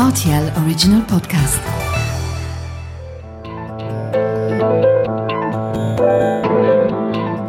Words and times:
RTL 0.00 0.50
Original 0.64 1.04
Podcast. 1.06 1.60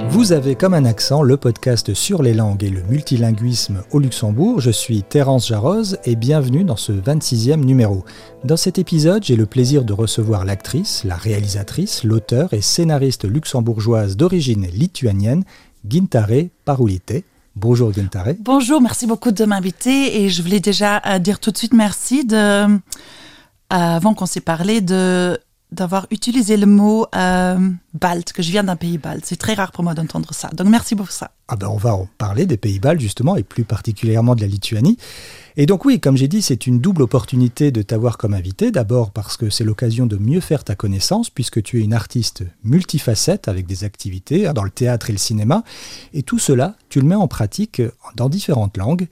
Vous 0.10 0.34
avez 0.34 0.56
comme 0.56 0.74
un 0.74 0.84
accent 0.84 1.22
le 1.22 1.38
podcast 1.38 1.94
sur 1.94 2.22
les 2.22 2.34
langues 2.34 2.66
et 2.66 2.70
le 2.70 2.84
multilinguisme 2.90 3.84
au 3.92 4.00
Luxembourg. 4.00 4.60
Je 4.60 4.70
suis 4.70 5.02
Terence 5.02 5.48
Jarroz 5.48 5.96
et 6.04 6.18
bienvenue 6.18 6.66
dans 6.66 6.76
ce 6.76 6.92
26e 6.92 7.64
numéro. 7.64 8.04
Dans 8.44 8.58
cet 8.58 8.78
épisode, 8.78 9.24
j'ai 9.24 9.38
le 9.38 9.46
plaisir 9.46 9.86
de 9.86 9.94
recevoir 9.94 10.44
l'actrice, 10.44 11.06
la 11.06 11.16
réalisatrice, 11.16 12.04
l'auteur 12.04 12.54
et 12.54 12.60
scénariste 12.60 13.24
luxembourgeoise 13.24 14.18
d'origine 14.18 14.68
lituanienne, 14.74 15.46
Gintare 15.88 16.50
Parulite. 16.66 17.24
Bonjour 17.56 17.92
Gintare. 17.92 18.34
Bonjour, 18.40 18.82
merci 18.82 19.08
beaucoup 19.08 19.32
de 19.32 19.44
m'inviter 19.44 20.22
et 20.22 20.30
je 20.30 20.42
voulais 20.42 20.62
déjà 20.62 21.02
euh, 21.06 21.20
dire 21.20 21.40
tout 21.40 21.52
de 21.52 21.58
suite 21.58 21.74
merci 21.74 22.26
de, 22.26 22.36
euh, 22.36 22.78
avant 23.70 24.14
qu'on 24.14 24.26
s'est 24.26 24.42
parlé, 24.42 24.82
de 24.82 25.38
d'avoir 25.72 26.06
utilisé 26.12 26.58
le 26.58 26.66
mot 26.66 27.06
euh, 27.16 27.58
balte, 27.94 28.34
que 28.34 28.44
je 28.44 28.52
viens 28.52 28.64
d'un 28.64 28.76
pays 28.76 28.98
balte. 28.98 29.24
C'est 29.26 29.38
très 29.38 29.54
rare 29.54 29.72
pour 29.72 29.86
moi 29.86 29.94
d'entendre 29.94 30.34
ça. 30.34 30.50
Donc 30.50 30.68
merci 30.68 30.96
pour 30.96 31.12
ça. 31.12 31.32
Ah 31.48 31.56
ben 31.56 31.68
on 31.68 31.78
va 31.78 31.96
en 31.96 32.10
parler 32.18 32.46
des 32.46 32.58
pays 32.58 32.80
baltes 32.80 33.00
justement 33.00 33.38
et 33.38 33.44
plus 33.44 33.64
particulièrement 33.64 34.36
de 34.36 34.42
la 34.42 34.48
Lituanie. 34.48 34.98
Et 35.58 35.66
donc 35.66 35.84
oui, 35.84 36.00
comme 36.00 36.16
j'ai 36.16 36.30
dit, 36.30 36.42
c'est 36.42 36.66
une 36.66 36.80
double 36.80 37.02
opportunité 37.02 37.72
de 37.72 37.82
t'avoir 37.82 38.18
comme 38.18 38.34
invité. 38.34 38.72
D'abord 38.72 39.12
parce 39.12 39.36
que 39.36 39.50
c'est 39.50 39.66
l'occasion 39.66 40.06
de 40.06 40.18
mieux 40.18 40.40
faire 40.40 40.64
ta 40.64 40.76
connaissance 40.76 41.30
puisque 41.30 41.62
tu 41.62 41.80
es 41.80 41.84
une 41.84 41.94
artiste 41.94 42.44
multifacette 42.64 43.48
avec 43.48 43.66
des 43.66 43.84
activités 43.84 44.50
dans 44.54 44.64
le 44.64 44.70
théâtre 44.70 45.10
et 45.10 45.14
le 45.14 45.20
cinéma. 45.20 45.64
Et 46.14 46.24
tout 46.24 46.40
cela, 46.40 46.76
tu 46.88 47.02
le 47.02 47.08
mets 47.08 47.16
en 47.16 47.28
pratique 47.28 47.82
dans 48.16 48.30
différentes 48.30 48.78
langues. 48.78 49.08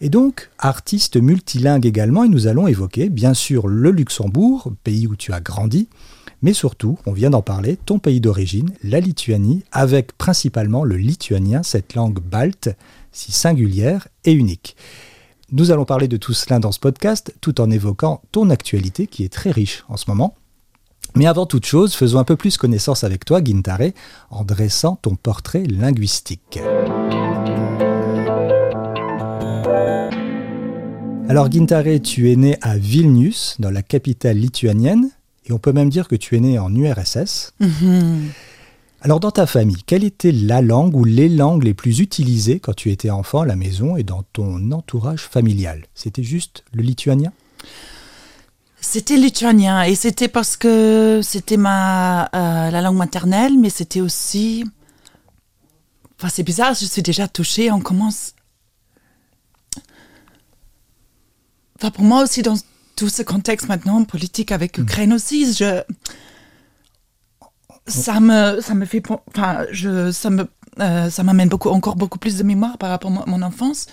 Et 0.00 0.08
donc, 0.08 0.50
artiste 0.58 1.16
multilingue 1.16 1.86
également, 1.86 2.24
et 2.24 2.28
nous 2.28 2.46
allons 2.46 2.66
évoquer 2.66 3.08
bien 3.08 3.32
sûr 3.32 3.66
le 3.66 3.90
Luxembourg, 3.90 4.70
pays 4.84 5.06
où 5.06 5.16
tu 5.16 5.32
as 5.32 5.40
grandi, 5.40 5.88
mais 6.42 6.52
surtout, 6.52 6.98
on 7.06 7.12
vient 7.12 7.30
d'en 7.30 7.40
parler, 7.42 7.78
ton 7.86 7.98
pays 7.98 8.20
d'origine, 8.20 8.70
la 8.84 9.00
Lituanie, 9.00 9.64
avec 9.72 10.12
principalement 10.18 10.84
le 10.84 10.96
lituanien, 10.96 11.62
cette 11.62 11.94
langue 11.94 12.20
balte, 12.20 12.68
si 13.10 13.32
singulière 13.32 14.08
et 14.24 14.32
unique. 14.32 14.76
Nous 15.52 15.70
allons 15.70 15.84
parler 15.84 16.08
de 16.08 16.16
tout 16.16 16.32
cela 16.32 16.58
dans 16.58 16.72
ce 16.72 16.80
podcast, 16.80 17.32
tout 17.40 17.60
en 17.60 17.70
évoquant 17.70 18.20
ton 18.32 18.50
actualité 18.50 19.06
qui 19.06 19.22
est 19.22 19.32
très 19.32 19.52
riche 19.52 19.84
en 19.88 19.96
ce 19.96 20.06
moment. 20.08 20.34
Mais 21.14 21.26
avant 21.26 21.46
toute 21.46 21.66
chose, 21.66 21.94
faisons 21.94 22.18
un 22.18 22.24
peu 22.24 22.34
plus 22.34 22.56
connaissance 22.56 23.04
avec 23.04 23.24
toi, 23.24 23.40
Gintare, 23.44 23.92
en 24.30 24.42
dressant 24.42 24.96
ton 24.96 25.14
portrait 25.14 25.62
linguistique. 25.62 26.58
Alors 31.28 31.50
Gintare, 31.50 32.00
tu 32.02 32.32
es 32.32 32.36
né 32.36 32.58
à 32.60 32.76
Vilnius, 32.76 33.54
dans 33.60 33.70
la 33.70 33.82
capitale 33.82 34.38
lituanienne, 34.38 35.10
et 35.44 35.52
on 35.52 35.58
peut 35.58 35.72
même 35.72 35.90
dire 35.90 36.08
que 36.08 36.16
tu 36.16 36.36
es 36.36 36.40
né 36.40 36.58
en 36.58 36.74
URSS. 36.74 37.52
Alors 39.02 39.20
dans 39.20 39.30
ta 39.30 39.46
famille, 39.46 39.82
quelle 39.86 40.04
était 40.04 40.32
la 40.32 40.62
langue 40.62 40.96
ou 40.96 41.04
les 41.04 41.28
langues 41.28 41.64
les 41.64 41.74
plus 41.74 42.00
utilisées 42.00 42.60
quand 42.60 42.74
tu 42.74 42.90
étais 42.90 43.10
enfant 43.10 43.40
à 43.40 43.46
la 43.46 43.56
maison 43.56 43.96
et 43.96 44.02
dans 44.02 44.22
ton 44.32 44.72
entourage 44.72 45.22
familial? 45.22 45.84
C'était 45.94 46.22
juste 46.22 46.64
le 46.72 46.82
lituanien? 46.82 47.32
C'était 48.80 49.16
lituanien 49.16 49.82
et 49.82 49.94
c'était 49.94 50.28
parce 50.28 50.56
que 50.56 51.20
c'était 51.22 51.56
ma 51.56 52.26
euh, 52.34 52.70
la 52.70 52.80
langue 52.80 52.96
maternelle, 52.96 53.58
mais 53.58 53.70
c'était 53.70 54.00
aussi. 54.00 54.64
Enfin, 56.18 56.28
c'est 56.28 56.44
bizarre, 56.44 56.74
je 56.74 56.86
suis 56.86 57.02
déjà 57.02 57.28
touchée. 57.28 57.70
On 57.70 57.80
commence. 57.80 58.32
Enfin, 61.76 61.90
pour 61.90 62.04
moi 62.04 62.22
aussi, 62.22 62.42
dans 62.42 62.56
tout 62.96 63.10
ce 63.10 63.22
contexte 63.22 63.68
maintenant 63.68 64.02
politique 64.04 64.52
avec 64.52 64.78
Ukraine 64.78 65.12
aussi, 65.12 65.52
je 65.52 65.82
ça 67.86 68.20
me 68.20 68.60
ça 68.60 68.74
me 68.74 68.84
fait 68.84 69.02
enfin 69.28 69.64
je 69.70 70.10
ça 70.10 70.30
me 70.30 70.48
euh, 70.80 71.08
ça 71.10 71.22
m'amène 71.22 71.48
beaucoup 71.48 71.68
encore 71.70 71.96
beaucoup 71.96 72.18
plus 72.18 72.36
de 72.36 72.42
mémoire 72.42 72.78
par 72.78 72.90
rapport 72.90 73.10
à 73.10 73.24
mon- 73.26 73.42
enfance 73.42 73.86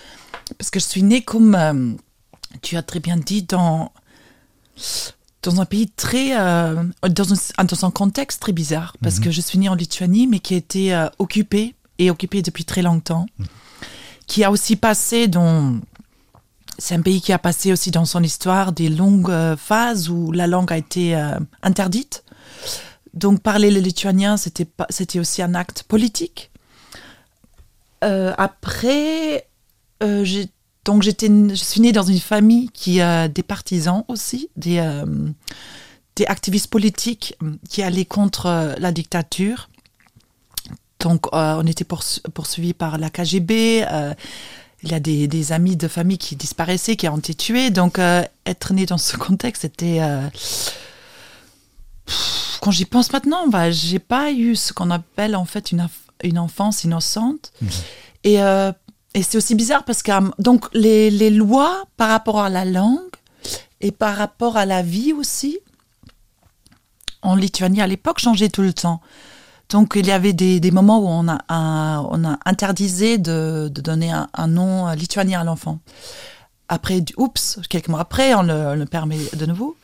parce 0.58 0.70
que 0.70 0.78
je 0.80 0.84
suis 0.84 1.02
née 1.02 1.22
comme 1.22 1.54
euh, 1.54 1.92
tu 2.62 2.76
as 2.76 2.82
très 2.82 3.00
bien 3.00 3.16
dit 3.16 3.42
dans 3.42 3.92
dans 5.42 5.60
un 5.60 5.64
pays 5.64 5.88
très 5.90 6.36
euh, 6.38 6.82
dans 7.08 7.32
un 7.32 7.64
dans 7.64 7.84
un 7.84 7.90
contexte 7.90 8.40
très 8.42 8.52
bizarre 8.52 8.96
parce 9.02 9.20
que 9.20 9.30
je 9.30 9.40
suis 9.40 9.58
née 9.58 9.68
en 9.68 9.74
Lituanie 9.74 10.26
mais 10.26 10.40
qui 10.40 10.54
a 10.54 10.56
été 10.56 11.06
occupée 11.18 11.74
et 11.98 12.10
occupée 12.10 12.42
depuis 12.42 12.64
très 12.64 12.82
longtemps 12.82 13.26
qui 14.26 14.42
a 14.42 14.50
aussi 14.50 14.76
passé 14.76 15.28
dans 15.28 15.78
c'est 16.78 16.96
un 16.96 17.02
pays 17.02 17.20
qui 17.20 17.32
a 17.32 17.38
passé 17.38 17.72
aussi 17.72 17.90
dans 17.92 18.04
son 18.04 18.22
histoire 18.22 18.72
des 18.72 18.88
longues 18.88 19.32
phases 19.56 20.08
où 20.08 20.32
la 20.32 20.46
langue 20.48 20.72
a 20.72 20.76
été 20.78 21.14
interdite 21.62 22.24
donc 23.14 23.40
parler 23.40 23.70
le 23.70 23.80
lituanien, 23.80 24.36
c'était 24.36 25.18
aussi 25.18 25.40
un 25.40 25.54
acte 25.54 25.84
politique. 25.84 26.50
Euh, 28.02 28.34
après, 28.36 29.46
euh, 30.02 30.26
donc 30.84 31.02
j'étais, 31.02 31.28
je 31.28 31.54
suis 31.54 31.80
née 31.80 31.92
dans 31.92 32.02
une 32.02 32.18
famille 32.20 32.68
qui 32.70 33.00
a 33.00 33.28
des 33.28 33.42
partisans 33.44 34.04
aussi, 34.08 34.50
des, 34.56 34.78
euh, 34.78 35.06
des 36.16 36.26
activistes 36.26 36.66
politiques 36.66 37.36
qui 37.70 37.82
allaient 37.82 38.04
contre 38.04 38.74
la 38.78 38.92
dictature. 38.92 39.68
Donc 40.98 41.26
on 41.32 41.66
était 41.66 41.84
poursu- 41.84 42.20
poursuivis 42.32 42.74
par 42.74 42.98
la 42.98 43.10
KGB. 43.10 43.86
il 44.82 44.90
y 44.90 44.94
a 44.94 45.00
des, 45.00 45.28
des 45.28 45.52
amis 45.52 45.76
de 45.76 45.86
famille 45.88 46.18
qui 46.18 46.34
disparaissaient, 46.34 46.96
qui 46.96 47.08
ont 47.08 47.18
été 47.18 47.34
tués. 47.34 47.70
Donc 47.70 47.98
être 48.44 48.72
né 48.72 48.86
dans 48.86 48.98
ce 48.98 49.16
contexte, 49.18 49.62
c'était 49.62 50.00
quand 52.60 52.70
j'y 52.70 52.84
pense 52.84 53.12
maintenant, 53.12 53.46
bah, 53.48 53.70
j'ai 53.70 53.98
pas 53.98 54.32
eu 54.32 54.56
ce 54.56 54.72
qu'on 54.72 54.90
appelle 54.90 55.36
en 55.36 55.44
fait 55.44 55.72
une, 55.72 55.86
une 56.22 56.38
enfance 56.38 56.84
innocente. 56.84 57.52
Et, 58.24 58.42
euh, 58.42 58.72
et 59.14 59.22
c'est 59.22 59.36
aussi 59.36 59.54
bizarre 59.54 59.84
parce 59.84 60.02
que 60.02 60.12
donc 60.42 60.66
les, 60.72 61.10
les 61.10 61.30
lois 61.30 61.84
par 61.96 62.08
rapport 62.08 62.40
à 62.40 62.48
la 62.48 62.64
langue 62.64 62.98
et 63.80 63.90
par 63.92 64.16
rapport 64.16 64.56
à 64.56 64.64
la 64.66 64.82
vie 64.82 65.12
aussi, 65.12 65.58
en 67.22 67.34
Lituanie 67.36 67.80
à 67.80 67.86
l'époque, 67.86 68.18
changeaient 68.18 68.48
tout 68.48 68.62
le 68.62 68.72
temps. 68.72 69.00
Donc 69.70 69.94
il 69.96 70.06
y 70.06 70.10
avait 70.12 70.32
des, 70.34 70.60
des 70.60 70.70
moments 70.70 70.98
où 71.00 71.06
on 71.08 71.26
a, 71.28 71.38
un- 71.48 72.00
on 72.10 72.24
a 72.24 72.38
interdisé 72.44 73.18
de, 73.18 73.70
de 73.72 73.80
donner 73.80 74.10
un, 74.12 74.28
un 74.34 74.46
nom 74.46 74.90
lituanien 74.92 75.40
à 75.40 75.44
l'enfant. 75.44 75.78
Après, 76.68 77.00
du- 77.00 77.14
oups, 77.16 77.58
quelques 77.68 77.88
mois 77.88 78.00
après, 78.00 78.34
on 78.34 78.42
le, 78.42 78.52
on 78.54 78.74
le 78.74 78.84
permet 78.86 79.18
de 79.34 79.46
nouveau. 79.46 79.76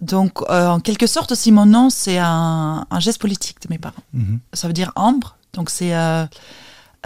Donc, 0.00 0.40
euh, 0.48 0.68
en 0.68 0.80
quelque 0.80 1.06
sorte 1.06 1.32
aussi, 1.32 1.52
mon 1.52 1.66
nom, 1.66 1.90
c'est 1.90 2.18
un, 2.18 2.86
un 2.90 3.00
geste 3.00 3.20
politique 3.20 3.60
de 3.62 3.68
mes 3.70 3.78
parents. 3.78 4.02
Ça 4.52 4.66
veut 4.68 4.72
dire 4.72 4.92
ambre. 4.96 5.36
Donc, 5.52 5.70
c'est 5.70 5.94
euh, 5.94 6.24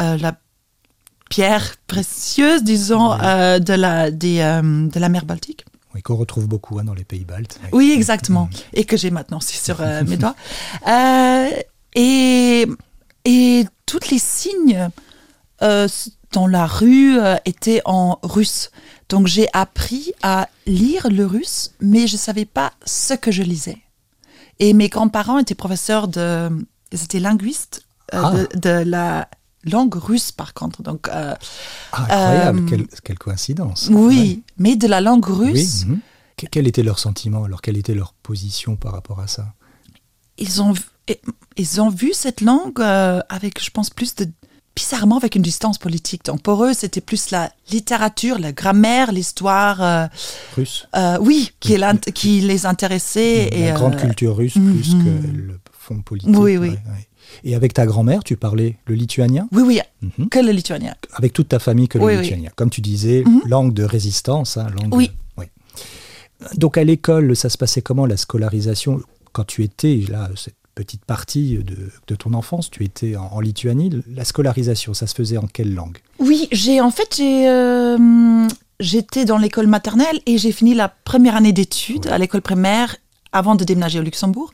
euh, 0.01 0.17
la 0.19 0.35
pierre 1.31 1.77
précieuse, 1.87 2.63
disons, 2.63 3.17
de, 3.17 3.73
la, 3.73 4.11
des, 4.11 4.39
de 4.39 5.01
la 5.01 5.09
mer 5.09 5.25
Baltique. 5.25 5.65
Oui, 5.95 6.03
qu'on 6.03 6.17
retrouve 6.17 6.47
beaucoup 6.47 6.79
hein, 6.79 6.85
dans 6.85 6.95
les 6.95 7.05
pays 7.05 7.25
baltes. 7.25 7.59
Oui. 7.65 7.69
Oui, 7.73 7.93
exactement. 7.93 8.49
Et 8.73 8.85
que 8.85 8.97
j'ai 8.97 9.11
maintenant 9.11 9.39
aussi 9.39 9.57
sur 9.57 9.81
mes 9.81 10.17
doigts. 10.19 10.37
Et, 11.95 12.67
et 13.25 13.67
tous 13.87 14.11
les 14.11 14.19
signes 14.19 14.91
dans 15.61 16.47
la 16.47 16.67
rue 16.67 17.19
étaient 17.45 17.83
en 17.85 18.19
russe. 18.23 18.71
Donc 19.13 19.27
j'ai 19.27 19.47
appris 19.53 20.13
à 20.23 20.49
lire 20.67 21.09
le 21.11 21.27
russe, 21.27 21.73
mais 21.81 22.07
je 22.07 22.15
ne 22.15 22.19
savais 22.19 22.47
pas 22.47 22.73
ce 22.87 23.13
que 23.15 23.31
je 23.31 23.43
lisais. 23.43 23.77
Et 24.59 24.73
mes 24.73 24.89
grands-parents 24.89 25.39
étaient 25.39 25.55
professeurs 25.55 26.09
de... 26.09 26.49
Ils 26.93 27.03
étaient 27.05 27.21
linguistes 27.21 27.85
euh, 28.15 28.21
Ah. 28.25 28.33
de, 28.33 28.49
de 28.59 28.91
la 28.91 29.29
langue 29.65 29.95
russe, 29.95 30.33
par 30.33 30.55
contre. 30.55 30.83
Donc, 30.83 31.09
euh, 31.09 31.35
Ah, 31.93 32.03
incroyable, 32.05 32.59
Euh, 32.61 32.67
quelle, 32.71 32.87
quelle 33.05 33.19
coïncidence. 33.19 33.89
oui, 33.93 34.43
mais 34.57 34.77
de 34.77 34.87
la 34.87 35.01
langue 35.03 35.27
russe. 35.27 35.85
Oui, 35.87 35.91
mhm. 35.91 36.01
Que- 36.39 36.47
Quel 36.51 36.67
était 36.67 36.83
leur 36.83 36.99
sentiment? 36.99 37.45
Alors 37.45 37.61
Quelle 37.61 37.77
était 37.77 37.95
leur 37.95 38.15
position 38.15 38.77
par 38.77 38.93
rapport 38.93 39.21
à 39.21 39.27
ça? 39.27 39.53
ils 40.39 40.63
ont, 40.63 40.73
ils 41.59 41.81
ont 41.83 41.91
vu 41.91 42.13
cette 42.15 42.41
langue 42.41 42.81
avec, 43.29 43.63
je 43.63 43.71
pense, 43.71 43.91
plus 43.91 44.15
de. 44.17 44.27
Bizarrement, 44.75 45.17
avec 45.19 45.35
une 45.35 45.43
distance 45.43 45.79
politique. 45.79 46.25
Donc 46.25 46.43
pour 46.43 46.65
eux, 46.65 46.73
c'était 46.75 47.01
plus 47.01 47.31
la 47.31 47.53
littérature, 47.71 48.39
la 48.39 48.53
grammaire, 48.53 49.13
l'histoire. 49.13 49.83
euh, 49.83 50.07
Russe 50.57 50.87
euh, 50.97 51.19
oui, 51.21 51.53
qui, 51.61 51.75
est 51.75 51.79
l'int- 51.79 51.97
qui 52.15 52.41
les 52.41 52.65
intéressait. 52.67 53.51
La 53.53 53.71
et, 53.71 53.73
grande 53.73 53.95
euh, 53.95 53.99
culture 53.99 54.37
russe 54.37 54.57
mhm. 54.57 54.73
plus 54.75 54.91
que 54.95 55.27
le 55.37 55.61
fond 55.79 56.01
politique. 56.01 56.31
Oui, 56.37 56.57
oui. 56.57 56.69
ouais, 56.69 56.69
ouais. 56.69 57.09
Et 57.45 57.55
avec 57.55 57.73
ta 57.73 57.87
grand-mère, 57.87 58.25
tu 58.25 58.37
parlais 58.37 58.77
le 58.87 58.95
lituanien? 58.95 59.49
Oui, 59.53 59.63
oui, 59.65 59.81
Mhm. 60.03 60.29
que 60.29 60.39
le 60.39 60.53
lituanien. 60.53 60.95
Avec 61.15 61.33
toute 61.33 61.49
ta 61.49 61.59
famille 61.59 61.89
que 61.89 61.99
le 61.99 62.05
Oui, 62.05 62.15
oui. 62.17 62.23
lituanien. 62.23 62.51
Comme 62.57 62.71
tu 62.71 62.81
disais, 62.81 63.23
Mhm. 63.27 63.43
langue 63.47 63.73
de 63.75 63.85
résistance. 63.85 64.57
hein, 64.57 64.67
langue 64.77 64.95
Oui. 64.95 65.11
oui. 65.39 65.47
Donc 66.57 66.77
à 66.77 66.85
l'école, 66.85 67.37
ça 67.37 67.49
se 67.49 67.57
passait 67.59 67.83
comment 67.83 68.07
la 68.07 68.17
scolarisation? 68.17 69.01
Quand 69.33 69.45
tu 69.45 69.63
étais, 69.63 70.03
là, 70.11 70.29
cette 70.37 70.57
petite 70.75 71.05
partie 71.05 71.59
de, 71.59 71.91
de 72.07 72.15
ton 72.15 72.35
enfance, 72.35 72.71
tu 72.71 72.85
étais 72.85 73.17
en, 73.17 73.27
en 73.33 73.41
Lituanie, 73.41 73.91
la 74.09 74.25
scolarisation, 74.25 74.95
ça 74.95 75.07
se 75.07 75.15
faisait 75.15 75.37
en 75.37 75.47
quelle 75.47 75.75
langue? 75.75 75.99
Oui, 76.19 76.49
j'ai 76.53 76.81
en 76.81 76.91
fait 76.91 77.17
j'ai 77.17 77.49
euh, 77.49 78.49
j'étais 78.81 79.25
dans 79.25 79.39
l'école 79.39 79.67
maternelle 79.67 80.21
et 80.27 80.39
j'ai 80.39 80.53
fini 80.53 80.75
la 80.75 80.89
première 80.89 81.37
année 81.37 81.53
d'études 81.53 82.07
à 82.09 82.19
l'école 82.19 82.43
primaire 82.43 82.97
avant 83.33 83.55
de 83.55 83.65
déménager 83.65 83.99
au 83.99 84.03
Luxembourg. 84.03 84.51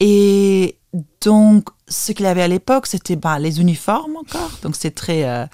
Et 0.00 0.76
donc, 1.22 1.68
ce 1.88 2.12
qu'il 2.12 2.26
y 2.26 2.28
avait 2.28 2.42
à 2.42 2.48
l'époque, 2.48 2.86
c'était 2.86 3.16
bah, 3.16 3.38
les 3.38 3.60
uniformes 3.60 4.16
encore. 4.16 4.50
Donc, 4.62 4.76
c'est 4.76 4.90
très. 4.90 5.24
Euh, 5.24 5.46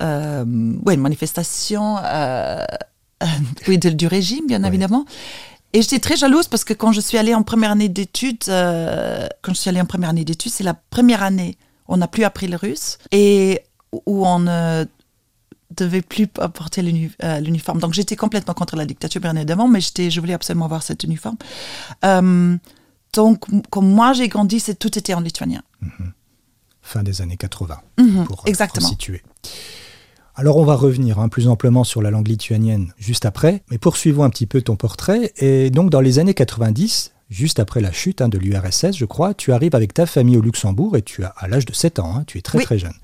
euh, 0.00 0.44
ouais, 0.84 0.94
une 0.94 1.00
manifestation 1.00 1.96
euh, 2.02 2.64
oui, 3.68 3.78
du 3.78 4.06
régime, 4.06 4.46
bien 4.46 4.62
évidemment. 4.64 5.04
Et 5.74 5.82
j'étais 5.82 5.98
très 5.98 6.16
jalouse 6.16 6.46
parce 6.46 6.62
que 6.64 6.72
quand 6.72 6.92
je 6.92 7.00
suis 7.00 7.18
allée 7.18 7.34
en 7.34 7.42
première 7.42 7.72
année 7.72 7.88
d'études, 7.88 8.44
quand 8.44 9.52
je 9.52 9.54
suis 9.54 9.68
allée 9.68 9.80
en 9.80 9.86
première 9.86 10.10
année 10.10 10.24
d'études, 10.24 10.52
c'est 10.52 10.64
la 10.64 10.74
première 10.74 11.22
année 11.22 11.58
où 11.88 11.94
on 11.94 11.96
n'a 11.96 12.06
plus 12.08 12.22
appris 12.24 12.46
le 12.46 12.56
russe 12.56 12.96
et 13.10 13.60
où 14.06 14.24
on 14.24 14.38
ne 14.38 14.86
devait 15.76 16.00
plus 16.00 16.28
porter 16.28 16.80
l'uniforme. 16.80 17.80
Donc 17.80 17.92
j'étais 17.92 18.14
complètement 18.14 18.54
contre 18.54 18.76
la 18.76 18.86
dictature, 18.86 19.20
bien 19.20 19.34
évidemment, 19.34 19.66
mais 19.66 19.80
je 19.80 20.20
voulais 20.20 20.34
absolument 20.34 20.66
avoir 20.66 20.84
cet 20.84 21.02
uniforme. 21.02 21.36
Donc, 23.12 23.44
comme 23.70 23.88
moi 23.88 24.12
j'ai 24.12 24.28
grandi, 24.28 24.62
tout 24.78 24.96
était 24.96 25.14
en 25.14 25.20
lituanien. 25.20 25.62
Mhm. 25.80 26.12
Fin 26.82 27.02
des 27.02 27.20
années 27.20 27.36
80, 27.36 27.80
mhm, 27.98 28.24
pour, 28.26 28.42
exactement. 28.46 28.88
situer. 28.88 29.22
Alors 30.36 30.56
on 30.56 30.64
va 30.64 30.74
revenir 30.74 31.20
hein, 31.20 31.28
plus 31.28 31.46
amplement 31.46 31.84
sur 31.84 32.02
la 32.02 32.10
langue 32.10 32.26
lituanienne 32.26 32.92
juste 32.98 33.24
après, 33.24 33.62
mais 33.70 33.78
poursuivons 33.78 34.24
un 34.24 34.30
petit 34.30 34.46
peu 34.46 34.62
ton 34.62 34.74
portrait. 34.74 35.32
Et 35.36 35.70
donc 35.70 35.90
dans 35.90 36.00
les 36.00 36.18
années 36.18 36.34
90, 36.34 37.12
juste 37.30 37.60
après 37.60 37.80
la 37.80 37.92
chute 37.92 38.20
hein, 38.20 38.28
de 38.28 38.36
l'URSS, 38.38 38.96
je 38.96 39.04
crois, 39.04 39.32
tu 39.32 39.52
arrives 39.52 39.76
avec 39.76 39.94
ta 39.94 40.06
famille 40.06 40.36
au 40.36 40.40
Luxembourg 40.40 40.96
et 40.96 41.02
tu 41.02 41.22
as 41.22 41.28
à 41.36 41.46
l'âge 41.46 41.66
de 41.66 41.72
7 41.72 42.00
ans, 42.00 42.16
hein, 42.16 42.24
tu 42.26 42.38
es 42.38 42.40
très 42.40 42.58
très 42.58 42.78
jeune. 42.78 42.94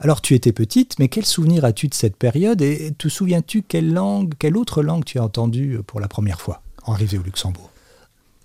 Alors 0.00 0.20
tu 0.20 0.34
étais 0.34 0.50
petite, 0.50 0.98
mais 0.98 1.06
quel 1.06 1.24
souvenir 1.24 1.64
as-tu 1.64 1.86
de 1.86 1.94
cette 1.94 2.16
période 2.16 2.60
et 2.60 2.92
te 2.98 3.08
souviens-tu 3.08 3.62
quelle 3.62 3.92
langue, 3.92 4.34
quelle 4.40 4.56
autre 4.56 4.82
langue 4.82 5.04
tu 5.04 5.20
as 5.20 5.22
entendue 5.22 5.78
pour 5.86 6.00
la 6.00 6.08
première 6.08 6.40
fois 6.40 6.60
en 6.84 6.94
arrivée 6.94 7.18
au 7.18 7.22
Luxembourg? 7.22 7.70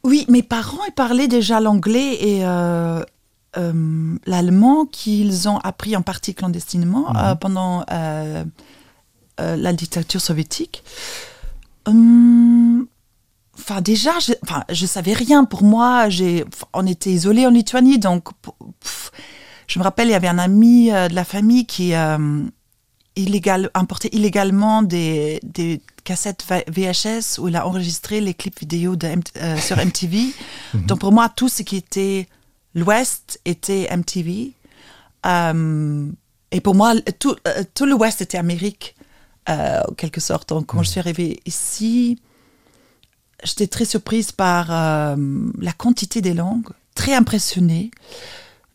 Oui, 0.04 0.24
mes 0.30 0.44
parents 0.44 0.86
ils 0.88 0.94
parlaient 0.94 1.28
déjà 1.28 1.60
l'anglais 1.60 2.14
et 2.22 2.46
euh, 2.46 3.02
euh, 3.58 4.18
l'allemand 4.26 4.86
qu'ils 4.86 5.50
ont 5.50 5.58
appris 5.60 5.96
en 5.96 6.02
partie 6.02 6.34
clandestinement 6.34 7.10
mhm. 7.10 7.18
euh, 7.18 7.36
pendant 7.36 7.86
la 9.38 9.74
dictature 9.74 10.22
soviétique. 10.22 10.84
Hum, 11.86 12.88
enfin, 13.58 13.82
déjà, 13.82 14.18
je, 14.20 14.34
enfin, 14.44 14.64
je 14.70 14.86
savais 14.86 15.14
rien. 15.14 15.44
Pour 15.44 15.64
moi, 15.64 16.08
on 16.74 16.88
était 16.88 17.12
isolés 17.12 17.46
en 17.46 17.52
Lituanie, 17.52 18.00
donc 18.00 18.30
je 19.68 19.80
me 19.80 19.84
rappelle, 19.84 20.08
il 20.08 20.12
y 20.12 20.16
avait 20.16 20.30
un 20.30 20.40
ami 20.40 20.90
de 20.90 21.14
la 21.14 21.26
famille 21.26 21.66
qui 21.66 21.94
illégal, 23.16 23.70
importait 23.74 24.10
illégalement 24.14 24.84
des, 24.84 25.40
des 25.44 25.82
cassette 26.06 26.46
VHS 26.68 27.40
où 27.40 27.50
il 27.50 27.56
a 27.56 27.68
enregistré 27.68 28.22
les 28.22 28.34
clips 28.34 28.60
vidéo 28.60 28.96
de 28.96 29.08
euh, 29.08 29.58
sur 29.58 29.78
MTV. 29.78 30.28
Mhm. 30.74 30.88
Donc 30.88 31.00
pour 31.00 31.12
moi, 31.12 31.30
tout 31.30 31.48
ce 31.48 31.62
qui 31.64 31.76
était 31.76 32.28
l'Ouest 32.76 33.40
était 33.46 33.90
MTV. 33.96 34.54
Euh, 35.26 36.12
et 36.52 36.62
pour 36.62 36.76
moi, 36.76 36.94
tout, 37.20 37.36
euh, 37.48 37.64
tout 37.74 37.86
l'Ouest 37.86 38.22
était 38.22 38.38
Amérique, 38.38 38.96
en 39.48 39.94
quelque 39.98 40.22
sorte. 40.22 40.50
Donc 40.50 40.68
quand 40.68 40.84
je 40.84 40.90
suis 40.90 41.00
arrivée 41.00 41.40
ici, 41.46 42.20
j'étais 43.44 43.68
très 43.68 43.86
surprise 43.86 44.32
par 44.32 44.70
la 44.70 45.72
quantité 45.78 46.22
des 46.22 46.34
langues, 46.34 46.70
très 46.96 47.14
impressionnée. 47.14 47.92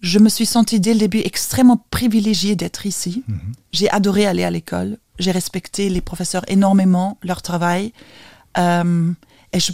Je 0.01 0.19
me 0.19 0.29
suis 0.29 0.47
sentie 0.47 0.81
dès 0.81 0.95
le 0.95 1.01
début 1.01 1.19
extrêmement 1.19 1.85
privilégiée 1.91 2.57
d'être 2.57 2.87
ici. 2.87 3.25
Mhm. 3.27 3.53
J'ai 3.73 3.91
adoré 3.91 4.27
aller 4.27 4.45
à 4.45 4.51
l'école 4.51 4.97
j'ai 5.21 5.31
respecté 5.31 5.89
les 5.89 6.01
professeurs 6.01 6.45
énormément, 6.49 7.19
leur 7.23 7.43
travail. 7.43 7.93
Euh, 8.59 9.13
et 9.53 9.61
je, 9.61 9.73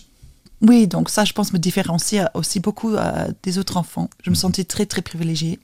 oui, 0.63 0.87
donc 0.87 1.11
ça, 1.11 1.25
je 1.25 1.33
pense, 1.33 1.53
me 1.53 1.59
différencier 1.59 2.25
aussi 2.35 2.61
beaucoup 2.61 2.95
euh, 2.95 3.29
des 3.43 3.59
autres 3.59 3.77
enfants. 3.77 4.09
Je 4.23 4.31
me 4.31 4.35
mhm. 4.35 4.41
sentais 4.41 4.65
très, 4.65 4.87
très 4.87 5.03
privilégiée. 5.03 5.59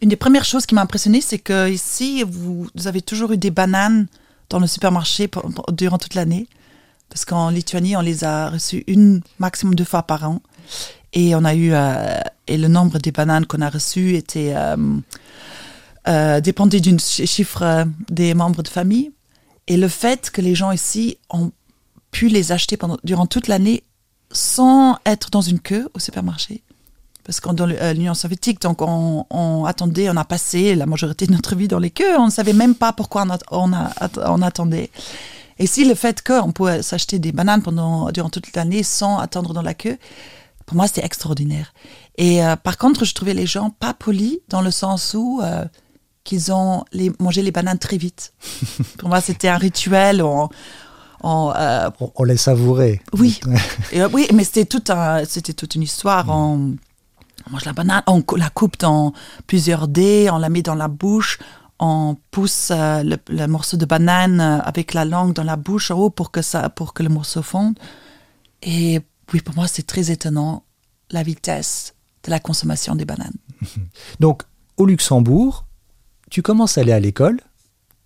Une 0.00 0.08
des 0.08 0.16
premières 0.16 0.44
choses 0.44 0.64
qui 0.64 0.74
m'a 0.74 0.82
impressionnée, 0.82 1.20
c'est 1.20 1.38
que 1.38 1.68
ici, 1.68 2.22
vous, 2.22 2.68
avez 2.84 3.02
toujours 3.02 3.32
eu 3.32 3.36
des 3.36 3.50
bananes 3.50 4.06
dans 4.48 4.60
le 4.60 4.66
supermarché 4.66 5.28
durant 5.72 5.98
toute 5.98 6.14
l'année. 6.14 6.46
Parce 7.08 7.24
qu'en 7.24 7.50
Lituanie, 7.50 7.96
on 7.96 8.00
les 8.00 8.22
a 8.22 8.50
reçues 8.50 8.84
une, 8.86 9.22
maximum 9.38 9.74
deux 9.74 9.84
fois 9.84 10.04
par 10.04 10.28
an. 10.28 10.40
Et 11.12 11.34
on 11.34 11.44
a 11.44 11.54
eu, 11.54 11.72
euh, 11.72 12.20
et 12.46 12.58
le 12.58 12.68
nombre 12.68 12.98
des 12.98 13.10
bananes 13.10 13.46
qu'on 13.46 13.60
a 13.60 13.70
reçues 13.70 14.14
était 14.14 14.54
euh, 16.08 16.40
dépendait 16.40 16.80
du 16.80 16.96
chiffre 16.98 17.62
euh, 17.62 17.84
des 18.08 18.32
membres 18.32 18.62
de 18.62 18.68
famille. 18.68 19.12
Et 19.66 19.76
le 19.76 19.88
fait 19.88 20.30
que 20.30 20.40
les 20.40 20.54
gens 20.54 20.72
ici 20.72 21.18
ont 21.28 21.52
pu 22.10 22.28
les 22.28 22.52
acheter 22.52 22.76
pendant, 22.76 22.98
durant 23.04 23.26
toute 23.26 23.48
l'année 23.48 23.84
sans 24.30 24.98
être 25.06 25.30
dans 25.30 25.40
une 25.40 25.60
queue 25.60 25.88
au 25.94 25.98
supermarché. 25.98 26.62
Parce 27.24 27.40
que 27.40 27.50
dans 27.50 27.68
euh, 27.68 27.92
l'Union 27.92 28.14
soviétique, 28.14 28.60
donc 28.60 28.80
on, 28.80 29.64
attendait, 29.66 30.08
on 30.08 30.16
a 30.16 30.24
passé 30.24 30.74
la 30.74 30.86
majorité 30.86 31.26
de 31.26 31.32
notre 31.32 31.54
vie 31.56 31.68
dans 31.68 31.78
les 31.78 31.90
queues, 31.90 32.18
on 32.18 32.26
ne 32.26 32.30
savait 32.30 32.52
même 32.52 32.74
pas 32.74 32.92
pourquoi 32.92 33.26
on, 33.50 33.70
on, 33.70 34.42
attendait. 34.42 34.90
Et 35.58 35.66
si 35.66 35.84
le 35.84 35.94
fait 35.94 36.22
qu'on 36.22 36.52
pouvait 36.52 36.82
s'acheter 36.82 37.18
des 37.18 37.32
bananes 37.32 37.62
pendant, 37.62 38.10
durant 38.12 38.30
toute 38.30 38.54
l'année 38.56 38.82
sans 38.82 39.18
attendre 39.18 39.52
dans 39.52 39.62
la 39.62 39.74
queue, 39.74 39.98
pour 40.64 40.76
moi, 40.76 40.86
c'était 40.86 41.04
extraordinaire. 41.04 41.72
Et 42.16 42.40
par 42.62 42.76
contre, 42.76 43.06
je 43.06 43.14
trouvais 43.14 43.32
les 43.32 43.46
gens 43.46 43.70
pas 43.70 43.94
polis 43.94 44.38
dans 44.48 44.60
le 44.60 44.70
sens 44.70 45.14
où 45.14 45.40
qu'ils 46.24 46.52
ont 46.52 46.84
les, 46.92 47.10
mangé 47.18 47.40
les 47.40 47.50
bananes 47.50 47.78
très 47.78 47.96
vite. 47.96 48.34
Pour 48.98 49.08
moi, 49.08 49.22
c'était 49.22 49.48
un 49.48 49.56
rituel. 49.56 50.22
On, 50.22 50.50
euh, 51.24 51.90
on, 52.14 52.24
les 52.24 52.36
savourait. 52.36 53.00
Oui, 53.12 53.40
euh, 53.94 54.08
oui 54.12 54.28
mais 54.34 54.44
c'était 54.44 54.64
tout 54.64 54.84
un, 54.88 55.24
c'était 55.24 55.52
toute 55.52 55.74
une 55.74 55.82
histoire. 55.82 56.26
Mm. 56.26 56.30
On, 56.30 56.76
mange 57.50 57.64
la 57.64 57.72
banane, 57.72 58.02
on 58.06 58.22
la 58.36 58.50
coupe 58.50 58.78
dans 58.78 59.12
plusieurs 59.46 59.88
dés, 59.88 60.28
on 60.30 60.38
la 60.38 60.50
met 60.50 60.62
dans 60.62 60.74
la 60.74 60.88
bouche, 60.88 61.38
on 61.78 62.16
pousse 62.30 62.70
euh, 62.70 63.16
le, 63.28 63.46
morceau 63.46 63.76
de 63.76 63.86
banane 63.86 64.40
avec 64.40 64.92
la 64.92 65.04
langue 65.04 65.32
dans 65.32 65.44
la 65.44 65.56
bouche 65.56 65.90
en 65.90 65.98
haut 65.98 66.10
pour 66.10 66.30
que, 66.30 66.42
ça, 66.42 66.68
pour 66.68 66.92
que 66.92 67.02
le 67.02 67.08
morceau 67.08 67.42
fonde. 67.42 67.78
Et 68.62 69.00
oui, 69.32 69.40
pour 69.40 69.54
moi, 69.54 69.66
c'est 69.66 69.86
très 69.86 70.10
étonnant 70.10 70.64
la 71.10 71.22
vitesse 71.22 71.94
de 72.24 72.30
la 72.30 72.40
consommation 72.40 72.94
des 72.94 73.04
bananes. 73.04 73.36
Donc, 74.20 74.42
au 74.76 74.84
Luxembourg, 74.84 75.64
tu 76.30 76.42
commences 76.42 76.76
à 76.76 76.82
aller 76.82 76.92
à 76.92 77.00
l'école. 77.00 77.40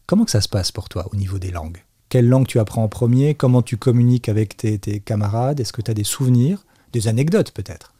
Comment 0.06 0.24
que 0.24 0.30
ça 0.30 0.40
se 0.40 0.48
passe 0.48 0.70
pour 0.70 0.88
toi 0.88 1.08
au 1.12 1.16
niveau 1.16 1.38
des 1.38 1.50
langues? 1.50 1.82
Quelle 2.12 2.28
langue 2.28 2.46
tu 2.46 2.58
apprends 2.58 2.84
en 2.84 2.88
premier 2.88 3.34
Comment 3.34 3.62
tu 3.62 3.78
communiques 3.78 4.28
avec 4.28 4.54
tes, 4.58 5.00
camarades 5.00 5.60
Est-ce 5.60 5.72
que 5.72 5.80
tu 5.80 5.90
as 5.90 5.94
des 5.94 6.04
souvenirs 6.04 6.58
Des 6.92 7.08
anecdotes 7.08 7.52
peut-être? 7.52 7.94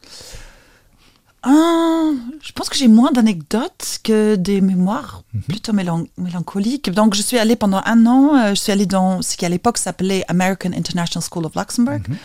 Ah, 1.42 2.11
je 2.42 2.52
pense 2.52 2.69
que 2.69 2.76
j'ai 2.76 2.88
moins 2.88 3.11
d'anecdotes 3.11 4.00
que 4.04 4.37
des 4.37 4.61
mémoires 4.61 5.23
mhm. 5.33 5.42
plutôt 5.45 5.73
mélancoliques. 5.73 6.90
Donc, 6.90 7.14
je 7.14 7.23
suis 7.23 7.38
allée 7.38 7.57
pendant 7.57 7.81
un 7.87 8.04
an, 8.04 8.37
euh, 8.37 8.49
je 8.50 8.57
suis 8.57 8.71
allée 8.71 8.85
dans 8.85 9.23
ce 9.23 9.35
qui 9.35 9.47
à 9.47 9.49
l'époque 9.49 9.78
s'appelait 9.78 10.26
American 10.28 10.73
International 10.76 11.26
School 11.26 11.47
of 11.47 11.54
Luxembourg, 11.57 12.00
mhm. 12.07 12.16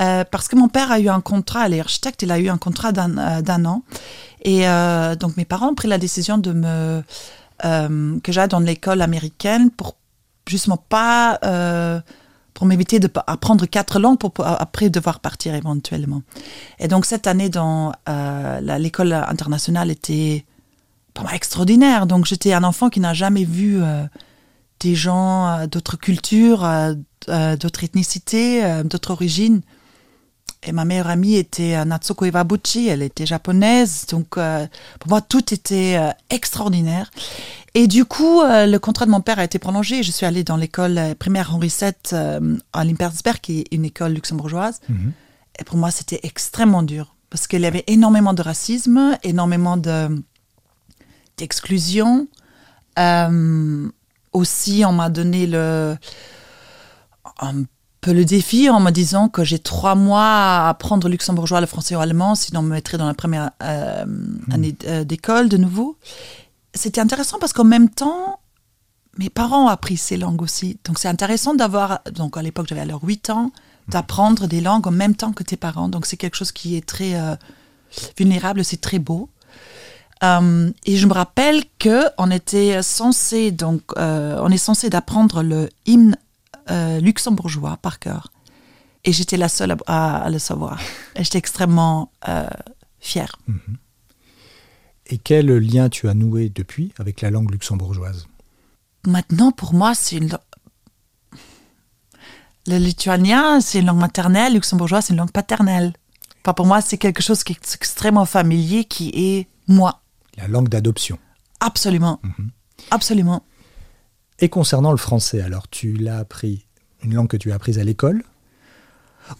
euh, 0.00 0.24
parce 0.24 0.48
que 0.48 0.56
mon 0.56 0.68
père 0.68 0.90
a 0.90 0.98
eu 0.98 1.10
un 1.10 1.20
contrat, 1.20 1.68
il 1.68 1.74
est 1.74 1.80
architecte, 1.80 2.22
il 2.22 2.32
a 2.32 2.38
eu 2.38 2.48
un 2.48 2.56
contrat 2.56 2.92
d'un 2.92 3.18
euh, 3.18 3.64
an. 3.66 3.82
Et 4.46 4.62
donc, 5.20 5.36
mes 5.36 5.44
parents 5.44 5.72
ont 5.72 5.74
pris 5.74 5.88
la 5.88 5.98
décision 5.98 6.38
de 6.38 6.54
me 6.54 7.02
que 7.62 8.32
j'aille 8.32 8.48
dans 8.48 8.60
l'école 8.60 9.02
américaine 9.02 9.70
pour 9.70 9.94
justement 10.48 10.76
pas 10.76 11.38
euh, 11.44 12.00
pour 12.52 12.66
m'éviter 12.66 13.00
d'apprendre 13.00 13.66
quatre 13.66 13.98
langues 13.98 14.18
pour, 14.18 14.32
après 14.46 14.90
devoir 14.90 15.20
partir 15.20 15.54
éventuellement. 15.54 16.22
Et 16.78 16.88
donc 16.88 17.04
cette 17.04 17.26
année 17.26 17.48
dans 17.48 17.92
euh, 18.08 18.78
l'école 18.78 19.12
internationale 19.12 19.90
était 19.90 20.44
pas 21.14 21.32
extraordinaire. 21.32 22.06
Donc 22.06 22.26
j'étais 22.26 22.52
un 22.52 22.64
enfant 22.64 22.90
qui 22.90 23.00
n'a 23.00 23.14
jamais 23.14 23.44
vu 23.44 23.80
des 24.80 24.94
gens 24.94 25.66
d'autres 25.66 25.96
cultures, 25.96 26.68
d'autres 27.28 27.84
ethnicités, 27.84 28.82
d'autres 28.84 29.12
origines. 29.12 29.62
Et 30.66 30.72
ma 30.72 30.84
meilleure 30.84 31.08
amie 31.08 31.36
était 31.36 31.84
Natsuko 31.84 32.24
Iwabuchi, 32.24 32.88
elle 32.88 33.02
était 33.02 33.26
japonaise, 33.26 34.06
donc 34.06 34.38
euh, 34.38 34.66
pour 34.98 35.10
moi 35.10 35.20
tout 35.20 35.52
était 35.52 35.96
euh, 35.96 36.10
extraordinaire. 36.30 37.10
Et 37.74 37.86
du 37.86 38.04
coup, 38.04 38.40
euh, 38.40 38.66
le 38.66 38.78
contrat 38.78 39.04
de 39.04 39.10
mon 39.10 39.20
père 39.20 39.38
a 39.38 39.44
été 39.44 39.58
prolongé. 39.58 40.02
Je 40.02 40.10
suis 40.10 40.24
allée 40.24 40.44
dans 40.44 40.56
l'école 40.56 41.14
primaire 41.18 41.54
Henri 41.54 41.68
VII 41.68 42.60
à 42.72 42.84
Limpersberg, 42.84 43.40
qui 43.40 43.60
est 43.60 43.66
une 43.72 43.84
école 43.84 44.12
luxembourgeoise. 44.12 44.80
Mhm. 44.88 45.12
Et 45.58 45.64
pour 45.64 45.76
moi, 45.76 45.90
c'était 45.90 46.20
extrêmement 46.22 46.82
dur 46.82 47.14
parce 47.30 47.46
qu'il 47.46 47.62
y 47.62 47.66
avait 47.66 47.84
énormément 47.86 48.32
de 48.32 48.42
racisme, 48.42 49.18
énormément 49.22 49.76
de 49.76 50.08
d'exclusion. 51.36 52.28
aussi, 54.32 54.84
on 54.86 54.92
m'a 54.92 55.10
donné 55.10 55.46
le 55.46 55.96
le 58.12 58.24
défi 58.24 58.68
en 58.68 58.80
me 58.80 58.90
disant 58.90 59.28
que 59.28 59.44
j'ai 59.44 59.58
trois 59.58 59.94
mois 59.94 60.22
à 60.22 60.68
apprendre 60.68 61.08
luxembourgeois, 61.08 61.60
le 61.60 61.66
français 61.66 61.96
ou 61.96 62.00
l'allemand, 62.00 62.34
sinon 62.34 62.60
on 62.60 62.62
me 62.64 62.70
mettrait 62.70 62.98
dans 62.98 63.06
la 63.06 63.14
première 63.14 63.50
euh, 63.62 64.04
hmm. 64.04 64.52
année 64.52 64.74
euh, 64.86 65.04
d'école 65.04 65.48
de 65.48 65.56
nouveau. 65.56 65.96
C'était 66.74 67.00
intéressant 67.00 67.38
parce 67.38 67.52
qu'en 67.52 67.64
même 67.64 67.88
temps, 67.88 68.40
mes 69.18 69.30
parents 69.30 69.66
ont 69.66 69.68
appris 69.68 69.96
ces 69.96 70.16
langues 70.16 70.42
aussi. 70.42 70.78
Donc 70.84 70.98
c'est 70.98 71.08
intéressant 71.08 71.54
d'avoir, 71.54 72.00
donc 72.12 72.36
à 72.36 72.42
l'époque 72.42 72.66
j'avais 72.68 72.80
alors 72.80 73.02
8 73.02 73.30
ans, 73.30 73.52
d'apprendre 73.88 74.46
des 74.46 74.60
langues 74.60 74.86
en 74.86 74.92
même 74.92 75.14
temps 75.14 75.32
que 75.32 75.42
tes 75.42 75.56
parents. 75.56 75.88
Donc 75.88 76.06
c'est 76.06 76.16
quelque 76.16 76.36
chose 76.36 76.52
qui 76.52 76.76
est 76.76 76.86
très 76.86 77.14
euh, 77.14 77.36
vulnérable, 78.18 78.64
c'est 78.64 78.80
très 78.80 78.98
beau. 78.98 79.28
Euh, 80.22 80.70
et 80.86 80.96
je 80.96 81.06
me 81.06 81.12
rappelle 81.12 81.62
que 81.78 82.04
on 82.18 82.30
était 82.30 82.82
censé 82.82 83.50
donc 83.50 83.82
euh, 83.98 84.38
on 84.40 84.50
est 84.50 84.58
censé 84.58 84.88
d'apprendre 84.88 85.42
le 85.42 85.68
hymne 85.86 86.16
euh, 86.70 87.00
luxembourgeois 87.00 87.76
par 87.78 87.98
cœur. 87.98 88.32
Et 89.04 89.12
j'étais 89.12 89.36
la 89.36 89.48
seule 89.48 89.76
à, 89.86 90.16
à 90.16 90.30
le 90.30 90.38
savoir. 90.38 90.80
Et 91.16 91.24
j'étais 91.24 91.38
extrêmement 91.38 92.10
euh, 92.28 92.48
fière. 93.00 93.36
Et 95.06 95.18
quel 95.18 95.46
lien 95.58 95.90
tu 95.90 96.08
as 96.08 96.14
noué 96.14 96.48
depuis 96.48 96.92
avec 96.98 97.20
la 97.20 97.30
langue 97.30 97.50
luxembourgeoise? 97.50 98.26
Maintenant, 99.06 99.52
pour 99.52 99.74
moi, 99.74 99.94
c'est 99.94 100.16
une. 100.16 100.38
Le 102.66 102.78
lituanien, 102.78 103.60
c'est 103.60 103.80
une 103.80 103.86
langue 103.86 103.98
maternelle, 103.98 104.52
le 104.52 104.58
luxembourgeois, 104.58 105.02
c'est 105.02 105.12
une 105.12 105.18
langue 105.18 105.32
paternelle. 105.32 105.92
Enfin, 106.42 106.54
pour 106.54 106.64
moi, 106.64 106.80
c'est 106.80 106.96
quelque 106.96 107.22
chose 107.22 107.44
qui 107.44 107.52
est 107.52 107.74
extrêmement 107.74 108.24
familier, 108.24 108.86
qui 108.86 109.10
est 109.14 109.48
moi. 109.68 110.00
La 110.38 110.48
langue 110.48 110.70
d'adoption. 110.70 111.18
Absolument. 111.60 112.20
Absolument. 112.90 113.44
Et 114.40 114.48
concernant 114.48 114.90
le 114.90 114.96
français, 114.96 115.40
alors 115.40 115.68
tu 115.68 115.94
l'as 115.94 116.18
appris, 116.18 116.66
une 117.02 117.14
langue 117.14 117.28
que 117.28 117.36
tu 117.36 117.52
as 117.52 117.54
apprise 117.54 117.78
à 117.78 117.84
l'école? 117.84 118.24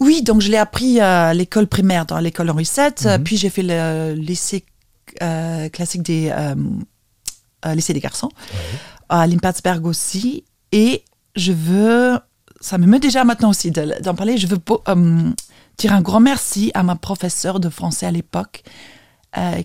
Oui, 0.00 0.22
donc 0.22 0.40
je 0.40 0.50
l'ai 0.50 0.56
appris 0.56 1.00
à 1.00 1.34
l'école 1.34 1.66
primaire, 1.66 2.06
dans 2.06 2.18
l'école 2.18 2.48
Henri 2.50 2.64
VII, 2.64 3.06
euh, 3.06 3.18
puis 3.18 3.36
j'ai 3.36 3.50
fait 3.50 3.62
le 3.64 4.14
lycée 4.14 4.64
euh, 5.22 5.68
classique 5.68 6.02
des 6.02 6.30
euh, 6.34 6.54
lycée 7.74 7.92
des 7.92 8.00
garçons, 8.00 8.30
à 9.08 9.26
Limpertsberg 9.26 9.84
aussi, 9.86 10.44
et 10.72 11.04
je 11.36 11.52
veux, 11.52 12.18
ça 12.60 12.78
me 12.78 12.86
met 12.86 12.98
déjà 13.00 13.24
maintenant 13.24 13.50
aussi 13.50 13.70
de- 13.70 14.00
d'en 14.02 14.14
parler, 14.14 14.38
je 14.38 14.46
veux 14.46 14.58
euh, 14.88 15.30
dire 15.76 15.92
un 15.92 16.00
grand 16.02 16.20
merci 16.20 16.70
à 16.74 16.82
ma 16.82 16.96
professeure 16.96 17.60
de 17.60 17.68
français 17.68 18.06
à 18.06 18.10
l'époque, 18.10 18.62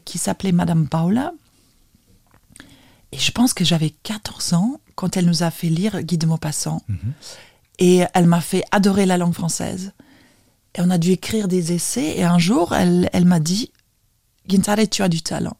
qui 0.03 0.17
s'appelait 0.17 0.51
Madame 0.51 0.87
Paula. 0.87 1.31
Et 3.11 3.19
je 3.19 3.31
pense 3.31 3.53
que 3.53 3.63
j'avais 3.63 3.91
14 3.91 4.53
ans 4.53 4.79
quand 4.99 5.15
elle 5.15 5.27
nous 5.27 5.43
a 5.43 5.49
fait 5.49 5.69
lire 5.69 6.01
Guy 6.01 6.17
de 6.17 6.25
Maupassant. 6.25 6.81
Et 7.77 8.01
elle 8.13 8.25
m'a 8.25 8.41
fait 8.41 8.65
adorer 8.71 9.05
la 9.05 9.15
langue 9.15 9.33
française. 9.33 9.93
Et 10.75 10.81
on 10.81 10.89
a 10.89 10.97
dû 10.97 11.11
écrire 11.11 11.47
des 11.47 11.71
essais. 11.71 12.17
Et 12.17 12.25
un 12.25 12.37
jour, 12.37 12.75
elle, 12.75 13.09
elle 13.13 13.23
m'a 13.23 13.39
dit 13.39 13.71
Gintare, 14.45 14.89
tu 14.91 15.01
as 15.01 15.07
du 15.07 15.21
talent. 15.21 15.55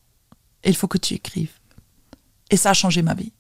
Il 0.66 0.76
faut 0.76 0.90
que 0.90 0.98
tu 0.98 1.14
écrives. 1.14 1.54
Et 2.50 2.58
ça 2.58 2.72
a 2.72 2.74
changé 2.74 3.02
ma 3.02 3.14
vie. 3.14 3.32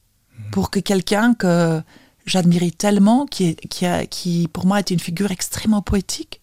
Pour 0.53 0.69
que 0.69 0.79
quelqu'un 0.79 1.33
que 1.33 1.81
j'admirais 2.25 2.71
tellement, 2.71 3.25
qui, 3.25 3.57
a, 3.85 4.05
qui 4.05 4.47
pour 4.53 4.65
moi 4.65 4.79
était 4.79 4.93
une 4.93 5.01
figure 5.01 5.31
extrêmement 5.31 5.81
poétique, 5.81 6.39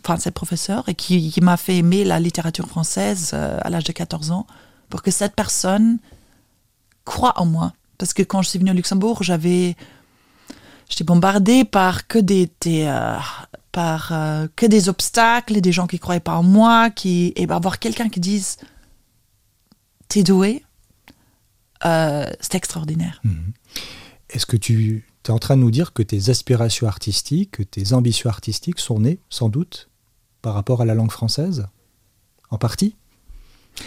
enfin, 0.00 0.18
cette 0.18 0.34
professeure, 0.34 0.86
et 0.90 0.94
qui, 0.94 1.30
qui 1.30 1.40
m'a 1.40 1.56
fait 1.56 1.78
aimer 1.78 2.04
la 2.04 2.20
littérature 2.20 2.68
française 2.68 3.30
euh, 3.32 3.58
à 3.62 3.70
l'âge 3.70 3.84
de 3.84 3.92
14 3.92 4.30
ans, 4.30 4.46
pour 4.90 5.00
que 5.00 5.10
cette 5.10 5.34
personne 5.34 5.98
croit 7.06 7.32
en 7.40 7.46
moi. 7.46 7.72
Parce 7.98 8.12
que 8.12 8.22
quand 8.22 8.42
je 8.42 8.48
suis 8.48 8.58
venue 8.58 8.70
au 8.70 8.74
Luxembourg, 8.74 9.22
j'avais 9.22 9.76
j'étais 10.88 11.04
bombardée 11.04 11.64
par 11.64 12.06
que 12.06 12.18
des, 12.18 12.50
des, 12.60 12.84
euh, 12.84 13.16
par 13.72 14.12
euh, 14.12 14.46
que 14.56 14.66
des 14.66 14.88
obstacles, 14.88 15.60
des 15.60 15.72
gens 15.72 15.86
qui 15.86 15.98
croyaient 15.98 16.20
pas 16.20 16.36
en 16.36 16.42
moi, 16.42 16.90
qui 16.90 17.32
et 17.36 17.46
ben, 17.46 17.56
avoir 17.56 17.78
quelqu'un 17.78 18.08
qui 18.08 18.20
dise 18.20 18.56
t'es 20.08 20.22
doué, 20.22 20.64
euh, 21.84 22.26
c'est 22.40 22.54
extraordinaire. 22.54 23.20
Est-ce 24.30 24.46
que 24.46 24.56
tu 24.56 25.04
es 25.26 25.30
en 25.30 25.38
train 25.38 25.56
de 25.56 25.62
nous 25.62 25.70
dire 25.70 25.92
que 25.92 26.02
tes 26.02 26.30
aspirations 26.30 26.86
artistiques, 26.86 27.50
que 27.52 27.62
tes 27.62 27.92
ambitions 27.92 28.30
artistiques 28.30 28.78
sont 28.78 29.00
nées, 29.00 29.20
sans 29.28 29.50
doute, 29.50 29.90
par 30.40 30.54
rapport 30.54 30.80
à 30.80 30.84
la 30.86 30.94
langue 30.94 31.10
française? 31.10 31.66
En 32.50 32.56
partie? 32.56 32.96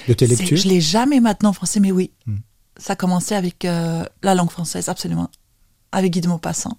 De 0.08 0.14
tes 0.14 0.28
lectures? 0.28 0.58
Je 0.58 0.68
l'ai 0.68 0.82
jamais 0.82 1.20
maintenant 1.20 1.50
en 1.50 1.54
français, 1.54 1.80
mais 1.80 1.92
oui, 1.92 2.12
Hmm. 2.28 2.38
Ça 2.82 2.94
a 2.94 2.96
commencé 2.96 3.36
avec 3.36 3.64
euh, 3.66 4.04
la 4.24 4.34
langue 4.36 4.50
française, 4.50 4.90
absolument, 4.90 5.30
avec 5.92 6.12
Guy 6.14 6.22
de 6.22 6.28
Maupassant. 6.28 6.78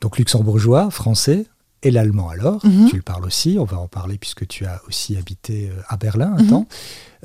Donc 0.00 0.18
luxembourgeois, 0.18 0.90
français 0.90 1.46
et 1.82 1.90
l'allemand 1.90 2.28
alors. 2.28 2.64
Mhm. 2.64 2.88
Tu 2.90 2.96
le 2.96 3.02
parles 3.02 3.24
aussi, 3.24 3.56
on 3.58 3.64
va 3.64 3.78
en 3.78 3.88
parler 3.88 4.18
puisque 4.18 4.46
tu 4.46 4.64
as 4.66 4.80
aussi 4.88 5.16
habité 5.16 5.70
euh, 5.70 5.80
à 5.88 5.96
Berlin 5.96 6.34
un 6.36 6.42
Mhm. 6.42 6.48
temps. 6.48 6.66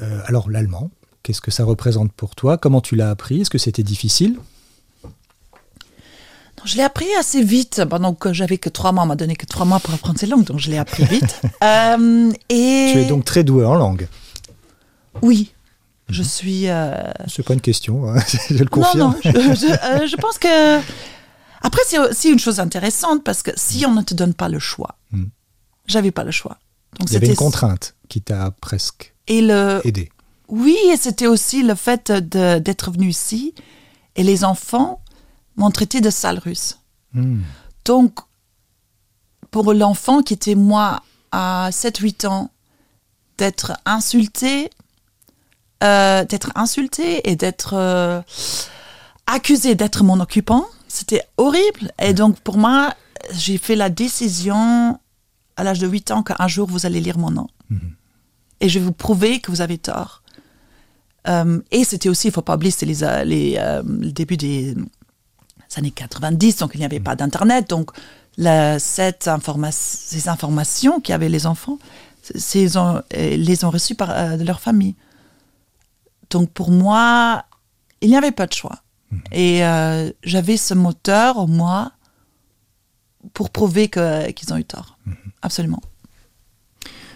Euh, 0.02 0.22
alors 0.26 0.50
l'allemand, 0.50 0.90
qu'est-ce 1.24 1.42
que 1.42 1.52
ça 1.52 1.64
représente 1.66 2.12
pour 2.14 2.36
toi? 2.36 2.58
Comment 2.58 2.82
tu 2.82 2.96
l'as 2.96 3.10
appris? 3.10 3.42
Est-ce 3.42 3.50
que 3.50 3.58
c'était 3.58 3.84
difficile? 3.84 4.38
Non, 5.04 6.66
Je 6.66 6.76
l'ai 6.76 6.84
appris 6.84 7.08
assez 7.18 7.42
vite. 7.44 7.82
Bon, 7.90 8.00
donc, 8.00 8.30
j'avais 8.34 8.58
que 8.58 8.68
trois 8.70 8.92
mois, 8.92 9.04
on 9.04 9.08
m'a 9.08 9.16
donné 9.16 9.36
que 9.38 9.46
trois 9.46 9.66
mois 9.66 9.80
pour 9.80 9.94
apprendre 9.94 10.20
ces 10.20 10.28
langues, 10.28 10.44
donc 10.44 10.60
je 10.60 10.70
l'ai 10.70 10.78
appris 10.78 11.06
vite. 11.06 11.42
Euh, 11.64 12.32
et 12.50 12.90
Tu 12.94 13.00
es 13.00 13.06
donc 13.06 13.24
très 13.26 13.44
doué 13.46 13.64
en 13.66 13.76
langue. 13.76 14.08
oui, 15.22 15.54
je 16.10 16.24
suis. 16.24 16.70
euh, 16.70 16.96
C'est 17.28 17.44
pas 17.46 17.54
une 17.54 17.62
question, 17.62 18.10
hein, 18.12 18.20
je 18.50 18.54
le 18.56 18.60
Non, 18.62 18.66
confirme. 18.70 19.00
non, 19.00 19.16
je, 19.24 19.30
je- 19.32 20.02
euh, 20.04 20.08
je 20.08 20.16
pense 20.16 20.38
que. 20.38 20.80
Après, 21.62 21.82
c'est 21.88 22.00
aussi 22.00 22.30
une 22.30 22.40
chose 22.40 22.60
intéressante 22.60 23.24
parce 23.24 23.44
que 23.44 23.52
si 23.58 23.86
on 23.86 23.94
ne 23.94 24.02
te 24.02 24.14
donne 24.14 24.34
pas 24.34 24.48
le 24.50 24.60
choix, 24.60 24.96
Mm. 25.12 25.26
j'avais 25.88 26.12
pas 26.12 26.24
le 26.24 26.32
choix. 26.32 26.58
Donc 27.00 27.10
Il 27.10 27.14
y 27.14 27.18
avait 27.18 27.28
une 27.28 27.36
contrainte 27.36 27.96
qui 28.08 28.22
t'a 28.22 28.52
presque 28.62 29.14
Et 29.28 29.42
le, 29.42 29.82
aidé. 29.84 30.10
oui, 30.48 30.78
et 30.92 30.96
c'était 30.98 31.28
aussi 31.28 31.62
le 31.64 31.76
fait 31.76 32.12
d'être 32.12 32.92
venu 32.92 33.10
ici 33.10 33.54
et 34.16 34.24
les 34.24 34.44
enfants 34.44 35.02
m'ont 35.58 35.70
traité 35.72 36.00
de 36.02 36.10
sale 36.10 36.40
russe. 36.40 36.80
Hmm. 37.14 37.42
Donc, 37.86 38.20
pour 39.52 39.74
l'enfant 39.74 40.22
qui 40.24 40.34
était 40.36 40.56
moi 40.56 41.02
à 41.32 41.70
7-8 41.72 42.26
ans, 42.28 42.52
d'être 43.38 43.74
insulté, 43.86 44.70
euh, 45.84 46.26
d'être 46.26 46.52
insulté 46.56 47.30
et 47.30 47.36
d'être 47.36 47.74
euh, 47.74 48.22
accusé 49.28 49.76
d'être 49.76 50.04
mon 50.04 50.20
occupant, 50.20 50.66
c'était 50.88 51.24
horrible. 51.38 51.92
Et 52.02 52.14
donc, 52.14 52.40
pour 52.40 52.58
moi, 52.58 52.94
j'ai 53.34 53.58
fait 53.58 53.76
la 53.76 53.90
décision 53.90 55.00
à 55.56 55.64
l'âge 55.64 55.80
de 55.80 55.88
8 55.88 56.12
ans 56.12 56.24
qu'un 56.24 56.48
jour, 56.48 56.68
vous 56.70 56.86
allez 56.86 57.00
lire 57.02 57.18
mon 57.18 57.32
nom. 57.32 57.48
Et 58.62 58.68
je 58.70 58.80
vais 58.80 58.86
vous 58.86 58.92
prouver 58.94 59.40
que 59.40 59.52
vous 59.52 59.62
avez 59.62 59.78
tort. 59.78 60.22
Euh, 61.28 61.62
et 61.72 61.84
c'était 61.84 62.10
aussi, 62.10 62.28
il 62.28 62.32
ne 62.32 62.34
faut 62.34 62.42
pas 62.42 62.56
oublier, 62.56 62.72
c'était 62.72 62.86
les, 62.88 63.26
les, 63.26 63.82
le 63.86 64.12
début 64.12 64.38
des 64.38 64.76
années 65.76 65.92
90, 65.92 66.58
donc 66.58 66.72
il 66.74 66.80
n'y 66.80 66.86
avait 66.86 67.00
pas 67.00 67.16
d'Internet. 67.16 67.70
Donc, 67.70 67.92
la- 68.38 68.80
cette 68.80 69.28
informa 69.28 69.72
ces 69.72 70.28
informations 70.30 71.00
qu'avaient 71.02 71.30
les 71.30 71.46
enfants, 71.46 71.78
c'est- 72.24 72.62
ils 72.62 72.80
ont, 72.80 73.02
les 73.14 73.64
ont 73.66 73.70
reçues 73.70 73.96
par 73.96 74.38
de 74.38 74.44
leur 74.44 74.60
famille. 74.62 74.96
Donc, 76.30 76.52
pour 76.52 76.72
moi, 76.72 77.44
il 78.02 78.10
n'y 78.10 78.18
avait 78.18 78.32
pas 78.32 78.48
de 78.48 78.54
choix. 78.54 78.80
Et 79.32 79.66
euh, 79.66 80.12
j'avais 80.24 80.56
ce 80.58 80.74
moteur, 80.76 81.38
au 81.38 81.48
moi, 81.48 81.92
pour 83.34 83.50
prouver 83.50 83.90
qu'ils 83.90 84.54
ont 84.54 84.58
eu 84.58 84.64
tort. 84.66 84.98
Absolument. 85.42 85.82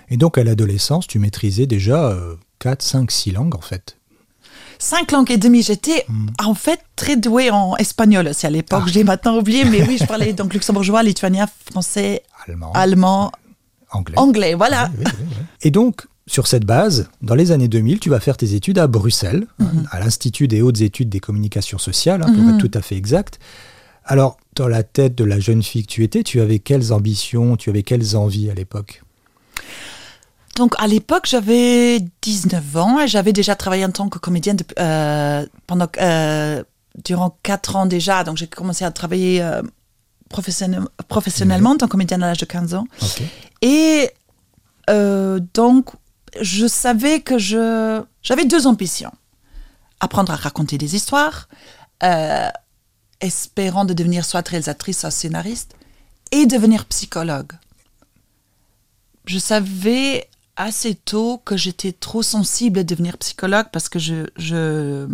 Et 0.10 0.18
donc 0.18 0.38
à 0.38 0.44
l'adolescence, 0.44 1.08
tu 1.08 1.20
maîtrisais 1.20 1.66
déjà 1.66 2.08
euh, 2.10 2.36
4, 2.60 2.82
5, 2.82 3.12
6 3.12 3.32
langues 3.32 3.56
en 3.56 3.62
fait. 3.62 3.98
Cinq 4.80 5.12
langues 5.12 5.32
et 5.32 5.38
demie. 5.38 5.62
J'étais 5.64 6.06
Hmm. 6.10 6.28
en 6.44 6.54
fait 6.56 6.82
très 6.96 7.16
douée 7.16 7.50
en 7.52 7.76
espagnol 7.78 8.28
aussi 8.28 8.46
à 8.46 8.50
l'époque. 8.50 8.82
Ah. 8.86 8.88
Je 8.90 8.94
l'ai 8.96 9.04
maintenant 9.04 9.38
oublié, 9.38 9.64
mais 9.64 9.82
oui, 9.88 9.98
je 10.00 10.06
parlais 10.08 10.34
donc 10.34 10.54
luxembourgeois, 10.54 11.04
lituanien, 11.04 11.48
français, 11.72 12.24
Allemand, 12.48 12.72
allemand, 12.74 13.32
anglais. 13.92 14.18
anglais. 14.18 14.54
Voilà. 14.56 14.90
Oui, 14.98 15.06
oui, 15.06 15.12
oui. 15.20 15.36
Et 15.62 15.72
donc, 15.72 16.06
sur 16.28 16.48
cette 16.48 16.66
base, 16.66 17.10
dans 17.22 17.36
les 17.36 17.52
années 17.52 17.68
2000, 17.68 18.00
tu 18.00 18.10
vas 18.10 18.20
faire 18.20 18.38
tes 18.38 18.54
études 18.54 18.80
à 18.80 18.88
Bruxelles, 18.88 19.46
Mhm. 19.60 19.88
à 19.92 20.00
l'Institut 20.00 20.48
des 20.48 20.62
hautes 20.62 20.82
études 20.82 21.10
des 21.10 21.20
communications 21.20 21.78
sociales, 21.78 22.22
hein, 22.24 22.32
pour 22.34 22.44
Mhm. 22.44 22.50
être 22.56 22.58
tout 22.68 22.72
à 22.78 22.82
fait 22.82 22.96
exact. 22.96 23.40
Alors, 24.06 24.38
dans 24.56 24.68
la 24.68 24.84
tête 24.84 25.16
de 25.16 25.24
la 25.24 25.40
jeune 25.40 25.64
fille 25.64 25.84
que 25.86 25.92
tu 25.92 26.04
étais, 26.04 26.24
tu 26.24 26.40
avais 26.42 26.60
quelles 26.60 26.94
ambitions, 26.94 27.58
tu 27.58 27.70
avais 27.70 27.84
quelles 27.84 28.16
envies 28.16 28.50
à 28.50 28.54
l'époque? 28.54 29.02
Donc 30.56 30.76
à 30.78 30.86
l'époque, 30.88 31.26
j'avais 31.28 32.00
19 32.22 32.78
ans 32.78 33.00
et 33.00 33.08
j'avais 33.08 33.34
déjà 33.34 33.56
travaillé 33.56 33.86
en 33.86 33.90
tant 33.92 34.08
que 34.10 34.20
comédienne 34.20 34.58
euh, 34.80 35.46
pendant 35.66 35.88
euh, 36.00 36.64
durant 37.04 37.38
4 37.42 37.76
ans 37.76 37.86
déjà. 37.88 38.24
Donc 38.24 38.38
j'ai 38.38 38.46
commencé 38.48 38.86
à 38.86 38.92
travailler 38.92 39.42
euh, 39.42 39.64
professionnel- 40.30 40.86
professionnellement 41.08 41.72
en 41.72 41.78
tant 41.78 41.88
que 41.88 41.92
comédienne 41.92 42.22
à 42.22 42.28
l'âge 42.28 42.38
de 42.38 42.46
15 42.46 42.76
ans. 42.76 42.86
Et 43.64 44.10
donc, 45.54 45.90
je 46.42 46.68
savais 46.68 47.22
que 47.22 47.38
je 47.38 48.04
j'avais 48.22 48.46
deux 48.46 48.68
ambitions. 48.68 49.12
Apprendre 50.00 50.32
à 50.32 50.36
raconter 50.36 50.78
des 50.78 50.96
histoires, 50.96 51.48
euh, 52.04 52.50
espérant 53.22 53.86
de 53.86 53.94
devenir 53.94 54.26
soit 54.26 54.48
réalisatrice, 54.48 55.00
soit 55.00 55.12
scénariste, 55.12 55.76
et 56.32 56.46
devenir 56.46 56.86
psychologue. 56.86 57.54
Je 59.26 59.40
savais 59.40 60.30
assez 60.56 60.96
tôt 60.96 61.42
que 61.44 61.56
j'étais 61.56 61.94
trop 61.94 62.22
sensible 62.22 62.80
à 62.80 62.84
devenir 62.84 63.18
psychologue 63.18 63.68
parce 63.72 63.90
que 63.90 63.98
je, 63.98 64.28
je 64.36 65.08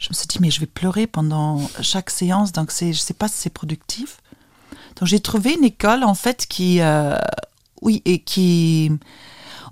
je 0.00 0.08
me 0.08 0.14
suis 0.14 0.26
dit, 0.26 0.38
mais 0.40 0.50
je 0.50 0.60
vais 0.60 0.66
pleurer 0.66 1.06
pendant 1.06 1.60
chaque 1.82 2.08
séance, 2.08 2.52
donc 2.52 2.72
je 2.72 2.92
sais 2.92 3.14
pas 3.14 3.28
si 3.28 3.34
c'est 3.36 3.50
productif. 3.50 4.22
Donc 4.96 5.06
j'ai 5.06 5.20
trouvé 5.20 5.52
une 5.54 5.64
école, 5.64 6.04
en 6.04 6.14
fait, 6.14 6.46
qui, 6.46 6.80
euh, 6.80 7.18
oui, 7.82 8.00
et 8.06 8.20
qui 8.20 8.90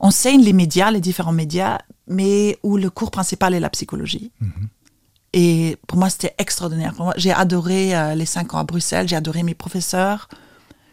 enseigne 0.00 0.42
les 0.42 0.52
médias, 0.52 0.90
les 0.90 1.00
différents 1.00 1.32
médias, 1.32 1.78
mais 2.06 2.58
où 2.62 2.76
le 2.76 2.90
cours 2.90 3.10
principal 3.10 3.54
est 3.54 3.60
la 3.60 3.70
psychologie. 3.70 4.32
Et 5.34 5.76
pour 5.86 5.98
moi, 5.98 6.08
c'était 6.08 6.34
extraordinaire. 6.38 6.94
J'ai 7.16 7.32
adoré 7.32 7.94
euh, 7.94 8.14
les 8.14 8.26
cinq 8.26 8.54
ans 8.54 8.58
à 8.58 8.64
Bruxelles, 8.64 9.08
j'ai 9.08 9.16
adoré 9.16 9.42
mes 9.42 9.54
professeurs. 9.54 10.28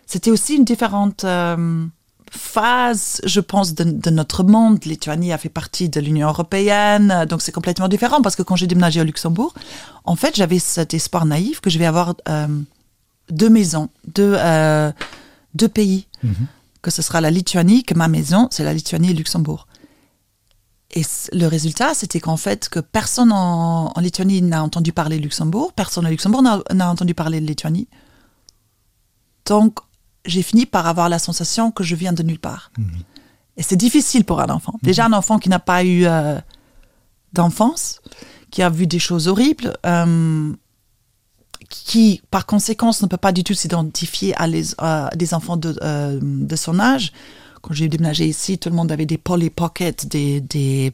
C'était 0.05 0.29
aussi 0.29 0.55
une 0.55 0.65
différente 0.65 1.23
euh, 1.23 1.85
phase, 2.29 3.21
je 3.23 3.39
pense, 3.39 3.73
de, 3.73 3.85
de 3.85 4.09
notre 4.09 4.43
monde. 4.43 4.83
Lituanie 4.83 5.31
a 5.31 5.37
fait 5.37 5.49
partie 5.49 5.87
de 5.87 6.01
l'Union 6.01 6.27
européenne, 6.27 7.25
donc 7.29 7.41
c'est 7.41 7.53
complètement 7.53 7.87
différent 7.87 8.21
parce 8.21 8.35
que 8.35 8.43
quand 8.43 8.57
j'ai 8.57 8.67
déménagé 8.67 8.99
au 8.99 9.05
Luxembourg, 9.05 9.53
en 10.03 10.15
fait, 10.15 10.35
j'avais 10.35 10.59
cet 10.59 10.93
espoir 10.93 11.25
naïf 11.25 11.61
que 11.61 11.69
je 11.69 11.79
vais 11.79 11.85
avoir 11.85 12.15
euh, 12.27 12.47
deux 13.29 13.49
maisons, 13.49 13.89
deux, 14.05 14.37
deux 15.55 15.69
pays, 15.69 16.07
que 16.85 16.91
ce 16.91 17.01
sera 17.01 17.19
la 17.19 17.31
Lituanie, 17.31 17.83
que 17.83 17.95
ma 17.95 18.07
maison, 18.07 18.47
c'est 18.51 18.63
la 18.63 18.71
Lituanie 18.71 19.09
et 19.09 19.13
Luxembourg. 19.15 19.65
Et 20.91 21.01
le 21.33 21.47
résultat, 21.47 21.95
c'était 21.95 22.19
qu'en 22.19 22.37
fait, 22.37 22.69
que 22.69 22.79
personne 22.79 23.31
en, 23.31 23.91
en 23.95 23.99
Lituanie 24.01 24.43
n'a 24.43 24.63
entendu 24.63 24.93
parler 24.93 25.17
Luxembourg, 25.17 25.73
personne 25.73 26.05
au 26.05 26.09
Luxembourg 26.11 26.43
n'a 26.43 26.89
entendu 26.91 27.15
parler 27.15 27.41
de 27.41 27.47
Lituanie. 27.47 27.87
Donc, 29.47 29.79
j'ai 30.25 30.43
fini 30.43 30.67
par 30.67 30.85
avoir 30.85 31.09
la 31.09 31.17
sensation 31.17 31.71
que 31.71 31.83
je 31.83 31.95
viens 31.95 32.13
de 32.13 32.21
nulle 32.21 32.39
part. 32.39 32.71
Et 33.57 33.63
c'est 33.63 33.77
difficile 33.77 34.23
pour 34.23 34.39
un 34.39 34.49
enfant. 34.49 34.75
Déjà, 34.83 35.05
un 35.05 35.13
enfant 35.13 35.39
qui 35.39 35.49
n'a 35.49 35.59
pas 35.59 35.83
eu 35.83 36.05
euh, 36.05 36.39
d'enfance, 37.33 37.99
qui 38.51 38.61
a 38.61 38.69
vu 38.69 38.85
des 38.85 38.99
choses 38.99 39.27
horribles, 39.27 39.75
euh, 39.87 40.53
qui, 41.83 42.21
par 42.31 42.45
conséquence, 42.45 43.01
ne 43.01 43.07
peut 43.07 43.17
pas 43.17 43.31
du 43.31 43.43
tout 43.43 43.53
s'identifier 43.53 44.35
à 44.35 44.47
les, 44.47 44.73
à 44.77 45.09
des 45.15 45.33
enfants 45.33 45.57
de, 45.57 45.77
euh, 45.81 46.19
de 46.21 46.55
son 46.55 46.79
âge. 46.79 47.11
Quand 47.61 47.73
j'ai 47.73 47.87
déménagé 47.87 48.27
ici, 48.27 48.57
tout 48.57 48.69
le 48.69 48.75
monde 48.75 48.91
avait 48.91 49.05
des 49.05 49.17
Polly 49.17 49.49
Pocket, 49.49 50.07
des, 50.07 50.39
des, 50.41 50.93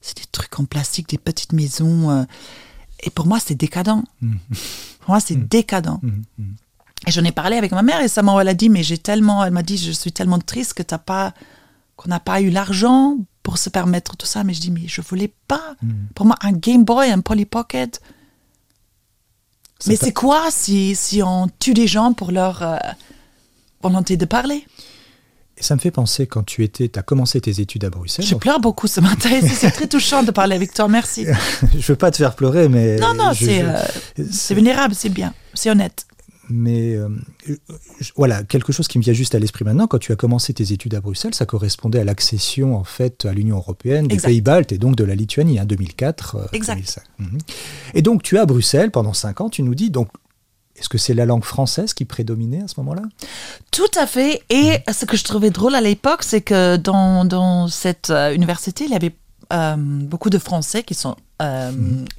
c'est 0.00 0.16
des 0.16 0.24
trucs 0.30 0.58
en 0.58 0.64
plastique, 0.64 1.08
des 1.08 1.18
petites 1.18 1.52
maisons. 1.52 2.10
euh, 2.10 2.24
et 3.00 3.10
pour 3.10 3.26
moi, 3.26 3.38
c'est 3.40 3.54
décadent. 3.54 4.02
Pour 5.00 5.10
moi, 5.10 5.20
c'est 5.20 5.36
décadent. 5.36 5.98
Et 7.06 7.10
j'en 7.10 7.24
ai 7.24 7.32
parlé 7.32 7.56
avec 7.56 7.72
ma 7.72 7.82
mère 7.82 7.98
récemment. 7.98 8.40
Elle 8.40 8.48
a 8.48 8.54
dit, 8.54 8.70
mais 8.70 8.82
j'ai 8.82 8.96
tellement, 8.96 9.44
elle 9.44 9.52
m'a 9.52 9.62
dit, 9.62 9.76
je 9.76 9.92
suis 9.92 10.12
tellement 10.12 10.38
triste 10.38 10.74
que 10.74 10.82
t'as 10.82 10.98
pas, 10.98 11.34
qu'on 11.96 12.08
n'a 12.08 12.20
pas 12.20 12.40
eu 12.40 12.48
l'argent 12.50 13.18
pour 13.42 13.58
se 13.58 13.68
permettre 13.68 14.16
tout 14.16 14.26
ça. 14.26 14.42
Mais 14.42 14.54
je 14.54 14.60
dis, 14.60 14.70
mais 14.70 14.86
je 14.86 15.02
voulais 15.02 15.32
pas. 15.48 15.74
Pour 16.14 16.24
moi, 16.26 16.36
un 16.40 16.52
Game 16.52 16.84
Boy, 16.84 17.10
un 17.10 17.20
Polly 17.20 17.44
Pocket. 17.44 18.00
Mais 19.86 19.96
c'est 19.96 20.12
quoi 20.12 20.50
si, 20.50 20.94
si 20.94 21.22
on 21.22 21.48
tue 21.58 21.74
des 21.74 21.86
gens 21.86 22.12
pour 22.12 22.30
leur 22.32 22.62
euh, 22.62 22.76
volonté 23.82 24.16
de 24.16 24.24
parler? 24.24 24.66
Et 25.56 25.62
ça 25.62 25.76
me 25.76 25.80
fait 25.80 25.92
penser 25.92 26.26
quand 26.26 26.42
tu 26.42 26.64
étais, 26.64 26.98
as 26.98 27.02
commencé 27.02 27.40
tes 27.40 27.60
études 27.60 27.84
à 27.84 27.90
Bruxelles. 27.90 28.24
Je 28.24 28.34
pleure 28.34 28.58
beaucoup 28.58 28.88
ce 28.88 29.00
matin. 29.00 29.30
C'est 29.42 29.70
très 29.70 29.86
touchant 29.86 30.24
de 30.24 30.32
parler 30.32 30.56
avec 30.56 30.74
toi. 30.74 30.88
Merci. 30.88 31.26
je 31.78 31.86
veux 31.86 31.96
pas 31.96 32.10
te 32.10 32.16
faire 32.16 32.34
pleurer, 32.34 32.68
mais 32.68 32.96
Non, 32.96 33.14
non, 33.14 33.32
c'est 33.34 33.62
euh, 33.62 33.78
c'est 34.30 34.54
vulnérable, 34.54 34.94
c'est 34.96 35.10
bien, 35.10 35.32
c'est 35.54 35.70
honnête. 35.70 36.06
Mais 36.50 36.94
euh, 36.94 37.08
voilà, 38.16 38.42
quelque 38.42 38.72
chose 38.72 38.88
qui 38.88 38.98
me 38.98 39.02
vient 39.02 39.12
juste 39.12 39.34
à 39.34 39.38
l'esprit 39.38 39.64
maintenant, 39.64 39.86
quand 39.86 39.98
tu 39.98 40.12
as 40.12 40.16
commencé 40.16 40.52
tes 40.52 40.72
études 40.72 40.94
à 40.94 41.00
Bruxelles, 41.00 41.34
ça 41.34 41.46
correspondait 41.46 42.00
à 42.00 42.04
l'accession 42.04 42.76
en 42.76 42.84
fait 42.84 43.24
à 43.24 43.32
l'Union 43.32 43.56
européenne 43.56 44.06
des. 44.08 44.16
Pays-Baltes 44.18 44.72
et 44.72 44.78
donc 44.78 44.96
de 44.96 45.04
la 45.04 45.14
Lituanie, 45.14 45.58
hein, 45.58 45.64
2004. 45.64 46.36
euh, 46.36 46.46
Exact. 46.52 46.74
2005. 46.74 47.02
Mhm. 47.18 47.38
Et 47.94 48.02
donc 48.02 48.22
tu 48.22 48.36
es 48.36 48.38
à 48.38 48.46
Bruxelles 48.46 48.90
pendant 48.90 49.12
cinq 49.12 49.40
ans, 49.40 49.48
tu 49.48 49.62
nous 49.62 49.74
dis, 49.74 49.90
donc 49.90 50.08
est-ce 50.76 50.88
que 50.88 50.98
c'est 50.98 51.14
la 51.14 51.24
langue 51.24 51.44
française 51.44 51.94
qui 51.94 52.04
prédominait 52.04 52.62
à 52.62 52.68
ce 52.68 52.74
moment-là? 52.78 53.02
Tout 53.70 53.90
à 53.96 54.06
fait. 54.06 54.42
Et 54.50 54.78
ce 54.92 55.04
que 55.04 55.16
je 55.16 55.24
trouvais 55.24 55.50
drôle 55.50 55.74
à 55.74 55.80
l'époque, 55.80 56.22
c'est 56.24 56.40
que 56.40 56.76
dans, 56.76 57.24
dans 57.24 57.68
cette 57.68 58.10
euh, 58.10 58.34
université, 58.34 58.84
il 58.84 58.90
y 58.90 58.96
avait 58.96 59.14
euh, 59.52 59.76
beaucoup 59.76 60.30
de 60.30 60.38
Français 60.38 60.82
qui, 60.82 60.94
sont, 60.94 61.14
euh, 61.42 61.70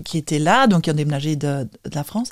qui 0.05 0.17
étaient 0.17 0.39
là, 0.39 0.67
donc 0.67 0.83
qui 0.83 0.91
ont 0.91 0.95
déménagé 0.95 1.35
de, 1.35 1.63
de 1.63 1.95
la 1.95 2.03
France. 2.03 2.29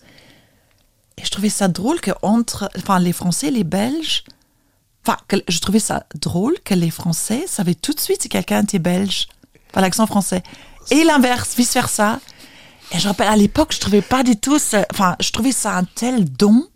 Et 1.17 1.25
je 1.25 1.29
trouvais 1.31 1.49
ça 1.49 1.67
drôle 1.67 2.01
que 2.01 2.11
entre, 2.21 2.69
enfin, 2.77 2.99
les 2.99 3.13
Français, 3.13 3.51
les 3.51 3.63
Belges, 3.63 4.23
enfin, 5.05 5.17
je 5.47 5.59
trouvais 5.59 5.79
ça 5.79 6.05
drôle 6.15 6.55
que 6.63 6.73
les 6.73 6.89
Français 6.89 7.45
savaient 7.47 7.75
tout 7.75 7.93
de 7.93 7.99
suite 7.99 8.21
si 8.23 8.29
quelqu'un 8.29 8.63
était 8.63 8.79
belge, 8.79 9.27
par 9.71 9.81
l'accent 9.81 10.07
français. 10.07 10.43
Et 10.91 11.03
l'inverse, 11.03 11.55
vice 11.55 11.73
versa. 11.73 12.19
Et 12.91 12.99
je 12.99 13.07
rappelle, 13.07 13.27
à 13.27 13.35
l'époque, 13.35 13.73
je 13.73 13.79
trouvais 13.79 14.01
pas 14.01 14.23
du 14.23 14.35
tout, 14.37 14.59
ce- 14.59 14.83
enfin, 14.91 15.15
je 15.19 15.31
trouvais 15.31 15.51
ça 15.51 15.77
un 15.77 15.83
tel 15.83 16.25
don 16.25 16.67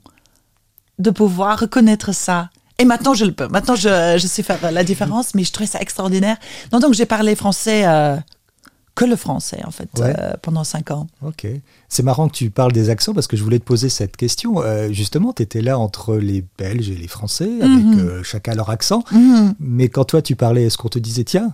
de 0.99 1.09
pouvoir 1.11 1.59
reconnaître 1.59 2.11
ça. 2.13 2.49
Et 2.79 2.85
maintenant, 2.85 3.13
je 3.13 3.25
le 3.25 3.31
peux. 3.33 3.47
Maintenant, 3.47 3.75
je, 3.75 4.17
je 4.19 4.27
sais 4.27 4.43
faire 4.43 4.71
la 4.71 4.83
différence, 4.83 5.33
mais 5.35 5.43
je 5.43 5.51
trouvais 5.51 5.67
ça 5.67 5.79
extraordinaire. 5.79 6.37
Non, 6.71 6.79
donc, 6.79 6.93
j'ai 6.93 7.05
parlé 7.05 7.35
français, 7.35 7.83
euh, 7.85 8.17
que 8.97 9.05
le 9.05 9.15
français, 9.15 9.61
en 9.65 9.71
fait, 9.71 9.87
Ouais. 9.99 10.13
euh, 10.19 10.33
pendant 10.41 10.63
cinq 10.65 10.91
ans. 10.91 11.07
Ok. 11.25 11.47
C'est 11.87 12.03
marrant 12.03 12.27
que 12.27 12.33
tu 12.35 12.49
parles 12.49 12.71
des 12.73 12.89
accents 12.89 13.13
parce 13.13 13.27
que 13.27 13.37
je 13.37 13.43
voulais 13.43 13.59
te 13.59 13.63
poser 13.63 13.87
cette 13.89 14.17
question. 14.17 14.61
Euh, 14.61 14.91
justement, 14.91 15.31
tu 15.31 15.43
étais 15.43 15.61
là 15.61 15.77
entre 15.79 16.15
les 16.17 16.43
Belges 16.57 16.89
et 16.89 16.95
les 16.95 17.07
Français, 17.07 17.49
avec 17.61 17.85
euh, 17.99 18.23
chacun 18.23 18.53
leur 18.55 18.69
accent. 18.69 19.03
Mais 19.59 19.87
quand 19.87 20.03
toi 20.05 20.21
tu 20.21 20.35
parlais, 20.35 20.63
est-ce 20.65 20.77
qu'on 20.77 20.89
te 20.89 20.99
disait, 20.99 21.23
tiens, 21.23 21.53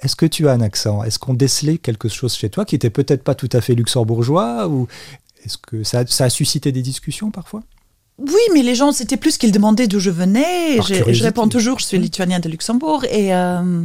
est-ce 0.00 0.16
que 0.16 0.26
tu 0.26 0.48
as 0.48 0.52
un 0.52 0.60
accent? 0.60 1.02
Est-ce 1.04 1.18
qu'on 1.18 1.34
décelait 1.34 1.78
quelque 1.78 2.08
chose 2.08 2.34
chez 2.34 2.48
toi 2.48 2.64
qui 2.64 2.74
était 2.76 2.90
peut-être 2.90 3.22
pas 3.24 3.34
tout 3.34 3.50
à 3.52 3.60
fait 3.60 3.74
luxembourgeois 3.74 4.68
ou 4.68 4.86
est-ce 5.44 5.58
que 5.58 5.84
ça, 5.84 6.00
a- 6.00 6.06
ça 6.06 6.24
a 6.24 6.30
suscité 6.30 6.72
des 6.72 6.82
discussions 6.82 7.30
parfois? 7.30 7.62
Oui, 8.18 8.40
mais 8.54 8.62
les 8.62 8.76
gens, 8.76 8.92
c'était 8.92 9.16
plus 9.16 9.36
qu'ils 9.38 9.50
demandaient 9.50 9.88
d'où 9.88 9.98
je 9.98 10.10
venais. 10.10 10.80
Je, 10.82 11.22
réponds 11.24 11.48
toujours, 11.48 11.80
je 11.80 11.84
suis 11.86 11.98
lituanien 11.98 12.38
de 12.38 12.48
Luxembourg. 12.48 13.04
Et, 13.06 13.34
euh, 13.34 13.82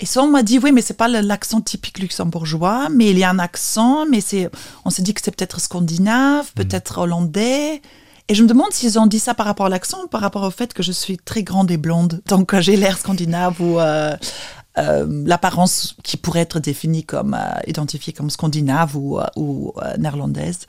et 0.00 0.06
ça, 0.06 0.22
on 0.22 0.30
m'a 0.30 0.42
dit, 0.42 0.58
oui, 0.58 0.72
mais 0.72 0.80
c'est 0.80 0.96
pas 0.96 1.08
l'accent 1.08 1.60
typique 1.60 1.98
luxembourgeois, 1.98 2.88
mais 2.88 3.10
il 3.10 3.18
y 3.18 3.24
a 3.24 3.30
un 3.30 3.38
accent, 3.38 4.06
mais 4.06 4.20
c'est, 4.20 4.50
on 4.84 4.90
s'est 4.90 5.02
dit 5.02 5.12
que 5.14 5.20
c'est 5.22 5.30
peut-être 5.30 5.60
scandinave, 5.60 6.52
peut-être 6.54 6.98
hollandais. 6.98 7.82
Et 8.28 8.34
je 8.34 8.42
me 8.42 8.48
demande 8.48 8.72
s'ils 8.72 8.98
ont 8.98 9.06
dit 9.06 9.18
ça 9.18 9.34
par 9.34 9.44
rapport 9.44 9.66
à 9.66 9.68
l'accent 9.68 10.04
ou 10.04 10.06
par 10.06 10.20
rapport 10.20 10.44
au 10.44 10.50
fait 10.50 10.72
que 10.72 10.82
je 10.82 10.92
suis 10.92 11.18
très 11.18 11.42
grande 11.42 11.70
et 11.70 11.76
blonde. 11.76 12.22
Donc 12.26 12.54
euh, 12.54 12.60
j'ai 12.60 12.76
l'air 12.76 12.96
scandinave 12.96 13.60
ou 13.60 13.80
euh, 13.80 14.16
euh, 14.78 15.24
l'apparence 15.26 15.96
qui 16.04 16.16
pourrait 16.16 16.40
être 16.40 16.60
définie 16.60 17.02
comme, 17.02 17.34
euh, 17.34 17.60
identifiée 17.66 18.12
comme 18.12 18.30
scandinave 18.30 18.96
ou, 18.96 19.18
ou 19.36 19.74
néerlandaise. 19.98 20.60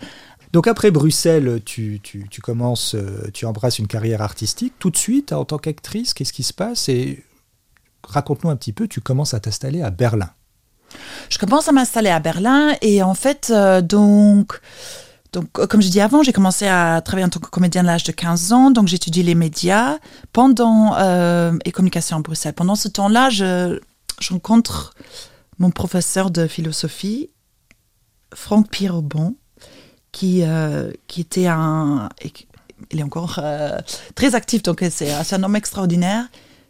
Donc 0.53 0.65
après 0.67 0.89
Bruxelles, 0.91 1.61
tu, 1.63 1.99
tu, 2.01 2.27
tu 2.29 2.41
commences, 2.41 2.95
tu 3.33 3.45
embrasses 3.45 3.77
une 3.77 3.87
carrière 3.87 4.23
artistique 4.23 4.73
tout 4.79 4.89
de 4.89 4.97
suite 4.97 5.31
en 5.31 5.45
tant 5.45 5.59
qu'actrice. 5.59 6.13
Qu'est-ce 6.13 6.33
qui 6.33 6.43
se 6.43 6.53
passe? 6.53 6.89
Et 6.89 7.23
raconte-nous 8.11 8.49
un 8.49 8.55
petit 8.55 8.73
peu, 8.73 8.87
tu 8.87 9.01
commences 9.01 9.33
à 9.33 9.39
t'installer 9.39 9.81
à 9.81 9.89
Berlin. 9.89 10.29
Je 11.29 11.37
commence 11.37 11.67
à 11.67 11.71
m'installer 11.71 12.09
à 12.09 12.19
Berlin 12.19 12.75
et 12.81 13.01
en 13.03 13.13
fait, 13.13 13.51
euh, 13.51 13.81
donc, 13.81 14.59
donc, 15.33 15.47
euh, 15.59 15.67
comme 15.67 15.81
je 15.81 15.89
dis 15.89 16.01
avant, 16.01 16.23
j'ai 16.23 16.33
commencé 16.33 16.67
à 16.67 17.01
travailler 17.01 17.25
en 17.25 17.29
tant 17.29 17.39
que 17.39 17.49
comédienne 17.49 17.87
à 17.87 17.93
l'âge 17.93 18.03
de 18.03 18.11
15 18.11 18.53
ans, 18.53 18.71
donc 18.71 18.87
j'étudie 18.87 19.23
les 19.23 19.35
médias 19.35 19.97
pendant 20.33 20.95
euh, 20.97 21.57
et 21.65 21.71
communication 21.71 22.17
à 22.17 22.21
Bruxelles. 22.21 22.53
Pendant 22.53 22.75
ce 22.75 22.87
temps-là, 22.87 23.29
je, 23.29 23.79
rencontre 24.29 24.93
mon 25.57 25.71
professeur 25.71 26.31
de 26.31 26.47
philosophie, 26.47 27.29
Franck 28.33 28.69
Pierrebon, 28.69 29.35
qui, 30.11 30.43
qui 31.07 31.21
était 31.21 31.47
un... 31.47 32.09
il 32.91 32.99
est 32.99 33.03
encore 33.03 33.39
très 34.15 34.35
actif, 34.35 34.61
donc 34.63 34.83
c'est 34.89 35.33
un 35.33 35.43
homme 35.43 35.55
extraordinaire 35.55 36.25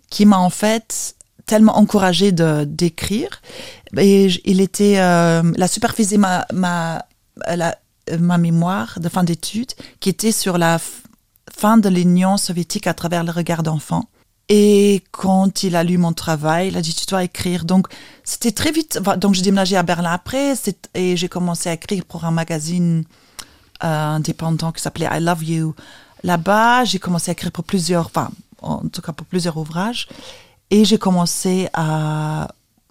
qui 0.10 0.25
m'a 0.25 0.38
en 0.38 0.49
fait 0.49 1.15
tellement 1.45 1.77
encouragé 1.77 2.32
de 2.32 2.65
d'écrire. 2.65 3.41
Et 3.97 4.27
il 4.45 4.62
était, 4.62 4.99
euh, 4.99 5.43
il 5.56 5.62
a 5.62 5.67
supervisé 5.67 6.17
ma, 6.17 6.45
ma, 6.54 7.06
la- 7.47 7.77
ma 8.19 8.38
mémoire 8.38 8.99
de 8.99 9.10
fin 9.10 9.23
d'études, 9.23 9.73
qui 9.99 10.10
était 10.10 10.32
sur 10.32 10.58
la 10.58 10.80
fin 11.54 11.77
de 11.77 11.89
l'Union 11.89 12.38
soviétique 12.38 12.88
à 12.88 12.93
travers 12.93 13.23
le 13.23 13.32
regard 13.32 13.63
d'enfant. 13.63 14.06
Et 14.49 15.04
quand 15.12 15.63
il 15.63 15.75
a 15.75 15.84
lu 15.84 15.97
mon 15.97 16.12
travail, 16.13 16.69
il 16.69 16.77
a 16.77 16.82
dit 16.82 16.93
tu 16.93 17.06
dois 17.06 17.23
écrire. 17.23 17.63
Donc 17.63 17.88
c'était 18.23 18.51
très 18.51 18.71
vite. 18.71 18.99
Donc 19.17 19.34
j'ai 19.34 19.41
déménagé 19.43 19.77
à 19.77 19.84
Berlin 19.84 20.12
après 20.12 20.54
et 20.93 21.15
j'ai 21.15 21.30
commencé 21.30 21.69
à 21.69 21.73
écrire 21.73 22.04
pour 22.06 22.25
un 22.25 22.32
magazine 22.32 23.06
euh, 23.84 23.88
indépendant 23.88 24.71
qui 24.73 24.82
s'appelait 24.82 25.08
I 25.12 25.21
Love 25.21 25.43
You. 25.43 25.75
Là-bas, 26.23 26.84
j'ai 26.86 26.99
commencé 26.99 27.32
à 27.32 27.34
écrire 27.34 27.51
pour 27.51 27.63
plusieurs, 27.63 28.08
enfin, 28.08 28.30
en 28.62 28.80
tout 28.89 29.01
cas 29.01 29.13
pour 29.13 29.25
plusieurs 29.25 29.56
ouvrages. 29.58 30.08
Et 30.72 30.86
j'ai 30.86 30.98
commencé 30.98 31.70
à. 31.74 32.48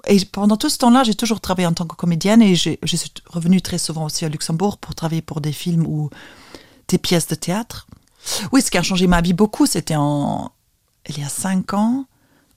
Et 0.07 0.25
pendant 0.25 0.57
tout 0.57 0.69
ce 0.71 0.79
temps-là, 0.79 1.03
j'ai 1.03 1.15
toujours 1.15 1.41
travaillé 1.41 1.67
en 1.67 1.73
tant 1.73 1.87
que 1.87 1.97
comédienne 1.97 2.41
et 2.41 2.55
je 2.55 2.77
suis 2.85 3.13
revenue 3.27 3.61
très 3.61 3.77
souvent 3.77 4.07
aussi 4.07 4.25
à 4.25 4.29
Luxembourg 4.29 4.79
pour 4.79 4.95
travailler 4.95 5.21
pour 5.21 5.41
des 5.43 5.53
films 5.53 5.87
ou 5.87 6.09
des 6.89 6.97
pièces 6.97 7.27
de 7.27 7.35
théâtre. 7.35 7.87
Oui, 8.53 8.63
ce 8.63 8.71
qui 8.71 8.79
a 8.79 8.83
changé 8.83 9.07
ma 9.07 9.21
vie 9.21 9.35
beaucoup, 9.35 9.67
c'était 9.67 9.97
en, 9.97 10.53
il 11.09 11.19
y 11.19 11.23
a 11.23 11.29
cinq 11.29 11.75
ans, 11.75 12.07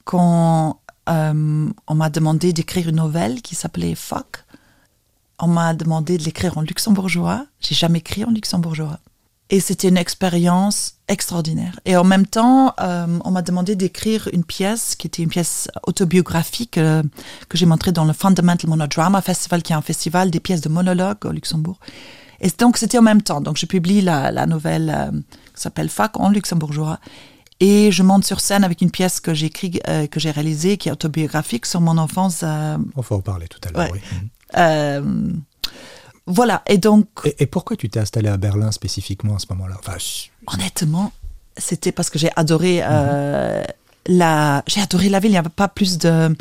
quand 0.05 0.79
euh, 1.09 1.69
on 1.87 1.95
m'a 1.95 2.09
demandé 2.09 2.53
d'écrire 2.53 2.87
une 2.89 2.97
nouvelle 2.97 3.41
qui 3.41 3.55
s'appelait 3.55 3.95
Fuck. 3.95 4.45
on 5.39 5.47
m'a 5.47 5.73
demandé 5.73 6.17
de 6.17 6.23
l'écrire 6.23 6.57
en 6.57 6.61
luxembourgeois. 6.61 7.45
J'ai 7.59 7.75
jamais 7.75 7.99
écrit 7.99 8.23
en 8.23 8.31
luxembourgeois. 8.31 8.99
Et 9.49 9.59
c'était 9.59 9.89
une 9.89 9.97
expérience 9.97 10.95
extraordinaire. 11.07 11.79
Et 11.85 11.95
en 11.95 12.03
même 12.03 12.25
temps, 12.25 12.73
euh, 12.81 13.05
on 13.23 13.31
m'a 13.31 13.41
demandé 13.41 13.75
d'écrire 13.75 14.27
une 14.33 14.43
pièce 14.43 14.95
qui 14.95 15.05
était 15.05 15.21
une 15.21 15.29
pièce 15.29 15.67
autobiographique 15.85 16.77
euh, 16.77 17.03
que 17.49 17.57
j'ai 17.57 17.65
montrée 17.65 17.91
dans 17.91 18.05
le 18.05 18.13
Fundamental 18.13 18.69
Monodrama 18.69 19.21
Festival, 19.21 19.61
qui 19.61 19.73
est 19.73 19.75
un 19.75 19.81
festival 19.81 20.31
des 20.31 20.39
pièces 20.39 20.61
de 20.61 20.69
monologue 20.69 21.25
au 21.25 21.31
Luxembourg. 21.31 21.77
Et 22.41 22.49
donc, 22.57 22.77
c'était 22.77 22.97
en 22.97 23.03
même 23.03 23.21
temps. 23.21 23.41
Donc, 23.41 23.57
je 23.57 23.65
publie 23.65 24.01
la, 24.01 24.31
la 24.31 24.45
nouvelle 24.47 24.91
euh, 24.95 25.11
qui 25.55 25.61
s'appelle 25.61 25.89
Fac 25.89 26.19
en 26.19 26.29
luxembourgeois. 26.29 26.99
Et 27.59 27.91
je 27.91 28.01
monte 28.01 28.25
sur 28.25 28.39
scène 28.39 28.63
avec 28.63 28.81
une 28.81 28.91
pièce 28.91 29.19
que 29.19 29.33
j'ai 29.33 29.45
écrite, 29.47 29.81
euh, 29.87 30.07
que 30.07 30.19
j'ai 30.19 30.31
réalisée, 30.31 30.77
qui 30.77 30.89
est 30.89 30.91
autobiographique 30.91 31.65
sur 31.65 31.79
mon 31.79 31.97
enfance. 31.97 32.41
euh, 32.43 32.77
On 32.95 33.01
va 33.01 33.15
en 33.17 33.21
parler 33.21 33.47
tout 33.47 33.59
à 33.67 33.71
l'heure. 33.71 33.91
Ouais. 33.91 34.01
oui. 34.55 35.33
Mhm. 36.27 36.33
voilà. 36.33 36.61
Et 36.67 36.77
donc, 36.77 37.07
Et, 37.25 37.35
et 37.43 37.45
pourquoi 37.45 37.75
tu 37.77 37.89
t'es 37.89 37.99
installé 37.99 38.29
à 38.29 38.37
Berlin 38.37 38.71
spécifiquement 38.71 39.35
à 39.35 39.39
ce 39.39 39.45
moment-là 39.51 39.75
enfin, 39.79 39.97
je- 39.97 40.29
honnêtement, 40.53 41.11
c'était 41.57 41.91
parce 41.91 42.09
que 42.09 42.17
j'ai 42.19 42.31
adoré 42.35 42.81
euh, 42.83 43.63
la, 44.07 44.63
j'ai 44.67 44.81
adoré 44.81 45.09
la 45.09 45.19
ville. 45.19 45.31
Il 45.31 45.33
n'y 45.33 45.37
avait 45.37 45.49
pas 45.49 45.67
plus 45.67 45.97
de. 45.97 46.35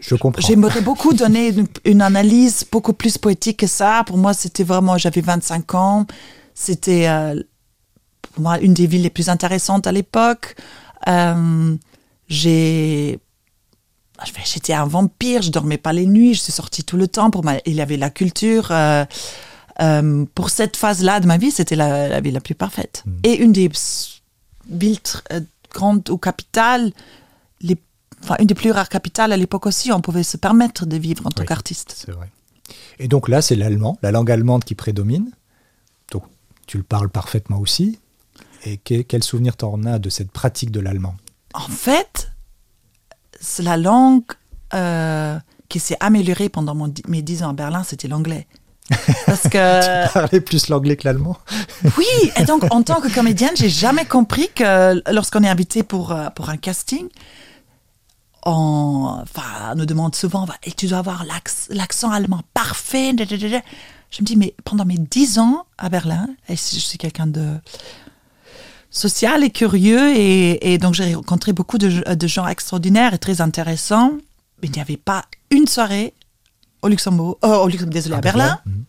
Je 0.00 0.14
comprends. 0.14 0.40
J'aimerais 0.46 0.80
beaucoup 0.80 1.12
donner 1.12 1.48
une, 1.48 1.66
une 1.84 2.02
analyse 2.02 2.64
beaucoup 2.70 2.92
plus 2.92 3.18
poétique 3.18 3.56
que 3.58 3.66
ça. 3.66 4.04
Pour 4.06 4.16
moi, 4.16 4.32
c'était 4.32 4.62
vraiment, 4.64 4.96
j'avais 4.96 5.20
25 5.22 5.74
ans. 5.74 6.06
C'était 6.54 7.08
euh, 7.08 7.42
pour 8.22 8.42
moi 8.42 8.58
une 8.60 8.74
des 8.74 8.86
villes 8.86 9.02
les 9.02 9.10
plus 9.10 9.28
intéressantes 9.28 9.86
à 9.88 9.92
l'époque. 9.92 10.54
Euh, 11.08 11.74
j'ai 12.28 13.18
J'étais 14.44 14.72
un 14.72 14.86
vampire, 14.86 15.42
je 15.42 15.50
dormais 15.50 15.78
pas 15.78 15.92
les 15.92 16.06
nuits, 16.06 16.34
je 16.34 16.40
suis 16.40 16.52
sortie 16.52 16.82
tout 16.84 16.96
le 16.96 17.06
temps. 17.08 17.30
Pour 17.30 17.44
ma, 17.44 17.58
il 17.66 17.74
y 17.74 17.80
avait 17.80 17.96
la 17.96 18.10
culture. 18.10 18.68
euh, 18.70 19.04
euh, 19.80 20.24
pour 20.34 20.50
cette 20.50 20.76
phase-là 20.76 21.20
de 21.20 21.26
ma 21.26 21.36
vie, 21.38 21.52
c'était 21.52 21.76
la, 21.76 22.08
la 22.08 22.20
ville 22.20 22.34
la 22.34 22.40
plus 22.40 22.56
parfaite. 22.56 23.04
Et 23.22 23.36
une 23.36 23.52
des 23.52 23.70
villes 24.68 24.98
euh, 25.32 25.40
grandes 25.72 26.08
ou 26.10 26.18
capitales, 26.18 26.90
les, 27.60 27.76
enfin, 28.24 28.34
une 28.40 28.46
des 28.46 28.54
plus 28.54 28.72
rares 28.72 28.88
capitales 28.88 29.32
à 29.32 29.36
l'époque 29.36 29.66
aussi, 29.66 29.92
on 29.92 30.00
pouvait 30.00 30.24
se 30.24 30.36
permettre 30.36 30.84
de 30.84 30.96
vivre 30.96 31.24
en 31.26 31.30
tant 31.30 31.42
Oui. 31.42 31.46
qu'artiste. 31.46 31.94
C'est 31.96 32.10
vrai. 32.10 32.28
Et 32.98 33.06
donc 33.06 33.28
là, 33.28 33.40
c'est 33.40 33.54
l'allemand, 33.54 33.98
la 34.02 34.10
langue 34.10 34.30
allemande 34.32 34.64
qui 34.64 34.74
prédomine. 34.74 35.30
Donc 36.10 36.24
tu 36.66 36.76
le 36.76 36.82
parles 36.82 37.08
parfaitement 37.08 37.58
aussi. 37.60 38.00
Et 38.64 38.78
que- 38.78 39.02
quel 39.02 39.22
souvenir 39.22 39.56
t'en 39.56 39.84
as 39.84 40.00
de 40.00 40.10
cette 40.10 40.32
pratique 40.32 40.72
de 40.72 40.80
l'allemand? 40.80 41.14
En 41.54 41.68
fait, 41.68 42.30
c'est 43.40 43.62
la 43.62 43.76
langue 43.76 44.22
euh, 44.74 45.38
qui 45.68 45.80
s'est 45.80 45.96
améliorée 46.00 46.48
pendant 46.48 46.74
mon 46.74 46.92
mes 47.06 47.22
dix 47.22 47.42
ans 47.42 47.50
à 47.50 47.52
Berlin, 47.52 47.82
c'était 47.84 48.08
l'anglais. 48.08 48.46
Parce 49.26 49.42
que 49.42 50.12
Parler 50.14 50.40
plus 50.40 50.68
l'anglais 50.68 50.96
que 50.96 51.06
l'allemand 51.06 51.36
oui, 51.98 52.06
et 52.36 52.44
donc 52.44 52.64
en 52.70 52.82
tant 52.82 53.00
que 53.02 53.12
comédienne, 53.14 53.50
j'ai 53.54 53.68
jamais 53.68 54.06
compris 54.06 54.48
que 54.54 55.02
lorsqu'on 55.12 55.42
est 55.42 55.48
invité 55.48 55.82
pour 55.82 56.12
euh, 56.12 56.30
pour 56.30 56.48
un 56.48 56.56
casting, 56.56 57.06
on, 58.46 59.18
enfin, 59.22 59.72
on 59.72 59.74
nous 59.76 59.86
demande 59.86 60.14
souvent, 60.14 60.46
et 60.64 60.72
tu 60.72 60.86
dois 60.86 60.98
avoir 60.98 61.24
l'acc- 61.24 61.68
l'accent 61.70 62.10
allemand 62.10 62.40
parfait. 62.54 63.12
Je 63.18 64.22
me 64.22 64.24
dis, 64.26 64.36
mais 64.36 64.54
pendant 64.64 64.86
mes 64.86 64.96
dix 64.96 65.38
ans 65.38 65.66
à 65.76 65.88
Berlin, 65.90 66.26
et 66.48 66.56
je 66.56 66.78
suis 66.78 66.96
quelqu'un 66.98 67.26
de 67.26 67.58
social 68.90 69.44
et 69.44 69.50
curieux, 69.50 70.14
et, 70.16 70.72
et 70.72 70.78
donc 70.78 70.94
j'ai 70.94 71.14
rencontré 71.14 71.52
beaucoup 71.52 71.78
de, 71.78 72.14
de 72.14 72.26
gens 72.26 72.46
extraordinaires 72.46 73.14
et 73.14 73.18
très 73.18 73.40
intéressants, 73.40 74.12
mais 74.62 74.68
il 74.68 74.72
n'y 74.72 74.80
avait 74.80 74.96
pas 74.96 75.24
une 75.50 75.66
soirée 75.66 76.14
au 76.82 76.88
Luxembourg, 76.88 77.38
euh, 77.44 77.56
au 77.58 77.68
Luxembourg, 77.68 77.92
désolé, 77.92 78.14
à 78.16 78.20
Berlin, 78.20 78.58
Mhm. 78.66 78.84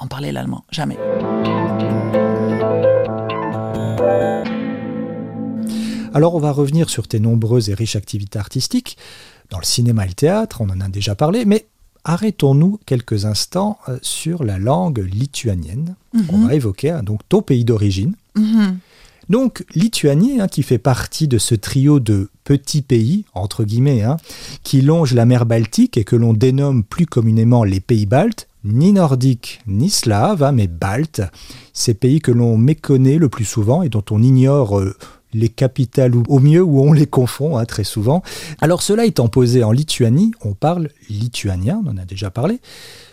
on 0.00 0.06
parlait 0.08 0.32
l'allemand, 0.32 0.64
jamais. 0.70 0.96
Alors 6.14 6.34
on 6.34 6.40
va 6.40 6.50
revenir 6.52 6.90
sur 6.90 7.06
tes 7.06 7.20
nombreuses 7.20 7.68
et 7.70 7.74
riches 7.74 7.96
activités 7.96 8.38
artistiques, 8.38 8.96
dans 9.50 9.58
le 9.58 9.64
cinéma 9.64 10.04
et 10.04 10.08
le 10.08 10.14
théâtre, 10.14 10.60
on 10.60 10.68
en 10.70 10.80
a 10.80 10.88
déjà 10.88 11.14
parlé, 11.14 11.44
mais 11.44 11.66
arrêtons-nous 12.04 12.80
quelques 12.86 13.24
instants 13.24 13.78
euh, 13.88 13.98
sur 14.02 14.44
la 14.44 14.58
langue 14.58 14.98
lituanienne. 14.98 15.94
On 16.32 16.46
va 16.46 16.54
évoquer 16.54 16.90
hein, 16.90 17.02
donc 17.02 17.20
ton 17.28 17.42
pays 17.42 17.64
d'origine. 17.64 18.14
Donc 19.28 19.64
Lituanie, 19.74 20.40
hein, 20.40 20.48
qui 20.48 20.62
fait 20.62 20.78
partie 20.78 21.28
de 21.28 21.38
ce 21.38 21.54
trio 21.54 22.00
de 22.00 22.30
petits 22.44 22.82
pays, 22.82 23.24
entre 23.34 23.64
guillemets, 23.64 24.02
hein, 24.02 24.16
qui 24.62 24.80
longe 24.80 25.12
la 25.12 25.26
mer 25.26 25.44
Baltique 25.44 25.98
et 25.98 26.04
que 26.04 26.16
l'on 26.16 26.32
dénomme 26.32 26.82
plus 26.82 27.06
communément 27.06 27.64
les 27.64 27.80
pays 27.80 28.06
baltes, 28.06 28.48
ni 28.64 28.92
nordiques 28.92 29.60
ni 29.66 29.90
slaves, 29.90 30.42
hein, 30.42 30.52
mais 30.52 30.66
baltes, 30.66 31.22
ces 31.72 31.94
pays 31.94 32.20
que 32.20 32.32
l'on 32.32 32.56
méconnaît 32.56 33.18
le 33.18 33.28
plus 33.28 33.44
souvent 33.44 33.82
et 33.82 33.88
dont 33.88 34.04
on 34.10 34.22
ignore 34.22 34.78
euh, 34.78 34.96
les 35.34 35.50
capitales 35.50 36.12
au 36.14 36.38
mieux 36.38 36.62
où 36.62 36.80
on 36.80 36.92
les 36.92 37.06
confond 37.06 37.62
très 37.66 37.84
souvent. 37.84 38.22
Alors 38.60 38.82
cela 38.82 39.04
étant 39.04 39.28
posé 39.28 39.62
en 39.62 39.72
Lituanie, 39.72 40.32
on 40.42 40.54
parle 40.54 40.88
lituanien, 41.10 41.82
on 41.84 41.90
en 41.90 41.98
a 41.98 42.04
déjà 42.04 42.30
parlé. 42.30 42.60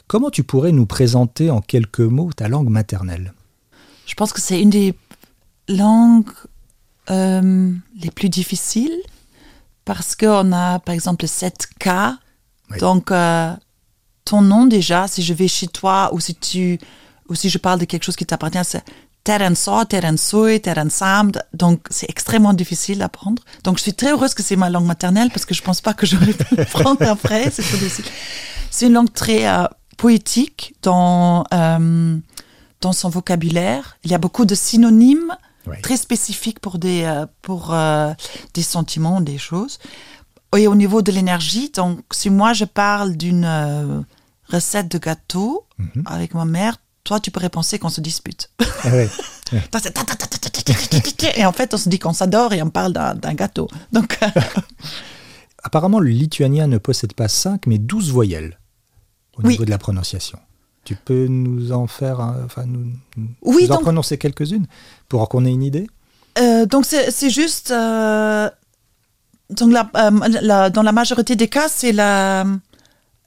Comment 0.08 0.30
tu 0.30 0.44
pourrais 0.44 0.72
nous 0.72 0.86
présenter 0.86 1.50
en 1.50 1.62
quelques 1.62 2.00
mots 2.00 2.32
ta 2.34 2.48
langue 2.48 2.70
maternelle? 2.70 3.34
Je 4.06 4.14
pense 4.14 4.32
que 4.32 4.40
c'est 4.40 4.62
une 4.62 4.70
des 4.70 4.94
langues 5.68 6.32
euh, 7.10 7.72
les 8.02 8.12
plus 8.12 8.30
difficiles 8.30 8.98
parce 9.84 10.16
qu'on 10.16 10.52
a 10.52 10.80
par 10.80 10.96
exemple 10.96 11.28
7 11.28 11.68
K. 11.80 11.90
Oui. 12.72 12.80
Donc, 12.80 13.12
euh, 13.12 13.54
ton 14.26 14.42
nom 14.42 14.66
déjà, 14.66 15.08
si 15.08 15.22
je 15.22 15.34
vais 15.34 15.48
chez 15.48 15.68
toi 15.68 16.10
ou 16.14 16.20
si, 16.20 16.34
tu, 16.34 16.80
ou 17.30 17.36
si 17.36 17.50
je 17.50 17.60
parle 17.60 17.80
de 17.80 17.86
quelque 17.86 18.04
chose 18.04 18.16
qui 18.16 18.26
t'appartient, 18.26 18.64
c'est 18.64 18.84
Terenso, 19.24 19.86
Terensoi, 19.86 20.60
Terensam. 20.60 21.32
Donc, 21.54 21.86
c'est 21.90 22.10
extrêmement 22.10 22.54
difficile 22.54 23.02
à 23.02 23.06
apprendre. 23.06 23.44
Donc, 23.64 23.78
je 23.78 23.84
suis 23.84 23.94
très 23.94 24.12
heureuse 24.12 24.34
que 24.34 24.44
c'est 24.44 24.56
ma 24.56 24.70
langue 24.70 24.86
maternelle 24.86 25.30
parce 25.30 25.46
que 25.46 25.54
je 25.54 25.62
pense 25.62 25.82
pas 25.82 25.94
que 25.94 26.06
j'aurais 26.06 26.34
pu 26.34 26.60
apprendre 26.60 27.02
après. 27.08 27.52
C'est 27.52 27.64
trop 27.64 27.78
difficile. 27.78 28.06
C'est 28.72 28.88
une 28.88 28.94
langue 28.94 29.14
très 29.14 29.48
euh, 29.48 29.66
poétique 29.98 30.76
dans, 30.82 31.44
euh, 31.54 32.18
dans 32.82 32.94
son 32.94 33.10
vocabulaire. 33.10 33.98
Il 34.04 34.12
y 34.12 34.14
a 34.14 34.20
beaucoup 34.20 34.46
de 34.46 34.56
synonymes 34.56 35.36
très 35.82 35.98
spécifique 35.98 36.60
pour 36.60 36.78
des, 36.78 37.26
pour, 37.42 37.76
des 38.54 38.62
sentiments, 38.62 39.22
des 39.22 39.38
choses. 39.38 39.80
Et 40.58 40.68
au 40.68 40.76
niveau 40.76 41.02
de 41.02 41.12
l'énergie, 41.12 41.70
donc 41.70 42.00
si 42.12 42.30
moi 42.30 42.54
je 42.54 42.66
parle 42.66 43.18
d'une 43.18 44.06
recette 44.48 44.90
de 44.90 44.98
gâteau 44.98 45.66
avec 46.06 46.34
ma 46.34 46.46
mère, 46.46 46.78
toi 47.04 47.20
tu 47.20 47.32
pourrais 47.32 47.50
penser 47.50 47.80
qu'on 47.80 47.90
se 47.90 48.02
dispute. 48.02 48.52
Et 51.38 51.46
en 51.46 51.52
fait 51.52 51.74
on 51.74 51.78
se 51.78 51.90
dit 51.90 52.00
qu'on 52.00 52.14
s'adore 52.14 52.54
et 52.54 52.62
on 52.62 52.70
parle 52.70 52.94
d'un 52.94 53.34
gâteau. 53.34 53.68
Donc 53.92 54.20
Apparemment 55.64 56.00
le 56.00 56.10
lituanien 56.10 56.68
ne 56.68 56.78
possède 56.78 57.14
pas 57.14 57.28
5 57.28 57.66
mais 57.68 57.80
12 57.80 58.12
voyelles 58.12 58.60
au 59.38 59.44
niveau 59.44 59.66
de 59.66 59.70
la 59.70 59.78
prononciation. 59.78 60.40
Tu 60.86 60.96
peux 60.96 61.26
nous 61.28 61.72
en 61.72 61.88
faire, 61.88 62.20
un- 62.22 62.38
enfin, 62.46 62.64
nous, 62.66 62.86
nous 63.18 63.28
Oui, 63.42 63.66
en 63.66 63.74
donc- 63.76 63.82
prononcer 63.82 64.18
quelques-unes 64.18 64.68
pour 65.10 65.28
qu'on 65.30 65.44
ait 65.46 65.52
une 65.52 65.64
idée? 65.64 65.88
Euh, 66.38 66.66
donc 66.66 66.86
c'est 66.86 67.30
juste 67.30 67.72
euh, 67.72 68.50
donc 69.50 69.72
la, 69.72 69.90
euh, 69.96 70.12
la- 70.42 70.70
dans 70.70 70.84
la 70.84 70.92
majorité 70.92 71.36
des 71.36 71.48
cas 71.48 71.68
c'est 71.70 71.92
la 71.94 72.46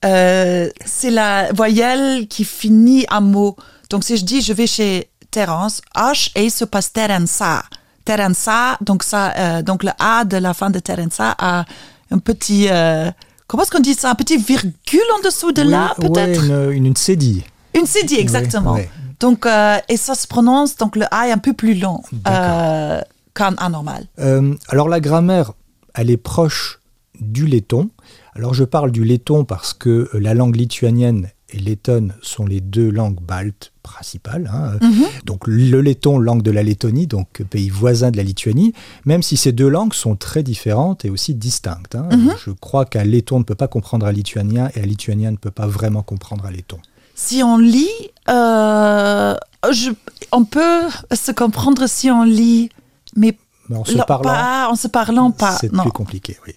euh, 0.04 0.68
c'est 0.84 1.10
la 1.10 1.52
voyelle 1.52 2.28
qui 2.28 2.44
finit 2.44 3.06
un 3.10 3.20
mot. 3.20 3.56
Donc 3.90 4.04
si 4.04 4.16
je 4.16 4.24
dis 4.24 4.40
je 4.42 4.52
vais 4.52 4.66
chez 4.66 5.08
Terence, 5.30 5.80
H 5.96 6.30
et 6.36 6.50
se 6.50 6.64
passe 6.64 6.92
Terensa. 6.92 7.62
Terensa, 8.04 8.78
donc 8.80 9.02
ça 9.02 9.34
euh, 9.36 9.62
donc 9.62 9.82
le 9.82 9.90
A 9.98 10.24
de 10.24 10.36
la 10.36 10.54
fin 10.54 10.70
de 10.70 10.78
Terensa 10.78 11.34
a 11.38 11.64
un 12.10 12.18
petit 12.18 12.68
euh, 12.70 13.10
comment 13.48 13.64
est-ce 13.64 13.72
qu'on 13.72 13.80
dit 13.80 13.94
ça? 13.94 14.10
Un 14.12 14.14
petit 14.14 14.36
virgule 14.36 15.08
en 15.18 15.24
dessous 15.24 15.50
de 15.50 15.62
là 15.62 15.94
peut-être? 16.00 16.40
ouais, 16.68 16.76
une, 16.76 16.86
une 16.86 16.96
cédille. 16.96 17.42
une 17.74 17.86
CD, 17.86 18.14
exactement. 18.14 18.74
ouais. 18.74 18.88
Donc, 19.18 19.46
euh, 19.46 19.78
et 19.88 19.96
ça 19.96 20.14
se 20.14 20.28
prononce, 20.28 20.76
donc 20.76 20.94
le 20.94 21.06
A 21.12 21.26
est 21.26 21.32
un 21.32 21.38
peu 21.38 21.52
plus 21.52 21.74
long 21.74 22.02
euh, 22.28 23.00
qu'un 23.34 23.54
A 23.56 23.68
normal. 23.68 24.06
Euh, 24.20 24.54
alors 24.68 24.88
la 24.88 25.00
grammaire, 25.00 25.52
elle 25.94 26.10
est 26.10 26.16
proche 26.16 26.78
du 27.20 27.46
letton. 27.46 27.90
Alors 28.36 28.54
je 28.54 28.62
parle 28.62 28.92
du 28.92 29.02
letton 29.02 29.44
parce 29.44 29.72
que 29.74 29.88
euh, 30.14 30.20
la 30.20 30.34
langue 30.34 30.54
lituanienne 30.54 31.30
et 31.50 31.58
lettonne 31.58 32.14
sont 32.22 32.44
les 32.46 32.60
deux 32.60 32.90
langues 32.90 33.20
baltes 33.20 33.72
principales. 33.82 34.50
hein. 34.52 34.78
Donc 35.24 35.46
le 35.46 35.80
letton, 35.80 36.18
langue 36.18 36.42
de 36.42 36.50
la 36.50 36.62
Lettonie, 36.62 37.06
donc 37.06 37.42
pays 37.48 37.70
voisin 37.70 38.10
de 38.10 38.16
la 38.18 38.22
Lituanie, 38.22 38.74
même 39.06 39.22
si 39.22 39.36
ces 39.38 39.52
deux 39.52 39.68
langues 39.68 39.94
sont 39.94 40.14
très 40.14 40.42
différentes 40.42 41.04
et 41.06 41.10
aussi 41.10 41.34
distinctes. 41.34 41.94
hein. 41.94 42.08
Je 42.44 42.50
crois 42.50 42.84
qu'un 42.84 43.04
letton 43.04 43.38
ne 43.38 43.44
peut 43.44 43.54
pas 43.54 43.68
comprendre 43.68 44.04
un 44.06 44.12
lituanien 44.12 44.68
et 44.74 44.80
un 44.80 44.86
lituanien 44.86 45.30
ne 45.30 45.36
peut 45.36 45.50
pas 45.50 45.66
vraiment 45.66 46.02
comprendre 46.02 46.44
un 46.44 46.50
letton. 46.50 46.78
Si 47.14 47.42
on 47.42 47.56
lit, 47.56 47.88
euh, 48.28 49.34
je, 49.72 49.90
on 50.32 50.44
peut 50.44 50.82
se 51.14 51.32
comprendre 51.32 51.86
si 51.88 52.10
on 52.10 52.22
lit, 52.24 52.68
mais 53.16 53.36
en 53.74 53.84
se 53.84 53.96
parlant, 54.06 54.22
pas, 54.30 54.68
en 54.70 54.76
se 54.76 54.86
parlant 54.88 55.30
pas. 55.30 55.56
c'est 55.60 55.72
plus 55.72 55.90
compliqué. 55.92 56.36
Oui. 56.46 56.54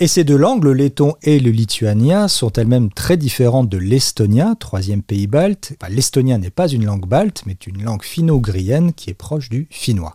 Et 0.00 0.06
ces 0.06 0.22
deux 0.22 0.36
langues, 0.36 0.62
le 0.62 0.74
letton 0.74 1.14
et 1.22 1.40
le 1.40 1.50
lituanien, 1.50 2.28
sont 2.28 2.52
elles-mêmes 2.52 2.90
très 2.92 3.16
différentes 3.16 3.68
de 3.68 3.78
l'estonien, 3.78 4.54
troisième 4.54 5.02
pays 5.02 5.26
balte. 5.26 5.72
Enfin, 5.80 5.92
l'estonien 5.92 6.38
n'est 6.38 6.50
pas 6.50 6.68
une 6.68 6.84
langue 6.84 7.06
balte, 7.06 7.42
mais 7.46 7.56
une 7.66 7.82
langue 7.82 8.04
finno-ugrienne 8.04 8.92
qui 8.92 9.10
est 9.10 9.14
proche 9.14 9.48
du 9.48 9.66
finnois. 9.70 10.14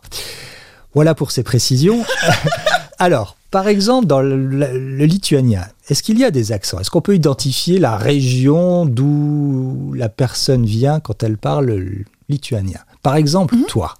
Voilà 0.94 1.14
pour 1.14 1.32
ces 1.32 1.42
précisions. 1.42 2.02
Alors, 2.98 3.36
par 3.50 3.68
exemple, 3.68 4.06
dans 4.06 4.20
le, 4.22 4.36
le 4.36 5.04
lituanien, 5.04 5.66
est-ce 5.90 6.02
qu'il 6.02 6.18
y 6.18 6.24
a 6.24 6.30
des 6.30 6.52
accents? 6.52 6.78
Est-ce 6.80 6.90
qu'on 6.90 7.02
peut 7.02 7.14
identifier 7.14 7.78
la 7.78 7.98
région 7.98 8.86
d'où 8.86 9.92
la 9.94 10.08
personne 10.08 10.64
vient 10.64 10.98
quand 11.00 11.22
elle 11.22 11.36
parle 11.36 11.66
le 11.66 12.04
lituanien? 12.30 12.80
Par 13.02 13.16
exemple, 13.16 13.54
Mhm. 13.54 13.64
toi. 13.68 13.94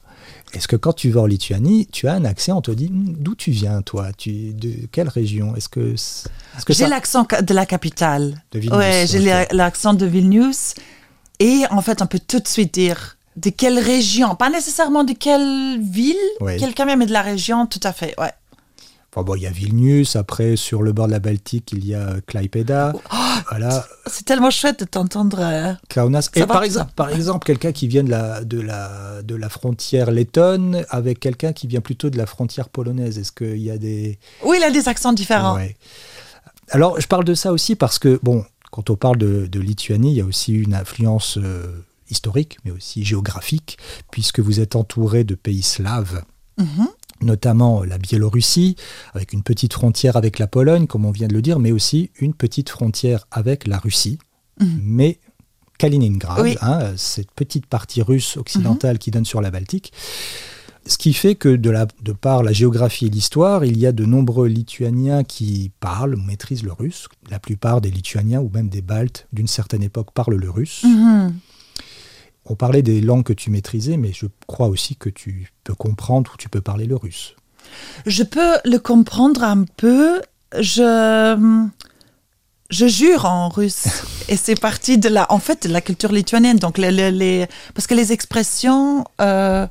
Est-ce 0.54 0.68
que 0.68 0.76
quand 0.76 0.92
tu 0.92 1.10
vas 1.10 1.22
en 1.22 1.26
Lituanie, 1.26 1.86
tu 1.92 2.06
as 2.08 2.14
un 2.14 2.24
accent, 2.24 2.58
on 2.58 2.60
te 2.62 2.70
dit 2.70 2.88
Hum, 2.90 3.14
d'où 3.18 3.34
tu 3.34 3.50
viens, 3.50 3.82
toi? 3.82 4.08
Tu, 4.16 4.52
De 4.54 4.86
quelle 4.92 5.08
région? 5.08 5.54
Est-ce 5.56 5.68
que, 5.68 5.94
J'ai 6.68 6.74
ça- 6.74 6.88
l'accent 6.88 7.26
de 7.42 7.54
la 7.54 7.66
capitale. 7.66 8.42
De 8.52 8.58
Vilnius, 8.58 8.78
Ouais, 8.78 9.06
j'ai 9.08 9.46
l'accent 9.52 9.94
de 9.94 10.06
Vilnius. 10.06 10.74
Et 11.40 11.62
en 11.70 11.82
fait, 11.82 12.00
on 12.02 12.06
peut 12.06 12.20
tout 12.26 12.38
de 12.40 12.46
suite 12.48 12.74
dire 12.74 13.16
de 13.36 13.50
quelle 13.50 13.78
région? 13.80 14.36
Pas 14.36 14.48
nécessairement 14.50 15.02
de 15.02 15.12
quelle 15.12 15.80
ville, 15.82 16.14
Ouais. 16.40 16.56
quelqu'un 16.56 16.94
mais 16.96 17.06
de 17.06 17.12
la 17.12 17.22
région, 17.22 17.66
tout 17.66 17.80
à 17.82 17.92
fait. 17.92 18.14
Ouais. 18.20 18.30
Enfin 19.14 19.22
bon, 19.22 19.36
il 19.36 19.42
y 19.42 19.46
a 19.46 19.50
Vilnius, 19.50 20.16
après 20.16 20.56
sur 20.56 20.82
le 20.82 20.92
bord 20.92 21.06
de 21.06 21.12
la 21.12 21.20
Baltique, 21.20 21.70
il 21.72 21.86
y 21.86 21.94
a 21.94 22.16
Klaipeda, 22.26 22.92
Oh, 22.96 23.16
voilà, 23.50 23.86
C'est 24.08 24.24
tellement 24.24 24.50
chouette 24.50 24.80
de 24.80 24.84
t'entendre. 24.86 25.38
euh, 25.40 25.72
Kaunas. 25.88 26.30
Et 26.34 26.44
par 26.46 26.64
exemple, 26.64 26.90
par 26.96 27.10
exemple, 27.10 27.46
quelqu'un 27.46 27.70
qui 27.70 27.86
vient 27.86 28.02
de 28.02 28.10
la, 28.10 28.42
de, 28.42 28.60
la, 28.60 29.22
de 29.22 29.36
la 29.36 29.48
frontière 29.48 30.10
lettonne 30.10 30.84
avec 30.90 31.20
quelqu'un 31.20 31.52
qui 31.52 31.68
vient 31.68 31.80
plutôt 31.80 32.10
de 32.10 32.18
la 32.18 32.26
frontière 32.26 32.68
polonaise, 32.68 33.16
est-ce 33.18 33.30
qu'il 33.30 33.58
y 33.62 33.70
a 33.70 33.78
des... 33.78 34.18
Oui, 34.44 34.56
il 34.60 34.64
a 34.64 34.70
des 34.72 34.88
accents 34.88 35.12
différents. 35.12 35.54
Ouais. 35.54 35.76
Alors, 36.70 37.00
je 37.00 37.06
parle 37.06 37.24
de 37.24 37.34
ça 37.34 37.52
aussi 37.52 37.76
parce 37.76 38.00
que, 38.00 38.18
bon, 38.24 38.44
quand 38.72 38.90
on 38.90 38.96
parle 38.96 39.18
de, 39.18 39.46
de 39.46 39.60
Lituanie, 39.60 40.10
il 40.10 40.16
y 40.16 40.20
a 40.22 40.24
aussi 40.24 40.52
une 40.54 40.74
influence 40.74 41.38
euh, 41.40 41.66
historique, 42.10 42.58
mais 42.64 42.72
aussi 42.72 43.04
géographique, 43.04 43.78
puisque 44.10 44.40
vous 44.40 44.58
êtes 44.58 44.74
entouré 44.74 45.22
de 45.22 45.36
pays 45.36 45.62
slaves, 45.62 46.22
Mhm. 46.56 46.86
Notamment 47.24 47.82
euh, 47.82 47.86
la 47.86 47.98
Biélorussie, 47.98 48.76
avec 49.14 49.32
une 49.32 49.42
petite 49.42 49.72
frontière 49.72 50.16
avec 50.16 50.38
la 50.38 50.46
Pologne, 50.46 50.86
comme 50.86 51.04
on 51.04 51.10
vient 51.10 51.28
de 51.28 51.34
le 51.34 51.42
dire, 51.42 51.58
mais 51.58 51.72
aussi 51.72 52.10
une 52.20 52.34
petite 52.34 52.68
frontière 52.68 53.26
avec 53.30 53.66
la 53.66 53.78
Russie, 53.78 54.18
Mhm. 54.60 54.80
mais 54.82 55.18
Kaliningrad, 55.78 56.40
Oui. 56.44 56.56
hein, 56.62 56.92
cette 56.96 57.32
petite 57.32 57.66
partie 57.66 58.00
russe 58.02 58.36
occidentale 58.36 58.98
qui 58.98 59.10
donne 59.10 59.24
sur 59.24 59.40
la 59.40 59.50
Baltique. 59.50 59.92
Ce 60.86 60.98
qui 60.98 61.14
fait 61.14 61.34
que 61.34 61.48
de, 61.48 61.70
la, 61.70 61.86
de 62.02 62.12
par 62.12 62.42
la 62.42 62.52
géographie 62.52 63.06
et 63.06 63.08
l'histoire, 63.08 63.64
il 63.64 63.78
y 63.78 63.86
a 63.86 63.92
de 63.92 64.04
nombreux 64.04 64.46
Lituaniens 64.48 65.24
qui 65.24 65.72
parlent, 65.80 66.16
maîtrisent 66.16 66.62
le 66.62 66.72
russe. 66.72 67.08
La 67.30 67.38
plupart 67.38 67.80
des 67.80 67.90
Lituaniens 67.90 68.40
ou 68.40 68.50
même 68.52 68.68
des 68.68 68.82
Baltes 68.82 69.26
d'une 69.32 69.46
certaine 69.48 69.82
époque 69.82 70.12
parlent 70.12 70.36
le 70.36 70.50
russe. 70.50 70.82
Mhm. 70.84 71.34
On 72.46 72.54
parlait 72.56 72.82
des 72.82 73.00
langues 73.00 73.24
que 73.24 73.32
tu 73.32 73.50
maîtrisais, 73.50 73.96
mais 73.96 74.12
je 74.12 74.26
crois 74.46 74.68
aussi 74.68 74.96
que 74.96 75.08
tu 75.08 75.50
peux 75.64 75.74
comprendre 75.74 76.32
ou 76.34 76.36
tu 76.36 76.48
peux 76.48 76.60
parler 76.60 76.86
le 76.86 76.96
russe. 76.96 77.34
Je 78.06 78.22
peux 78.22 78.58
le 78.64 78.76
comprendre 78.78 79.42
un 79.42 79.64
peu. 79.76 80.20
Je, 80.60 81.56
je 82.70 82.86
jure 82.86 83.24
en 83.24 83.48
russe. 83.48 83.86
Et 84.28 84.36
c'est 84.36 84.58
partie 84.60 84.98
de 84.98 85.08
la, 85.08 85.30
en 85.32 85.38
fait, 85.38 85.66
de 85.66 85.72
la 85.72 85.80
culture 85.80 86.12
lituanienne. 86.12 86.58
Donc, 86.58 86.78
les, 86.78 86.90
les- 86.90 87.10
les- 87.10 87.46
parce 87.74 87.86
que 87.86 87.94
les 87.94 88.12
expressions 88.12 89.04
euh, 89.20 89.66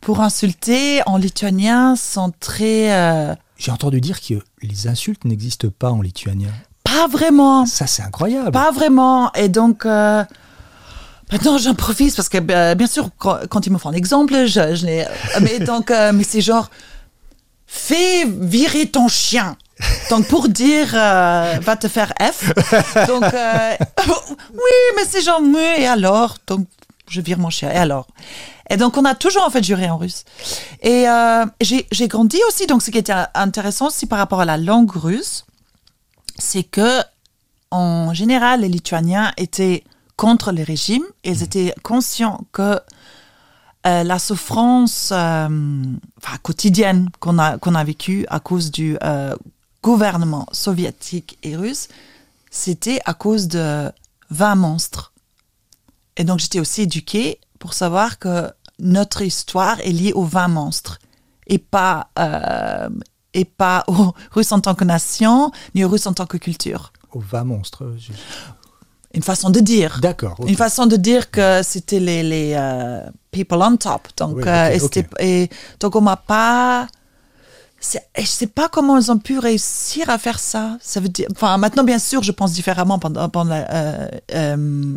pour 0.00 0.20
insulter 0.20 1.00
en 1.06 1.16
lituanien 1.16 1.96
sont 1.96 2.32
très. 2.40 2.92
euh, 2.94 3.34
J'ai 3.58 3.72
entendu 3.72 4.00
dire 4.00 4.20
que 4.20 4.34
les 4.62 4.86
insultes 4.86 5.24
n'existent 5.24 5.68
pas 5.76 5.90
en 5.90 6.00
lituanien. 6.02 6.50
pas 6.84 7.06
vraiment. 7.08 7.66
Ça, 7.66 7.86
c'est 7.86 8.02
incroyable. 8.02 8.52
Pas 8.52 8.70
vraiment. 8.70 9.32
Et 9.34 9.48
donc, 9.48 9.84
euh, 9.86 10.24
maintenant, 11.36 11.58
j'improvise 11.58 12.14
parce 12.16 12.28
que, 12.30 12.38
euh, 12.50 12.74
bien 12.74 12.86
sûr, 12.86 13.10
quand, 13.18 13.66
ils 13.66 13.72
me 13.72 13.78
font 13.78 13.90
un 13.90 13.92
exemple, 13.92 14.46
je, 14.46 14.74
je 14.74 14.86
l'ai- 14.86 15.06
Mais 15.42 15.58
donc, 15.58 15.90
euh, 15.90 16.12
mais 16.14 16.24
c'est 16.24 16.40
genre, 16.40 16.70
fais 17.66 18.24
virer 18.24 18.86
ton 18.86 19.08
chien. 19.08 19.56
Donc, 20.08 20.26
pour 20.28 20.48
dire, 20.48 20.88
euh, 20.94 21.58
va 21.60 21.76
te 21.76 21.88
faire 21.88 22.14
F. 22.20 22.44
Donc, 23.06 23.22
euh, 23.24 23.76
oui, 24.54 24.76
mais 24.96 25.02
c'est 25.08 25.20
genre, 25.20 25.40
oui, 25.42 25.60
et 25.78 25.86
alors? 25.86 26.36
Donc, 26.46 26.66
je 27.10 27.20
vire 27.20 27.38
mon 27.38 27.50
chien, 27.50 27.70
et 27.70 27.76
alors? 27.76 28.06
Et 28.70 28.78
donc, 28.78 28.96
on 28.96 29.04
a 29.04 29.14
toujours, 29.14 29.44
en 29.44 29.50
fait, 29.50 29.62
juré 29.62 29.90
en 29.90 29.98
russe. 29.98 30.24
Et 30.82 31.06
euh, 31.08 31.44
j'ai 31.60 32.08
grandi 32.08 32.38
aussi, 32.48 32.66
donc, 32.66 32.82
ce 32.82 32.90
qui 32.90 32.98
était 32.98 33.12
intéressant 33.34 33.88
aussi 33.88 34.06
par 34.06 34.18
rapport 34.18 34.40
à 34.40 34.44
la 34.46 34.56
langue 34.56 34.90
russe, 34.90 35.44
c'est 36.38 36.64
que 36.64 37.00
en 37.70 38.14
général, 38.14 38.60
les 38.60 38.68
Lituaniens 38.68 39.32
étaient 39.36 39.84
contre 40.16 40.52
le 40.52 40.62
régime. 40.62 41.04
Ils 41.24 41.42
étaient 41.42 41.74
conscients 41.82 42.40
que 42.52 42.80
euh, 43.86 44.02
la 44.02 44.18
souffrance 44.18 45.10
euh, 45.12 45.48
quotidienne 46.42 47.08
qu'on 47.20 47.38
a, 47.38 47.84
vécue 47.84 48.26
à 48.28 48.40
cause 48.40 48.70
du 48.70 48.96
euh, 49.02 49.36
gouvernement 49.82 50.46
soviétique 50.50 51.38
et 51.42 51.56
russe, 51.56 51.88
c'était 52.50 53.00
à 53.04 53.14
cause 53.14 53.46
de 53.46 53.90
20 54.30 54.54
monstres. 54.56 55.12
Et 56.16 56.24
donc 56.24 56.40
j'étais 56.40 56.58
aussi 56.58 56.82
éduquée 56.82 57.38
pour 57.58 57.74
savoir 57.74 58.18
que 58.18 58.50
notre 58.78 59.22
histoire 59.22 59.78
est 59.80 59.92
liée 59.92 60.12
aux 60.14 60.24
20 60.24 60.48
monstres 60.48 60.98
et 61.46 61.58
pas, 61.58 62.08
et 63.34 63.44
pas 63.44 63.84
aux 63.86 64.14
Russes 64.32 64.50
en 64.50 64.60
tant 64.60 64.74
que 64.74 64.84
nation, 64.84 65.52
ni 65.74 65.84
aux 65.84 65.88
Russes 65.88 66.06
en 66.06 66.12
tant 66.14 66.26
que 66.26 66.38
culture. 66.38 66.92
Au 67.12 67.20
va 67.20 67.44
monstre. 67.44 67.94
je- 67.98 68.12
Une 69.16 69.22
façon 69.22 69.50
de 69.50 69.60
dire. 69.60 69.98
D'accord. 70.02 70.36
Une 70.46 70.56
façon 70.56 70.86
de 70.86 70.96
dire 70.96 71.30
que 71.30 71.62
c'était 71.62 72.00
les, 72.00 72.22
les 72.22 72.52
euh, 72.54 73.00
people 73.30 73.58
on 73.62 73.76
top. 73.76 74.08
Donc, 74.16 74.36
Oui, 74.36 74.42
euh, 74.46 74.78
ok, 74.82 75.04
et 75.20 75.48
donc 75.80 75.96
on 75.96 76.02
m'a 76.02 76.16
pas. 76.16 76.86
et 78.14 78.22
Je 78.22 78.26
sais 78.26 78.46
pas 78.46 78.68
comment 78.68 78.98
ils 78.98 79.10
ont 79.10 79.18
pu 79.18 79.38
réussir 79.38 80.10
à 80.10 80.18
faire 80.18 80.38
ça. 80.38 80.76
Ça 80.80 81.00
veut 81.00 81.08
dire. 81.08 81.28
Enfin, 81.32 81.56
maintenant, 81.56 81.82
bien 81.84 81.98
sûr, 81.98 82.22
je 82.22 82.32
pense 82.32 82.52
différemment 82.52 82.98
pendant, 82.98 83.28
pendant 83.30 83.50
la, 83.50 83.70
euh, 83.72 84.08
euh, 84.34 84.96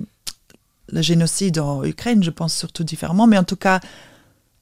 le 0.89 1.01
génocide 1.01 1.59
en 1.59 1.83
Ukraine. 1.83 2.21
Je 2.21 2.31
pense 2.31 2.53
surtout 2.53 2.83
différemment, 2.83 3.25
mais 3.25 3.37
en 3.37 3.43
tout 3.45 3.55
cas, 3.55 3.79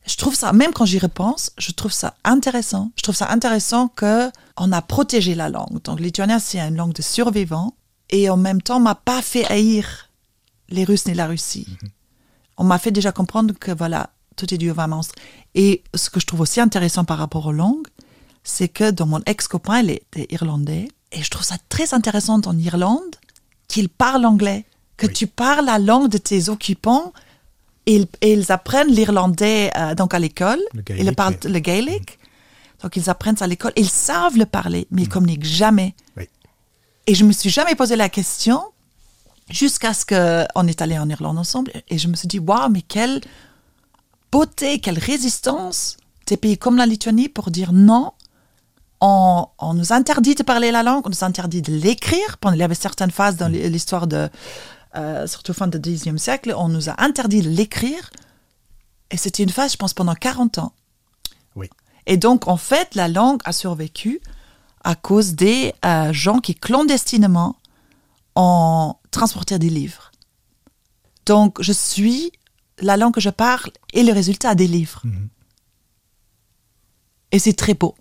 je 0.06 0.16
trouve 0.18 0.36
ça, 0.36 0.54
même 0.54 0.72
quand 0.72 0.86
j'y 0.86 1.00
repense, 1.00 1.52
je 1.58 1.72
trouve 1.72 1.92
ça 1.92 2.14
intéressant. 2.24 2.92
Je 2.96 3.02
trouve 3.02 3.16
ça 3.16 3.30
intéressant 3.32 3.88
que 3.88 4.30
on 4.56 4.72
a 4.72 4.82
protégé 4.82 5.34
la 5.36 5.50
langue. 5.50 5.82
Donc, 5.84 6.00
lituanien, 6.00 6.38
c'est 6.40 6.60
une 6.60 6.76
langue 6.76 6.94
de 6.94 7.02
survivants. 7.02 7.74
Et 8.10 8.30
en 8.30 8.38
même 8.38 8.62
temps, 8.62 8.78
on 8.78 8.82
m'a 8.82 8.96
pas 8.96 9.22
fait 9.22 9.46
haïr 9.46 10.10
les 10.70 10.84
Russes 10.84 11.06
ni 11.08 11.14
la 11.14 11.28
Russie. 11.28 11.68
On 12.58 12.64
m'a 12.64 12.80
fait 12.80 12.92
déjà 12.92 13.12
comprendre 13.12 13.54
que 13.60 13.72
voilà, 13.72 14.10
tout 14.36 14.54
est 14.54 14.58
dû 14.58 14.72
au 14.72 14.74
vin 14.74 14.88
monstre. 14.88 15.16
Et 15.56 15.84
ce 15.94 16.10
que 16.10 16.20
je 16.20 16.26
trouve 16.26 16.42
aussi 16.42 16.60
intéressant 16.60 17.06
par 17.06 17.18
rapport 17.18 17.46
aux 17.46 17.52
langues, 17.52 17.88
c'est 18.44 18.68
que 18.70 18.92
dans 18.92 19.06
mon 19.08 19.22
ex-copain, 19.26 19.80
il 19.82 19.92
était 19.92 20.28
irlandais. 20.30 20.88
Et 21.12 21.22
je 21.24 21.30
trouve 21.30 21.44
ça 21.44 21.58
très 21.70 21.94
intéressant 21.94 22.40
en 22.46 22.58
Irlande 22.58 23.16
qu'il 23.68 23.90
parle 23.90 24.26
anglais. 24.26 24.66
Que 24.98 25.08
Oui. 25.08 25.14
tu 25.14 25.28
parles 25.28 25.66
la 25.66 25.80
langue 25.80 26.10
de 26.10 26.18
tes 26.18 26.50
occupants. 26.50 27.14
Et 27.86 27.96
ils, 27.96 28.08
et 28.22 28.34
ils 28.34 28.52
apprennent 28.52 28.90
l'irlandais 28.90 29.72
euh, 29.78 29.96
donc 29.96 30.14
à 30.14 30.20
l'école. 30.20 30.60
Le 30.74 30.84
Ils 31.00 31.16
parlent 31.16 31.38
le 31.46 31.60
gaélique. 31.60 32.20
Donc 32.82 32.96
ils 32.96 33.10
apprennent 33.10 33.38
ça 33.38 33.46
à 33.46 33.48
l'école. 33.48 33.72
Ils 33.78 33.90
savent 33.90 34.38
le 34.38 34.46
parler, 34.46 34.88
mais 34.92 35.04
ils 35.04 35.10
communiquent 35.10 35.46
jamais. 35.46 35.96
Oui. 36.18 36.28
Et 37.08 37.16
je 37.16 37.24
me 37.24 37.32
suis 37.32 37.50
jamais 37.50 37.76
posé 37.76 37.96
la 37.96 38.10
question 38.10 38.62
jusqu'à 39.50 39.94
ce 39.94 40.06
qu'on 40.06 40.68
est 40.68 40.82
allé 40.82 41.00
en 41.00 41.10
Irlande 41.10 41.38
ensemble. 41.38 41.72
Et 41.88 41.98
je 41.98 42.08
me 42.08 42.16
suis 42.16 42.28
dit, 42.28 42.40
waouh, 42.40 42.70
mais 42.70 42.82
quelle 42.82 43.22
beauté, 44.32 44.80
quelle 44.80 45.00
résistance 45.00 45.98
des 46.28 46.36
pays 46.38 46.58
comme 46.58 46.76
la 46.78 46.86
Lituanie 46.86 47.30
pour 47.30 47.50
dire 47.52 47.72
non. 47.72 48.12
On, 49.00 49.46
on 49.60 49.74
nous 49.74 49.94
interdit 49.94 50.36
de 50.36 50.44
parler 50.44 50.72
la 50.72 50.84
langue, 50.84 51.04
on 51.06 51.10
nous 51.10 51.24
interdit 51.24 51.62
de 51.62 51.72
l'écrire. 51.72 52.38
Pendant- 52.42 52.56
Il 52.56 52.60
y 52.60 52.64
avait 52.64 52.76
certaines 52.76 53.12
phases 53.12 53.38
dans 53.38 53.48
l'histoire 53.48 54.08
de, 54.08 54.28
euh, 54.96 55.28
surtout 55.28 55.54
fin 55.54 55.68
du 55.68 55.80
Xe 55.96 56.18
siècle, 56.18 56.54
on 56.58 56.68
nous 56.68 56.90
a 56.90 57.02
interdit 57.02 57.42
de 57.42 57.50
l'écrire. 57.50 58.10
Et 59.12 59.18
c'était 59.18 59.44
une 59.44 59.50
phase, 59.52 59.72
je 59.74 59.78
pense, 59.78 59.94
pendant 59.94 60.16
40 60.16 60.58
ans. 60.58 60.74
Oui. 61.56 61.70
Et 62.08 62.18
donc, 62.18 62.48
en 62.48 62.58
fait, 62.58 62.96
la 62.96 63.08
langue 63.08 63.40
a 63.46 63.54
survécu 63.54 64.20
à 64.88 64.96
cause 64.96 65.34
des 65.36 65.74
euh, 65.84 66.14
gens 66.14 66.40
qui 66.40 66.56
clandestinement 66.56 67.58
ont 68.38 68.96
transporté 69.12 69.60
des 69.60 69.70
livres. 69.70 70.14
Donc, 71.26 71.62
je 71.62 71.74
suis 71.74 72.32
la 72.80 72.96
langue 72.96 73.14
que 73.14 73.20
je 73.20 73.30
parle 73.30 73.72
et 73.92 74.02
le 74.04 74.14
résultat 74.14 74.56
des 74.56 74.66
livres. 74.66 75.02
Mhm. 75.04 75.28
Et 77.34 77.40
c'est 77.40 77.52
très 77.52 77.74
beau. 77.74 77.96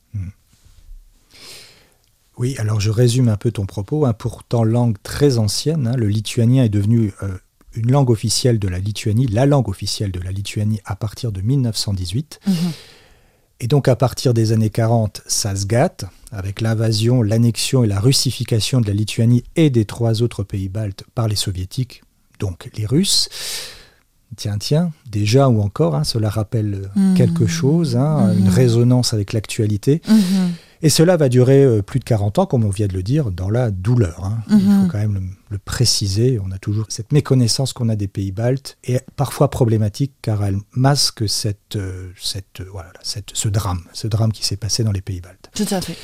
Oui, 2.38 2.54
alors 2.58 2.78
je 2.78 2.90
résume 2.90 3.30
un 3.30 3.36
peu 3.36 3.50
ton 3.50 3.66
propos. 3.66 4.06
hein. 4.06 4.12
Pourtant, 4.12 4.62
langue 4.62 4.96
très 5.02 5.38
ancienne, 5.38 5.88
hein, 5.88 5.96
le 5.96 6.06
lituanien 6.06 6.62
est 6.62 6.68
devenu 6.68 7.12
euh, 7.24 7.36
une 7.74 7.90
langue 7.90 8.10
officielle 8.10 8.60
de 8.60 8.68
la 8.68 8.78
Lituanie, 8.78 9.26
la 9.26 9.46
langue 9.46 9.68
officielle 9.68 10.12
de 10.12 10.20
la 10.20 10.30
Lituanie 10.30 10.80
à 10.84 10.94
partir 10.94 11.32
de 11.32 11.40
1918. 11.40 12.38
Et 13.60 13.68
donc 13.68 13.88
à 13.88 13.96
partir 13.96 14.34
des 14.34 14.52
années 14.52 14.68
40, 14.70 15.22
ça 15.26 15.56
se 15.56 15.64
gâte, 15.66 16.04
avec 16.30 16.60
l'invasion, 16.60 17.22
l'annexion 17.22 17.84
et 17.84 17.86
la 17.86 18.00
russification 18.00 18.80
de 18.82 18.86
la 18.86 18.92
Lituanie 18.92 19.44
et 19.56 19.70
des 19.70 19.86
trois 19.86 20.22
autres 20.22 20.42
pays 20.42 20.68
baltes 20.68 21.04
par 21.14 21.26
les 21.26 21.36
soviétiques, 21.36 22.02
donc 22.38 22.68
les 22.76 22.84
Russes. 22.84 23.28
Tiens, 24.36 24.58
tiens, 24.58 24.92
déjà 25.10 25.48
ou 25.48 25.62
encore, 25.62 25.94
hein, 25.94 26.04
cela 26.04 26.28
rappelle 26.28 26.90
Mhm. 26.96 27.14
quelque 27.14 27.46
chose, 27.46 27.96
hein, 27.96 28.34
une 28.36 28.48
résonance 28.48 29.14
avec 29.14 29.32
l'actualité. 29.32 30.02
Mhm. 30.06 30.52
Et 30.86 30.88
cela 30.88 31.16
va 31.16 31.28
durer 31.28 31.64
euh, 31.64 31.82
plus 31.82 31.98
de 31.98 32.04
40 32.04 32.38
ans, 32.38 32.46
comme 32.46 32.62
on 32.64 32.70
vient 32.70 32.86
de 32.86 32.92
le 32.92 33.02
dire, 33.02 33.32
dans 33.32 33.50
la 33.50 33.72
douleur. 33.72 34.24
hein. 34.24 34.38
Il 34.50 34.56
Mhm. 34.58 34.82
faut 34.84 34.88
quand 34.92 34.98
même 34.98 35.14
le, 35.14 35.22
le 35.50 35.58
préciser. 35.58 36.38
On 36.40 36.52
a 36.52 36.58
toujours 36.58 36.86
cette 36.90 37.10
méconnaissance 37.10 37.72
qu'on 37.72 37.88
a 37.88 37.96
des 37.96 38.06
pays 38.06 38.30
baltes, 38.30 38.78
et 38.84 39.00
parfois 39.16 39.50
problématique, 39.50 40.12
car 40.22 40.44
elle 40.44 40.58
masque 40.76 41.28
cette, 41.28 41.74
euh, 41.74 42.10
cette, 42.16 42.60
euh, 42.60 42.68
voilà, 42.70 42.92
cette, 43.02 43.30
ce 43.34 43.48
drame, 43.48 43.80
ce 43.92 44.06
drame 44.06 44.30
qui 44.30 44.46
s'est 44.46 44.56
passé 44.56 44.84
dans 44.84 44.92
les 44.92 45.00
pays 45.00 45.20
baltes. 45.20 45.50
Tout 45.56 45.66
à 45.74 45.80
fait. 45.80 45.96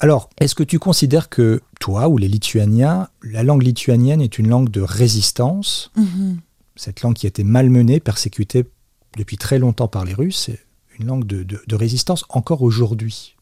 Alors, 0.00 0.28
est-ce 0.40 0.56
que 0.56 0.64
tu 0.64 0.80
considères 0.80 1.28
que 1.28 1.60
toi 1.78 2.08
ou 2.08 2.18
les 2.18 2.26
Lituaniens, 2.26 3.06
la 3.22 3.44
langue 3.44 3.62
lituanienne 3.62 4.20
est 4.20 4.36
une 4.40 4.48
langue 4.48 4.68
de 4.68 4.80
résistance, 4.80 5.92
Mhm. 5.94 6.38
cette 6.74 7.02
langue 7.02 7.14
qui 7.14 7.26
a 7.26 7.28
été 7.28 7.44
malmenée, 7.44 8.00
persécutée 8.00 8.64
depuis 9.16 9.36
très 9.36 9.60
longtemps 9.60 9.86
par 9.86 10.04
les 10.04 10.12
Russes, 10.14 10.50
une 10.98 11.06
langue 11.06 11.26
de, 11.26 11.42
de- 11.42 11.74
résistance 11.76 12.24
encore 12.28 12.62
aujourd'hui 12.62 13.34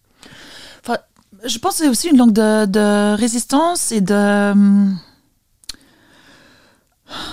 Enfin, 0.85 0.99
je 1.45 1.59
pense 1.59 1.79
que 1.79 1.85
c'est 1.85 1.89
aussi 1.91 2.09
une 2.09 2.17
langue 2.17 2.33
de, 2.33 3.15
résistance 3.15 3.93
et 3.93 4.01
de. 4.01 4.53
hum, 4.53 4.99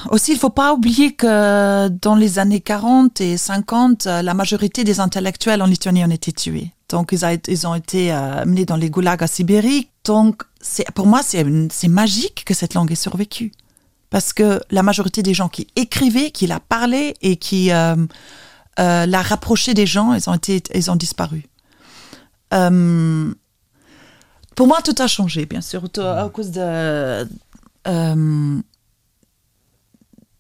Aussi, 0.10 0.32
il 0.32 0.36
ne 0.36 0.39
faut 0.39 0.49
pas 0.49 0.73
oublier 0.73 1.13
que 1.13 1.88
dans 1.89 2.15
les 2.15 2.39
années 2.39 2.62
40 2.62 3.21
et 3.21 3.38
50, 3.38 4.08
euh, 4.08 4.21
la 4.21 4.34
majorité 4.34 4.84
des 4.84 4.99
intellectuels 4.99 5.62
en 5.62 5.65
Lituanie 5.67 6.03
ont 6.03 6.10
été 6.10 6.32
tués. 6.32 6.71
Donc, 6.89 7.12
ils, 7.12 7.67
ont 7.67 7.75
été 7.75 8.12
euh, 8.13 8.45
menés 8.45 8.65
dans 8.65 8.77
les 8.77 8.89
goulags 8.89 9.21
à 9.23 9.27
Sibérie. 9.27 9.89
Donc, 10.03 10.43
pour 10.95 11.06
moi, 11.06 11.21
c'est 11.23 11.88
magique 11.88 12.43
que 12.45 12.53
cette 12.53 12.73
langue 12.73 12.91
ait 12.91 12.95
survécu. 12.95 13.51
Parce 14.10 14.32
que 14.34 14.62
la 14.71 14.84
majorité 14.84 15.21
des 15.21 15.34
gens 15.34 15.49
qui 15.49 15.67
écrivaient, 15.75 16.32
qui 16.32 16.47
la 16.47 16.60
parlaient 16.62 17.13
et 17.21 17.36
qui 17.36 17.71
euh, 17.71 17.95
euh, 18.80 19.06
la 19.06 19.22
rapprochaient 19.22 19.74
des 19.74 19.86
gens, 19.86 20.13
ils 20.13 20.30
ont, 20.30 20.34
été, 20.34 20.62
ils 20.74 20.92
ont 20.92 20.96
disparu. 20.96 21.48
Euh, 22.54 23.34
pour 24.56 24.68
moi, 24.68 24.82
tout 24.84 24.96
a 25.00 25.08
changé, 25.08 25.46
bien 25.46 25.62
sûr, 25.62 25.84
à 25.98 26.30
cause 26.30 26.52
de, 26.52 27.28
euh, 27.88 28.62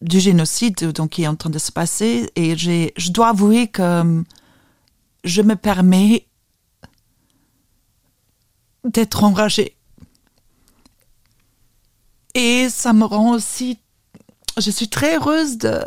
du 0.01 0.19
génocide 0.19 0.91
donc, 0.91 1.11
qui 1.11 1.23
est 1.23 1.27
en 1.27 1.35
train 1.35 1.49
de 1.49 1.59
se 1.59 1.71
passer. 1.71 2.31
Et 2.35 2.55
je 2.55 3.11
dois 3.11 3.29
avouer 3.29 3.67
que 3.67 4.23
je 5.23 5.41
me 5.41 5.55
permets 5.55 6.27
d'être 8.83 9.23
enragée. 9.23 9.77
Et 12.33 12.69
ça 12.69 12.93
me 12.93 13.03
rend 13.03 13.31
aussi... 13.31 13.79
Je 14.59 14.71
suis 14.71 14.89
très 14.89 15.17
heureuse 15.17 15.57
de, 15.57 15.81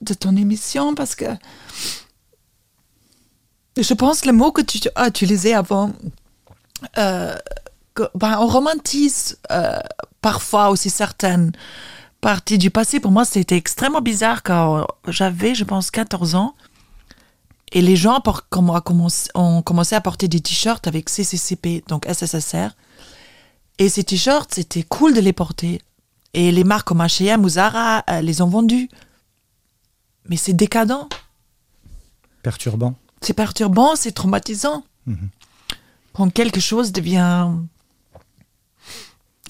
de 0.00 0.14
ton 0.14 0.36
émission 0.36 0.94
parce 0.94 1.14
que 1.14 1.26
je 3.82 3.94
pense 3.94 4.20
que 4.20 4.28
le 4.28 4.32
mot 4.32 4.52
que 4.52 4.62
tu 4.62 4.78
as 4.94 5.08
utilisé 5.08 5.54
avant, 5.54 5.92
euh, 6.98 7.34
ben, 8.14 8.38
on 8.40 8.46
romantise 8.46 9.38
euh, 9.50 9.78
parfois 10.20 10.70
aussi 10.70 10.90
certaines 10.90 11.52
parties 12.20 12.58
du 12.58 12.70
passé. 12.70 13.00
Pour 13.00 13.10
moi, 13.10 13.24
c'était 13.24 13.56
extrêmement 13.56 14.00
bizarre 14.00 14.42
quand 14.42 14.86
j'avais, 15.08 15.54
je 15.54 15.64
pense, 15.64 15.90
14 15.90 16.34
ans. 16.34 16.54
Et 17.72 17.82
les 17.82 17.96
gens 17.96 18.20
commencé- 18.80 19.30
ont 19.34 19.60
commencé 19.62 19.94
à 19.96 20.00
porter 20.00 20.28
des 20.28 20.40
t-shirts 20.40 20.86
avec 20.86 21.08
CCCP, 21.08 21.82
donc 21.88 22.06
SSSR. 22.06 22.70
Et 23.78 23.88
ces 23.88 24.04
t-shirts, 24.04 24.54
c'était 24.54 24.84
cool 24.84 25.14
de 25.14 25.20
les 25.20 25.32
porter. 25.32 25.82
Et 26.32 26.52
les 26.52 26.62
marques 26.64 26.86
comme 26.86 27.00
H&M 27.02 27.44
ou 27.44 27.48
Zara 27.48 28.04
euh, 28.08 28.20
les 28.20 28.40
ont 28.42 28.48
vendus. 28.48 28.88
Mais 30.28 30.36
c'est 30.36 30.52
décadent. 30.52 31.06
Perturbant 32.42 32.94
C'est 33.24 33.32
perturbant, 33.34 33.96
c'est 33.96 34.12
traumatisant. 34.12 34.84
Mhm. 35.06 35.28
Quand 36.12 36.30
quelque 36.32 36.60
chose 36.60 36.92
devient. 36.92 37.48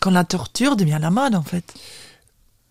Quand 0.01 0.11
la 0.11 0.25
torture 0.25 0.77
devient 0.77 0.99
la 1.01 1.11
mode, 1.11 1.35
en 1.35 1.43
fait. 1.43 1.75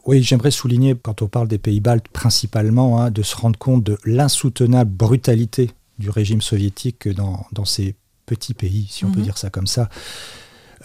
Oui, 0.05 0.21
j'aimerais 0.21 0.51
souligner, 0.51 0.95
quand 1.01 1.21
on 1.21 1.27
parle 1.27 1.47
des 1.47 1.57
pays 1.57 1.79
baltes 1.79 2.07
principalement, 2.09 3.01
hein, 3.01 3.09
de 3.11 3.21
se 3.21 3.35
rendre 3.35 3.57
compte 3.57 3.83
de 3.83 3.97
l'insoutenable 4.05 4.91
brutalité 4.91 5.71
du 5.97 6.09
régime 6.09 6.41
soviétique 6.41 7.07
dans, 7.07 7.45
dans 7.53 7.65
ces 7.65 7.95
petits 8.25 8.53
pays, 8.53 8.87
si 8.89 9.05
on 9.05 9.11
peut 9.11 9.19
Mhm. 9.19 9.23
dire 9.25 9.37
ça 9.37 9.49
comme 9.49 9.67
ça, 9.67 9.89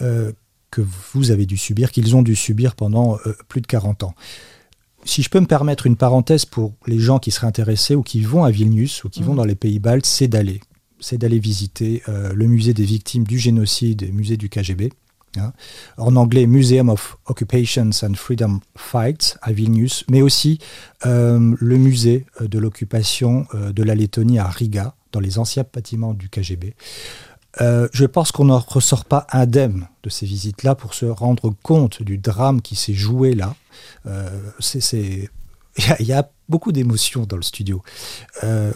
euh, 0.01 0.31
que 0.71 0.81
vous 1.13 1.31
avez 1.31 1.45
dû 1.45 1.57
subir, 1.57 1.91
qu'ils 1.91 2.15
ont 2.15 2.21
dû 2.21 2.35
subir 2.35 2.75
pendant 2.75 3.17
euh, 3.25 3.35
plus 3.47 3.59
de 3.61 3.67
40 3.67 4.03
ans. 4.03 4.13
Si 5.09 5.23
je 5.23 5.29
peux 5.31 5.39
me 5.39 5.47
permettre 5.47 5.87
une 5.87 5.95
parenthèse 5.95 6.45
pour 6.45 6.73
les 6.85 6.99
gens 6.99 7.17
qui 7.17 7.31
seraient 7.31 7.47
intéressés 7.47 7.95
ou 7.95 8.03
qui 8.03 8.21
vont 8.21 8.43
à 8.43 8.51
Vilnius 8.51 9.03
ou 9.03 9.09
qui 9.09 9.23
vont 9.23 9.31
Mhm. 9.31 9.37
dans 9.37 9.43
les 9.45 9.55
pays 9.55 9.79
baltes, 9.79 10.05
c'est 10.05 10.27
d'aller. 10.27 10.61
C'est 10.99 11.17
d'aller 11.17 11.39
visiter 11.39 12.03
euh, 12.07 12.31
le 12.35 12.45
musée 12.45 12.75
des 12.75 12.83
victimes 12.83 13.23
du 13.23 13.39
génocide 13.39 14.03
et 14.03 14.11
musée 14.11 14.37
du 14.37 14.49
KGB. 14.49 14.93
hein. 15.37 15.51
En 15.97 16.15
anglais, 16.15 16.45
Museum 16.45 16.89
of 16.89 17.17
Occupations 17.25 17.89
and 18.03 18.13
Freedom 18.15 18.59
Fights 18.77 19.37
à 19.41 19.51
Vilnius, 19.51 20.03
mais 20.11 20.21
aussi 20.21 20.59
euh, 21.07 21.55
le 21.59 21.77
musée 21.77 22.27
euh, 22.41 22.47
de 22.47 22.59
l'occupation 22.59 23.47
de 23.53 23.83
la 23.83 23.95
Lettonie 23.95 24.37
à 24.37 24.47
Riga, 24.47 24.93
dans 25.11 25.19
les 25.19 25.39
anciens 25.39 25.65
bâtiments 25.73 26.13
du 26.13 26.29
KGB. 26.29 26.75
Euh, 27.61 27.87
je 27.93 28.05
pense 28.05 28.31
qu'on 28.31 28.45
n'en 28.45 28.59
ressort 28.59 29.05
pas 29.05 29.25
indemne 29.31 29.87
de 30.03 30.09
ces 30.09 30.27
visites-là 30.27 30.75
pour 30.75 30.93
se 30.93 31.05
rendre 31.07 31.51
compte 31.63 32.03
du 32.03 32.19
drame 32.19 32.61
qui 32.61 32.75
s'est 32.75 32.93
joué 32.93 33.33
là. 33.33 33.55
Euh, 34.05 34.29
Il 35.99 36.05
y, 36.05 36.13
a- 36.13 36.29
beaucoup 36.49 36.71
d'émotions 36.71 37.27
dans 37.27 37.35
le 37.35 37.43
studio. 37.43 37.83
Euh, 38.43 38.71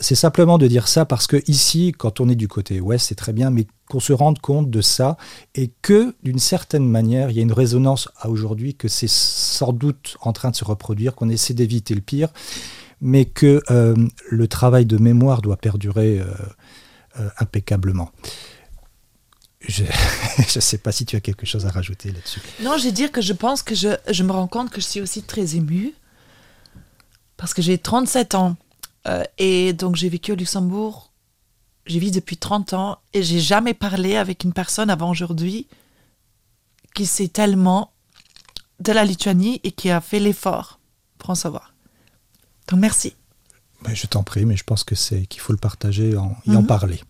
c'est 0.00 0.14
simplement 0.14 0.56
de 0.56 0.68
dire 0.68 0.86
ça 0.86 1.04
parce 1.04 1.26
que 1.26 1.42
ici, 1.48 1.92
quand 1.96 2.20
on 2.20 2.28
est 2.28 2.36
du 2.36 2.46
côté 2.46 2.80
ouest, 2.80 3.08
c'est 3.08 3.16
très 3.16 3.32
bien, 3.32 3.50
mais 3.50 3.66
qu'on 3.88 3.98
se 3.98 4.12
rende 4.12 4.38
compte 4.38 4.70
de 4.70 4.80
ça 4.80 5.16
et 5.56 5.72
que, 5.82 6.14
d'une 6.22 6.38
certaine 6.38 6.88
manière, 6.88 7.30
il 7.30 7.36
y 7.36 7.40
a 7.40 7.42
une 7.42 7.52
résonance 7.52 8.08
à 8.20 8.28
aujourd'hui, 8.30 8.76
que 8.76 8.86
c'est 8.86 9.08
sans 9.10 9.72
doute 9.72 10.16
en 10.20 10.32
train 10.32 10.50
de 10.50 10.56
se 10.56 10.64
reproduire, 10.64 11.16
qu'on 11.16 11.28
essaie 11.28 11.54
d'éviter 11.54 11.94
le 11.94 12.00
pire, 12.02 12.28
mais 13.00 13.24
que 13.24 13.62
euh, 13.70 13.96
le 14.30 14.48
travail 14.48 14.86
de 14.86 14.96
mémoire 14.96 15.42
doit 15.42 15.56
perdurer 15.56 16.22
impeccablement. 17.40 18.10
Je 19.60 19.82
ne 20.56 20.60
sais 20.60 20.78
pas 20.78 20.92
si 20.92 21.04
tu 21.04 21.16
as 21.16 21.20
quelque 21.20 21.46
chose 21.46 21.66
à 21.66 21.70
rajouter 21.70 22.12
là-dessus. 22.12 22.40
Non, 22.60 22.76
je 22.78 22.84
vais 22.84 22.92
dire 22.92 23.10
que 23.10 23.20
je 23.20 23.32
pense 23.32 23.62
que 23.62 23.74
je, 23.74 23.88
je 24.10 24.22
me 24.22 24.30
rends 24.32 24.46
compte 24.46 24.70
que 24.70 24.80
je 24.80 24.86
suis 24.86 25.00
aussi 25.00 25.22
très 25.22 25.56
émue. 25.56 25.94
Parce 27.36 27.54
que 27.54 27.62
j'ai 27.62 27.78
37 27.78 28.34
ans. 28.34 28.56
euh, 29.06 29.22
et 29.38 29.72
donc, 29.72 29.96
j'ai 29.96 30.08
vécu 30.08 30.32
au 30.32 30.34
Luxembourg. 30.36 31.10
J'ai 31.86 31.98
vécu 32.00 32.12
depuis 32.12 32.36
30 32.36 32.72
ans. 32.74 32.98
Et 33.14 33.22
j'ai 33.22 33.40
jamais 33.40 33.74
parlé 33.74 34.16
avec 34.16 34.44
une 34.44 34.52
personne 34.52 34.90
avant 34.90 35.10
aujourd'hui 35.10 35.66
qui 36.94 37.06
sait 37.06 37.28
tellement 37.28 37.92
de 38.80 38.92
la 38.92 39.04
Lituanie 39.04 39.60
et 39.64 39.72
qui 39.72 39.90
a 39.90 40.00
fait 40.00 40.20
l'effort 40.20 40.78
pour 41.18 41.30
en 41.30 41.34
savoir. 41.34 41.74
Donc, 42.68 42.80
merci. 42.80 43.14
Ben, 43.82 43.94
je 43.94 44.06
t'en 44.06 44.22
prie, 44.24 44.44
mais 44.44 44.56
je 44.56 44.64
pense 44.64 44.82
que 44.84 44.94
c'est 44.94 45.26
qu'il 45.26 45.40
faut 45.40 45.52
le 45.52 45.58
partager 45.58 46.16
en, 46.16 46.36
et 46.46 46.50
en 46.50 46.62
Mhm. 46.62 46.66
parler. 46.66 47.00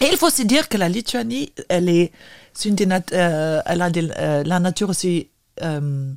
Et 0.00 0.06
il 0.10 0.16
faut 0.16 0.26
aussi 0.26 0.44
dire 0.44 0.68
que 0.68 0.76
la 0.76 0.88
Lituanie, 0.88 1.52
elle 1.68 1.88
est, 1.88 2.12
une 2.64 2.74
des 2.74 2.86
nat- 2.86 3.02
euh, 3.12 3.60
elle 3.66 3.82
a 3.82 3.90
des- 3.90 4.10
euh, 4.18 4.42
la 4.44 4.60
nature 4.60 4.90
aussi, 4.90 5.28
euh, 5.62 6.10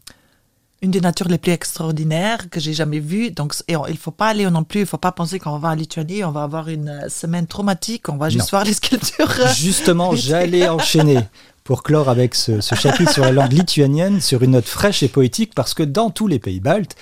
une 0.82 0.92
des 0.92 1.02
natures 1.02 1.28
les 1.28 1.38
plus 1.38 1.52
extraordinaires 1.52 2.50
que 2.50 2.60
j'ai 2.60 2.74
jamais 2.74 3.00
vues. 3.00 3.32
Donc, 3.32 3.54
et 3.68 3.76
on- 3.76 3.86
il 3.88 3.98
faut 3.98 4.12
pas 4.12 4.28
aller 4.28 4.50
non 4.50 4.64
plus, 4.64 4.82
il 4.82 4.86
faut 4.86 4.98
pas 4.98 5.12
penser 5.12 5.40
qu'on 5.40 5.58
va 5.58 5.70
en 5.70 5.76
Lituanie, 5.76 6.24
on 6.24 6.32
va 6.32 6.44
avoir 6.44 6.70
une 6.70 6.90
euh, 6.90 7.10
semaine 7.10 7.48
traumatique, 7.48 8.08
on 8.10 8.18
va 8.18 8.30
juste 8.30 8.46
Non. 8.46 8.50
voir 8.52 8.64
les 8.64 8.74
sculptures. 8.74 9.48
Justement, 9.56 10.16
j'allais 10.16 10.68
enchaîner 10.70 11.20
pour 11.64 11.84
clore 11.84 12.10
avec 12.10 12.34
ce, 12.36 12.62
ce 12.62 12.76
chapitre 12.76 13.12
sur 13.14 13.24
la 13.24 13.32
langue 13.32 13.52
lituanienne 13.52 14.22
sur 14.22 14.42
une 14.42 14.52
note 14.52 14.66
fraîche 14.68 15.04
et 15.04 15.08
poétique 15.10 15.54
parce 15.54 15.74
que 15.74 15.84
dans 15.84 16.10
tous 16.10 16.28
les 16.28 16.40
pays 16.40 16.60
baltes, 16.62 16.96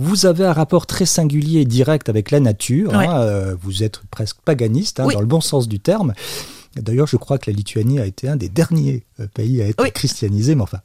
vous 0.00 0.24
avez 0.26 0.44
un 0.46 0.52
rapport 0.52 0.86
très 0.86 1.04
singulier 1.06 1.60
et 1.60 1.64
direct 1.66 2.08
avec 2.08 2.30
la 2.30 2.40
nature. 2.40 2.90
Ouais. 2.92 3.06
hein, 3.06 3.20
euh, 3.20 3.54
vous 3.60 3.82
êtes 3.82 4.00
presque 4.10 4.38
paganiste, 4.44 4.98
hein, 4.98 5.04
Oui. 5.06 5.14
dans 5.14 5.20
le 5.20 5.26
bon 5.26 5.40
sens 5.42 5.68
du 5.68 5.78
terme. 5.78 6.14
D'ailleurs, 6.76 7.06
je 7.08 7.16
crois 7.16 7.36
que 7.38 7.50
la 7.50 7.56
Lituanie 7.56 7.98
a 7.98 8.06
été 8.06 8.28
un 8.28 8.36
des 8.36 8.48
derniers 8.48 9.04
euh, 9.18 9.26
pays 9.34 9.60
à 9.60 9.66
être 9.68 9.82
Oui. 9.82 9.90
christianisé, 9.92 10.54
mais 10.54 10.62
enfin. 10.62 10.78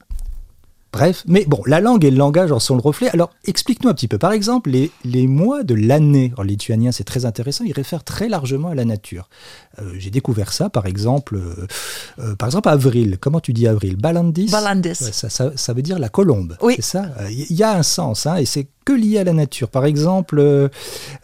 Bref, 0.95 1.23
mais 1.27 1.43
bon, 1.45 1.61
la 1.65 1.81
langue 1.81 2.05
et 2.05 2.09
le 2.11 2.15
langage 2.17 2.51
en 2.53 2.59
sont 2.59 2.75
le 2.75 2.81
reflet. 2.81 3.09
Alors, 3.09 3.31
explique-nous 3.43 3.89
un 3.89 3.93
petit 3.93 4.07
peu. 4.07 4.17
Par 4.17 4.31
exemple, 4.31 4.69
les, 4.69 4.91
les 5.03 5.27
mois 5.27 5.63
de 5.63 5.75
l'année 5.75 6.31
en 6.37 6.41
lituanien, 6.41 6.91
c'est 6.93 7.03
très 7.03 7.25
intéressant. 7.25 7.65
Ils 7.65 7.73
réfèrent 7.73 8.05
très 8.05 8.29
largement 8.29 8.69
à 8.69 8.75
la 8.75 8.85
nature. 8.85 9.27
Euh, 9.79 9.91
J'ai 9.97 10.09
découvert 10.09 10.53
ça, 10.53 10.69
par 10.69 10.85
exemple, 10.85 11.35
euh, 11.35 11.67
euh, 12.19 12.35
par 12.35 12.47
exemple, 12.47 12.69
avril. 12.69 13.17
Comment 13.19 13.41
tu 13.41 13.51
dis 13.51 13.67
avril? 13.67 13.97
Balandis? 13.97 14.47
Balandis. 14.49 14.89
Ouais, 15.01 15.11
ça, 15.11 15.29
ça- 15.29 15.51
ça 15.55 15.73
veut 15.73 15.81
dire 15.81 15.99
la 15.99 16.07
colombe. 16.09 16.55
Oui. 16.61 16.75
C'est 16.77 16.81
ça? 16.83 17.09
Il 17.29 17.55
y, 17.57 17.63
a 17.63 17.75
un 17.75 17.83
sens, 17.83 18.25
hein, 18.25 18.37
et 18.37 18.45
c'est 18.45 18.67
que 18.85 18.93
lié 18.93 19.19
à 19.19 19.23
la 19.25 19.33
nature. 19.33 19.69
Par 19.69 19.83
exemple, 19.85 20.69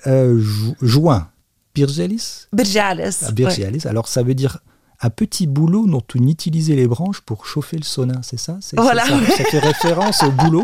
ju- 0.05 0.75
juin. 0.81 1.29
Birgelis? 1.73 2.47
Birgelis. 3.31 3.83
Ah. 3.85 3.89
Alors 3.89 4.07
ça 4.09 4.23
veut 4.23 4.33
dire 4.33 4.59
un 5.03 5.09
petit 5.09 5.47
boulot 5.47 5.87
dont 5.87 6.03
on 6.15 6.27
utilisait 6.27 6.75
les 6.75 6.87
branches 6.87 7.21
pour 7.21 7.45
chauffer 7.47 7.77
le 7.77 7.83
sauna, 7.83 8.19
c'est 8.23 8.39
ça? 8.39 8.57
C'est- 8.61 8.75
c'est 8.75 8.81
Voilà. 8.81 9.03
ça, 9.05 9.13
ça 9.37 9.43
fait 9.45 9.59
référence 9.59 10.21
au 10.23 10.31
boulot. 10.31 10.63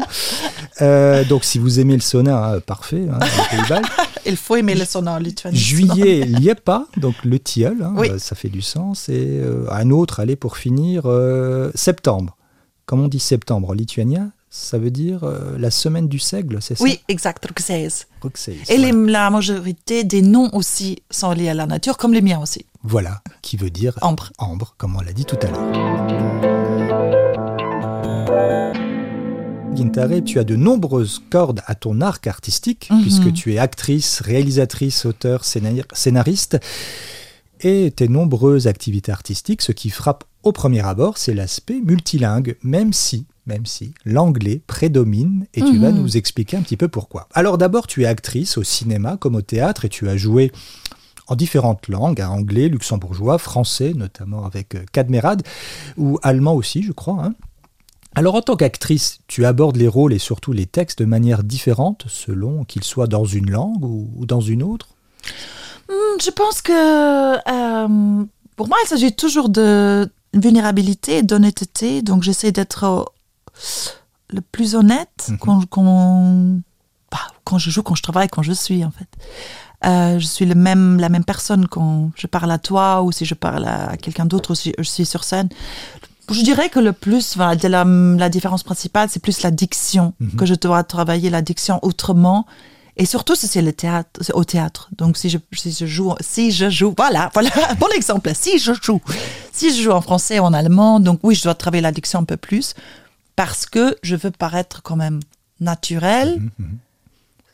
Euh, 0.82 1.24
donc 1.26 1.44
si 1.44 1.58
vous 1.60 1.80
aimez 1.80 1.96
le 1.96 2.02
sauna, 2.02 2.50
hein, 2.54 2.60
parfait, 2.60 3.08
hein. 3.12 3.20
Il 4.26 4.36
faut 4.36 4.56
aimer 4.58 4.76
le 4.76 4.84
sauna 4.86 5.14
en 5.14 5.18
Lituanie. 5.20 5.58
Juillet, 5.58 6.26
Liepa, 6.26 6.86
donc 6.98 7.16
le 7.24 7.40
tilleul, 7.40 7.82
hein, 7.82 7.94
Oui. 7.96 8.10
euh, 8.12 8.18
ça 8.20 8.36
fait 8.36 8.50
du 8.50 8.62
sens. 8.62 9.08
Et 9.10 9.40
euh, 9.42 9.66
un 9.72 9.90
autre, 9.90 10.20
allez, 10.20 10.36
pour 10.36 10.58
finir, 10.58 11.04
euh, 11.06 11.72
septembre. 11.76 12.36
Comme 12.86 13.02
on 13.02 13.08
dit 13.08 13.20
septembre 13.20 13.70
en 13.70 13.74
lituanien, 13.74 14.32
ça 14.50 14.78
veut 14.78 14.92
dire 14.92 15.24
euh, 15.24 15.58
la 15.58 15.72
semaine 15.72 16.08
du 16.08 16.20
seigle, 16.20 16.62
c'est 16.62 16.76
ça? 16.78 16.84
Oui, 16.84 17.00
exact, 17.08 17.46
Ruxeis. 17.46 18.06
Et 18.70 18.78
les- 18.78 18.92
la 18.92 19.30
majorité 19.30 20.04
des 20.04 20.22
noms 20.22 20.50
aussi 20.54 21.00
sont 21.10 21.32
liés 21.32 21.50
à 21.50 21.54
la 21.54 21.66
nature, 21.66 21.98
comme 21.98 22.14
les 22.14 22.22
miens 22.22 22.40
aussi. 22.42 22.66
Voilà, 22.84 23.22
qui 23.42 23.58
veut 23.58 23.70
dire 23.70 23.98
Ambre. 24.02 24.32
ambre, 24.38 24.74
comme 24.78 24.96
on 24.96 25.02
l'a 25.02 25.14
dit 25.14 25.26
tout 25.26 25.38
à 25.42 25.48
l'heure. 25.48 26.78
Gintare, 29.76 30.24
tu 30.26 30.40
as 30.40 30.44
de 30.44 30.56
nombreuses 30.56 31.22
cordes 31.30 31.62
à 31.68 31.76
ton 31.76 32.02
arc 32.02 32.26
artistique, 32.28 32.88
Mhm. 32.92 33.02
puisque 33.02 33.34
tu 33.34 33.54
es 33.54 33.58
actrice, 33.60 34.22
réalisatrice, 34.22 35.06
auteur, 35.06 35.44
scénar- 35.44 35.86
scénariste. 35.94 36.58
Et 37.62 37.92
tes 37.96 38.08
nombreuses 38.08 38.68
activités 38.68 39.12
artistiques, 39.12 39.62
ce 39.62 39.72
qui 39.72 39.90
frappe 39.90 40.24
au 40.44 40.52
premier 40.52 40.86
abord, 40.86 41.18
c'est 41.18 41.34
l'aspect 41.34 41.80
multilingue, 41.84 42.56
même 42.64 42.94
si, 42.94 43.26
même 43.48 43.66
si 43.66 43.94
l'anglais 44.06 44.62
prédomine, 44.68 45.46
et 45.54 45.62
tu 45.62 45.74
Mhm. 45.74 45.82
vas 45.82 45.92
nous 45.92 46.18
expliquer 46.18 46.58
un 46.58 46.62
petit 46.62 46.78
peu 46.78 46.88
pourquoi. 46.88 47.28
Alors 47.34 47.58
d'abord, 47.58 47.88
tu 47.88 48.04
es 48.04 48.06
actrice 48.06 48.58
au 48.58 48.64
cinéma 48.64 49.18
comme 49.18 49.36
au 49.36 49.42
théâtre, 49.42 49.86
et 49.86 49.90
tu 49.90 50.08
as 50.08 50.18
joué 50.18 50.52
en 51.28 51.36
différentes 51.36 51.88
langues, 51.88 52.22
hein, 52.22 52.30
anglais, 52.30 52.70
luxembourgeois, 52.70 53.38
français, 53.38 53.94
notamment 53.96 54.46
avec 54.46 54.76
euh, 54.76 54.84
Cadmerade, 54.92 55.44
ou 55.98 56.20
allemand 56.24 56.54
aussi, 56.54 56.84
je 56.84 56.92
crois. 56.92 57.24
hein. 57.24 57.34
Alors 58.16 58.36
en 58.36 58.42
tant 58.42 58.56
qu'actrice, 58.56 59.20
tu 59.28 59.46
abordes 59.46 59.76
les 59.78 59.88
rôles 59.88 60.14
et 60.14 60.20
surtout 60.20 60.52
les 60.54 60.66
textes 60.66 61.00
de 61.00 61.06
manière 61.06 61.44
différente, 61.44 62.06
selon 62.08 62.64
qu'ils 62.64 62.84
soient 62.84 63.08
dans 63.08 63.26
une 63.26 63.52
langue 63.52 63.84
ou, 63.84 64.10
ou 64.16 64.26
dans 64.26 64.42
une 64.42 64.64
autre? 64.64 64.88
Hmm, 65.90 66.20
Je 66.24 66.32
pense 66.32 66.62
que 66.62 66.72
euh, 67.38 68.26
pour 68.56 68.68
moi, 68.68 68.78
il 68.84 68.88
s'agit 68.88 69.14
toujours 69.16 69.50
de 69.50 70.10
vulnérabilité 70.34 71.18
et 71.20 71.24
d'honnêteté. 71.24 72.02
Donc, 72.02 72.24
j'essaie 72.24 72.52
d'être 72.52 73.12
le 74.30 74.42
plus 74.42 74.76
honnête 74.76 75.28
Mhm. 75.30 75.38
quand, 75.38 75.66
quand, 75.68 76.58
bah, 77.12 77.20
quand 77.44 77.58
je 77.60 77.70
joue, 77.70 77.84
quand 77.84 77.96
je 77.96 78.04
travaille, 78.04 78.28
quand 78.30 78.44
je 78.44 78.54
suis, 78.54 78.84
en 78.84 78.92
fait. 78.92 79.08
Euh, 79.86 80.18
je 80.20 80.26
suis 80.26 80.46
le 80.46 80.56
même, 80.56 81.00
la 81.00 81.10
même 81.10 81.24
personne 81.24 81.68
quand 81.68 82.10
je 82.16 82.26
parle 82.28 82.50
à 82.52 82.58
toi 82.58 83.04
ou 83.04 83.12
si 83.12 83.26
je 83.26 83.36
parle 83.36 83.66
à 83.66 83.96
quelqu'un 83.98 84.26
d'autre 84.26 84.56
si 84.56 84.74
je 84.78 84.84
suis 84.84 85.06
sur 85.06 85.24
scène. 85.24 85.50
Je 86.32 86.42
dirais 86.42 86.70
que 86.70 86.80
le 86.80 86.94
plus, 86.94 87.38
voilà, 87.38 87.56
de 87.56 87.68
la, 87.68 87.84
la 87.86 88.28
différence 88.30 88.64
principale, 88.64 89.08
c'est 89.10 89.22
plus 89.22 89.42
la 89.44 89.52
diction, 89.52 90.14
Mhm. 90.20 90.32
que 90.36 90.46
je 90.46 90.56
dois 90.56 90.84
travailler 90.84 91.30
la 91.30 91.42
diction 91.42 91.80
autrement. 91.84 92.46
Et 93.00 93.06
surtout 93.06 93.36
si 93.36 93.48
c'est 93.48 93.62
le 93.62 93.72
théâtre, 93.72 94.10
c'est 94.22 94.34
au 94.34 94.44
théâtre. 94.44 94.90
Donc 94.98 95.16
si 95.16 95.30
je, 95.30 95.38
si 95.54 95.72
je 95.72 95.86
joue, 95.86 96.16
si 96.20 96.52
je 96.52 96.70
joue, 96.72 96.94
voilà, 96.98 97.30
voilà, 97.34 97.52
bon 97.80 97.88
exemple. 97.96 98.32
Si 98.34 98.58
je 98.58 98.74
joue, 98.82 99.00
si 99.54 99.74
je 99.76 99.84
joue 99.84 99.92
en 99.92 100.02
français 100.02 100.40
ou 100.40 100.44
en 100.44 100.54
allemand, 100.54 101.00
donc 101.00 101.20
oui, 101.22 101.36
je 101.36 101.44
dois 101.44 101.54
travailler 101.54 101.84
la 101.84 101.92
diction 101.92 102.20
un 102.20 102.24
peu 102.24 102.38
plus 102.38 102.74
parce 103.36 103.68
que 103.68 103.96
je 104.02 104.16
veux 104.16 104.32
paraître 104.32 104.82
quand 104.82 104.96
même 104.96 105.20
naturel, 105.60 106.40
Mhm, 106.40 106.50
mhm. 106.58 106.78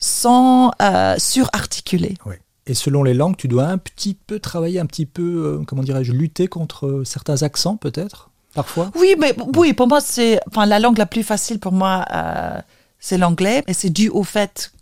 Sans 0.03 0.71
euh, 0.81 1.15
surarticuler. 1.17 2.15
Ouais. 2.25 2.39
Et 2.67 2.73
selon 2.73 3.03
les 3.03 3.13
langues, 3.13 3.37
tu 3.37 3.47
dois 3.47 3.67
un 3.67 3.77
petit 3.77 4.13
peu 4.13 4.39
travailler, 4.39 4.79
un 4.79 4.85
petit 4.85 5.05
peu, 5.05 5.21
euh, 5.61 5.63
comment 5.65 5.81
dirais-je, 5.81 6.11
lutter 6.11 6.47
contre 6.47 6.87
euh, 6.87 7.03
certains 7.05 7.41
accents 7.41 7.77
peut-être, 7.77 8.29
parfois? 8.53 8.91
Oui, 8.95 9.15
mais 9.17 9.33
oui, 9.55 9.73
pour 9.73 9.87
moi, 9.87 10.01
c'est, 10.01 10.39
enfin, 10.47 10.65
la 10.65 10.79
langue 10.79 10.97
la 10.97 11.05
plus 11.05 11.23
facile 11.23 11.59
pour 11.59 11.71
moi, 11.71 12.05
euh, 12.13 12.59
c'est 12.99 13.17
l'anglais, 13.17 13.63
et 13.67 13.73
c'est 13.73 13.89
dû 13.89 14.09
au 14.09 14.23
fait 14.23 14.73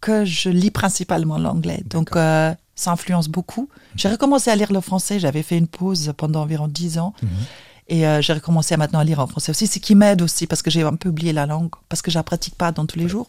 que 0.00 0.24
je 0.24 0.50
lis 0.50 0.70
principalement 0.70 1.38
l'anglais. 1.38 1.82
Donc, 1.86 2.14
euh, 2.14 2.54
ça 2.76 2.92
influence 2.92 3.28
beaucoup. 3.28 3.68
J'ai 3.96 4.08
recommencé 4.08 4.50
à 4.50 4.56
lire 4.56 4.72
le 4.72 4.80
français. 4.80 5.18
J'avais 5.18 5.42
fait 5.42 5.58
une 5.58 5.66
pause 5.66 6.12
pendant 6.16 6.42
environ 6.42 6.68
dix 6.68 6.98
ans. 6.98 7.12
Mhm. 7.22 7.28
Et 7.90 8.06
euh, 8.06 8.20
j'ai 8.20 8.34
recommencé 8.34 8.74
à 8.74 8.76
maintenant 8.76 8.98
à 8.98 9.04
lire 9.04 9.18
en 9.18 9.26
français 9.26 9.50
aussi, 9.50 9.66
ce 9.66 9.78
qui 9.78 9.94
m'aide 9.94 10.20
aussi 10.22 10.46
parce 10.46 10.60
que 10.62 10.70
j'ai 10.70 10.82
un 10.82 10.94
peu 10.96 11.08
oublié 11.08 11.32
la 11.32 11.46
langue, 11.46 11.70
parce 11.88 12.02
que 12.02 12.10
je 12.10 12.18
la 12.18 12.22
pratique 12.22 12.54
pas 12.54 12.70
dans 12.70 12.84
tous 12.86 12.98
les 12.98 13.08
jours. 13.08 13.28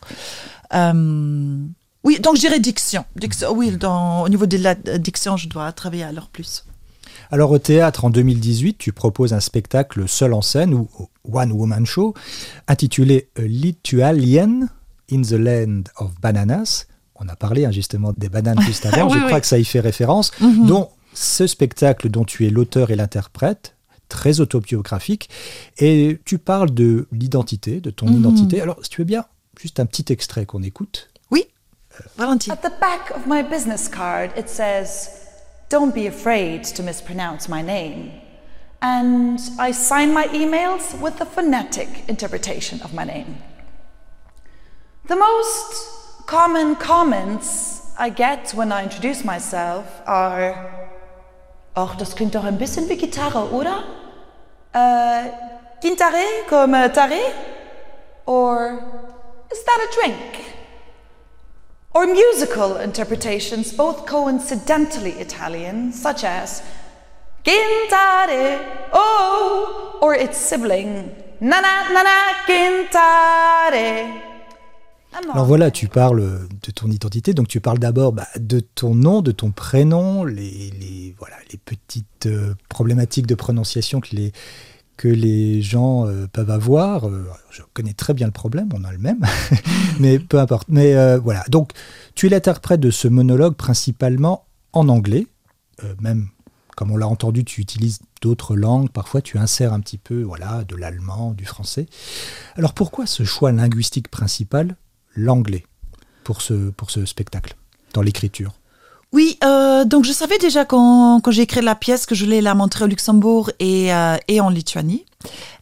Euh, 0.73 1.57
oui, 2.03 2.19
donc 2.19 2.35
je 2.35 2.41
dirais 2.41 2.59
diction. 2.59 3.05
Diction- 3.15 3.51
oui, 3.53 3.71
dans, 3.77 4.23
au 4.23 4.29
niveau 4.29 4.45
de 4.45 4.57
la 4.57 4.75
euh, 4.87 4.97
diction, 4.97 5.37
je 5.37 5.47
dois 5.49 5.71
travailler 5.71 6.03
alors 6.03 6.27
plus. 6.27 6.65
Alors 7.31 7.51
au 7.51 7.59
théâtre, 7.59 8.05
en 8.05 8.09
2018, 8.09 8.77
tu 8.77 8.91
proposes 8.91 9.33
un 9.33 9.39
spectacle 9.39 10.07
seul 10.07 10.33
en 10.33 10.41
scène 10.41 10.73
ou 10.73 10.87
One 11.31 11.51
Woman 11.51 11.85
Show 11.85 12.13
intitulé 12.67 13.29
A 13.37 13.41
Lituanian 13.41 14.67
in 15.11 15.21
the 15.21 15.31
Land 15.33 15.83
of 15.97 16.19
Bananas. 16.21 16.85
On 17.15 17.27
a 17.27 17.35
parlé 17.35 17.65
hein, 17.65 17.71
justement 17.71 18.13
des 18.17 18.29
bananes 18.29 18.61
juste 18.61 18.85
avant, 18.91 19.07
Oui, 19.07 19.13
je 19.13 19.19
oui. 19.19 19.25
crois 19.27 19.41
que 19.41 19.47
ça 19.47 19.57
y 19.59 19.65
fait 19.65 19.79
référence. 19.79 20.31
Mhm. 20.41 20.67
dont 20.67 20.89
ce 21.13 21.47
spectacle 21.47 22.09
dont 22.09 22.23
tu 22.23 22.45
es 22.47 22.49
l'auteur 22.49 22.91
et 22.91 22.95
l'interprète, 22.95 23.75
très 24.09 24.41
autobiographique, 24.41 25.29
et 25.77 26.19
tu 26.25 26.37
parles 26.37 26.71
de 26.71 27.07
l'identité, 27.11 27.79
de 27.79 27.89
ton 27.91 28.07
Mhm. 28.07 28.19
identité. 28.19 28.61
Alors 28.61 28.77
si 28.83 28.89
tu 28.89 29.01
veux 29.01 29.05
bien, 29.05 29.23
juste 29.59 29.79
un 29.79 29.85
petit 29.85 30.11
extrait 30.11 30.45
qu'on 30.45 30.63
écoute. 30.63 31.09
Oui, 31.31 31.47
volontiers. 32.17 32.51
At 32.51 32.57
the 32.57 32.73
back 32.81 33.11
of 33.15 33.25
my 33.27 33.41
business 33.43 33.87
card, 33.87 34.31
it 34.37 34.49
says, 34.49 35.11
Don't 35.69 35.93
be 35.93 36.07
afraid 36.07 36.63
to 36.73 36.81
mispronounce 36.83 37.47
my 37.47 37.61
name. 37.61 38.09
And 38.81 39.37
I 39.59 39.71
sign 39.71 40.11
my 40.13 40.25
emails 40.33 40.95
with 40.99 41.17
the 41.19 41.25
phonetic 41.25 41.87
interpretation 42.07 42.81
of 42.83 42.91
my 42.93 43.05
name. 43.05 43.35
The 45.07 45.15
most 45.15 46.25
common 46.25 46.75
comments 46.75 47.81
I 47.99 48.09
get 48.09 48.53
when 48.55 48.71
I 48.71 48.83
introduce 48.83 49.23
myself 49.25 49.85
are, 50.07 50.78
Ach, 51.81 51.95
das 51.95 52.15
klingt 52.15 52.35
doch 52.35 52.43
ein 52.43 52.57
bisschen 52.57 52.89
wie 52.89 52.97
Gitarre, 52.97 53.51
oder? 53.51 53.83
Äh, 54.73 55.29
Gitarre 55.81 56.25
comme 56.49 56.91
taré? 56.91 57.21
Or, 58.25 58.79
is 59.51 59.63
that 59.63 59.79
a 59.87 59.93
drink? 59.95 60.39
or 61.93 62.05
musical 62.05 62.77
interpretations, 62.77 63.73
both 63.73 64.05
coincidentally 64.05 65.11
Italian, 65.11 65.91
such 65.91 66.23
as 66.23 66.61
Gintare, 67.43 68.59
oh, 68.93 69.97
or 70.01 70.13
its 70.13 70.37
sibling, 70.37 71.15
Nana 71.41 71.89
Nana 71.91 72.35
And 75.13 75.31
Alors 75.31 75.45
voilà, 75.45 75.71
tu 75.71 75.87
parles 75.87 76.47
de 76.63 76.71
ton 76.71 76.89
identité, 76.89 77.33
donc 77.33 77.47
tu 77.47 77.59
parles 77.59 77.79
d'abord 77.79 78.13
bah, 78.13 78.27
de 78.39 78.59
ton 78.59 78.93
nom, 78.93 79.21
de 79.21 79.31
ton 79.31 79.51
prénom, 79.51 80.23
les, 80.23 81.15
voilà, 81.17 81.35
petites 81.65 82.27
euh, 82.27 82.53
problématiques 82.69 83.25
de 83.25 83.35
prononciation 83.35 84.01
que 84.01 85.07
les, 85.07 85.61
gens 85.61 86.05
euh, 86.05 86.27
peuvent 86.27 86.51
avoir. 86.51 87.07
Euh, 87.07 87.25
je 87.49 87.63
connais 87.73 87.93
très 87.93 88.13
bien 88.13 88.27
le 88.27 88.33
problème, 88.33 88.69
on 88.73 88.83
a 88.83 88.91
le 88.91 88.99
même, 88.99 89.25
mais 89.99 90.19
peu 90.19 90.39
importe. 90.39 90.67
Mais 90.69 91.17
voilà, 91.17 91.43
donc 91.49 91.71
tu 92.13 92.27
es 92.27 92.29
l'interprète 92.29 92.79
de 92.79 92.91
ce 92.91 93.07
monologue 93.07 93.55
principalement 93.55 94.45
en 94.73 94.89
anglais, 94.89 95.25
même 95.99 96.27
comme 96.79 96.91
on 96.91 96.97
l'a 96.97 97.09
entendu, 97.09 97.43
tu 97.43 97.59
utilises 97.59 97.99
d'autres 98.21 98.55
langues, 98.55 98.89
parfois 98.89 99.21
tu 99.21 99.37
insères 99.37 99.73
un 99.73 99.81
petit 99.81 99.97
peu 99.97 100.21
voilà, 100.21 100.63
de 100.63 100.77
l'allemand, 100.77 101.31
du 101.31 101.43
français. 101.43 101.87
Alors 102.55 102.73
pourquoi 102.73 103.05
ce 103.05 103.25
choix 103.25 103.51
linguistique 103.51 104.07
principal, 104.07 104.77
l'anglais, 105.15 105.65
pour 106.23 106.41
ce, 106.41 106.69
pour 106.71 106.91
ce 106.91 107.05
spectacle, 107.05 107.55
dans 107.93 108.01
l'écriture 108.01 108.53
Oui, 109.11 109.37
euh, 109.43 109.85
donc 109.85 110.05
je 110.05 110.11
savais 110.11 110.37
déjà 110.37 110.65
quand, 110.65 111.21
quand 111.21 111.31
j'ai 111.31 111.43
écrit 111.43 111.61
la 111.61 111.75
pièce 111.75 112.05
que 112.05 112.15
je 112.15 112.25
voulais 112.25 112.41
la 112.41 112.55
montrer 112.55 112.85
au 112.85 112.87
Luxembourg 112.87 113.51
et, 113.59 113.93
euh, 113.93 114.17
et 114.27 114.39
en 114.41 114.49
Lituanie. 114.49 115.05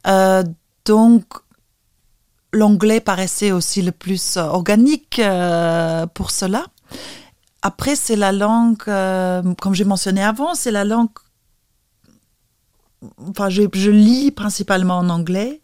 Euh, 0.08 0.44
donc 0.86 1.24
l'anglais 2.54 3.00
paraissait 3.00 3.52
aussi 3.52 3.82
le 3.82 3.92
plus 3.92 4.38
organique 4.38 5.22
pour 6.14 6.32
cela. 6.32 6.66
Après, 7.62 7.96
c'est 7.96 8.16
la 8.16 8.32
langue, 8.32 8.84
comme 8.84 9.74
j'ai 9.74 9.84
mentionné 9.84 10.24
avant, 10.24 10.56
c'est 10.56 10.72
la 10.72 10.86
langue. 10.86 11.10
Enfin, 13.30 13.50
je, 13.50 13.64
je 13.74 13.92
lis 13.92 14.32
principalement 14.32 14.98
en 14.98 15.10
anglais 15.10 15.62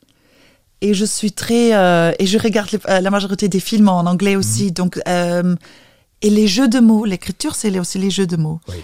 et 0.84 0.94
je 0.94 1.06
suis 1.06 1.32
très. 1.32 1.74
euh, 1.76 2.12
et 2.20 2.26
je 2.26 2.38
regarde 2.38 2.70
les- 2.72 2.80
euh, 2.90 3.00
la 3.00 3.10
majorité 3.10 3.48
des 3.48 3.60
films 3.60 3.90
en 3.90 4.02
anglais 4.06 4.36
aussi. 4.36 4.72
Donc, 4.72 5.00
euh, 5.08 5.56
et 6.22 6.30
les 6.30 6.48
jeux 6.48 6.68
de 6.68 6.80
mots, 6.80 7.06
l'écriture, 7.06 7.56
c'est 7.56 7.78
aussi 7.80 7.98
les 8.00 8.10
jeux 8.12 8.28
de 8.28 8.38
mots. 8.38 8.60
Oui. 8.70 8.76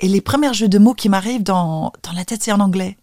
Et 0.00 0.08
les 0.08 0.20
premiers 0.20 0.52
jeux 0.54 0.68
de 0.68 0.78
mots 0.78 0.94
qui 0.94 1.08
m'arrivent 1.08 1.42
dans, 1.44 1.92
dans 2.02 2.12
la 2.12 2.24
tête, 2.24 2.42
c'est 2.42 2.52
en 2.52 2.60
anglais. 2.60 2.96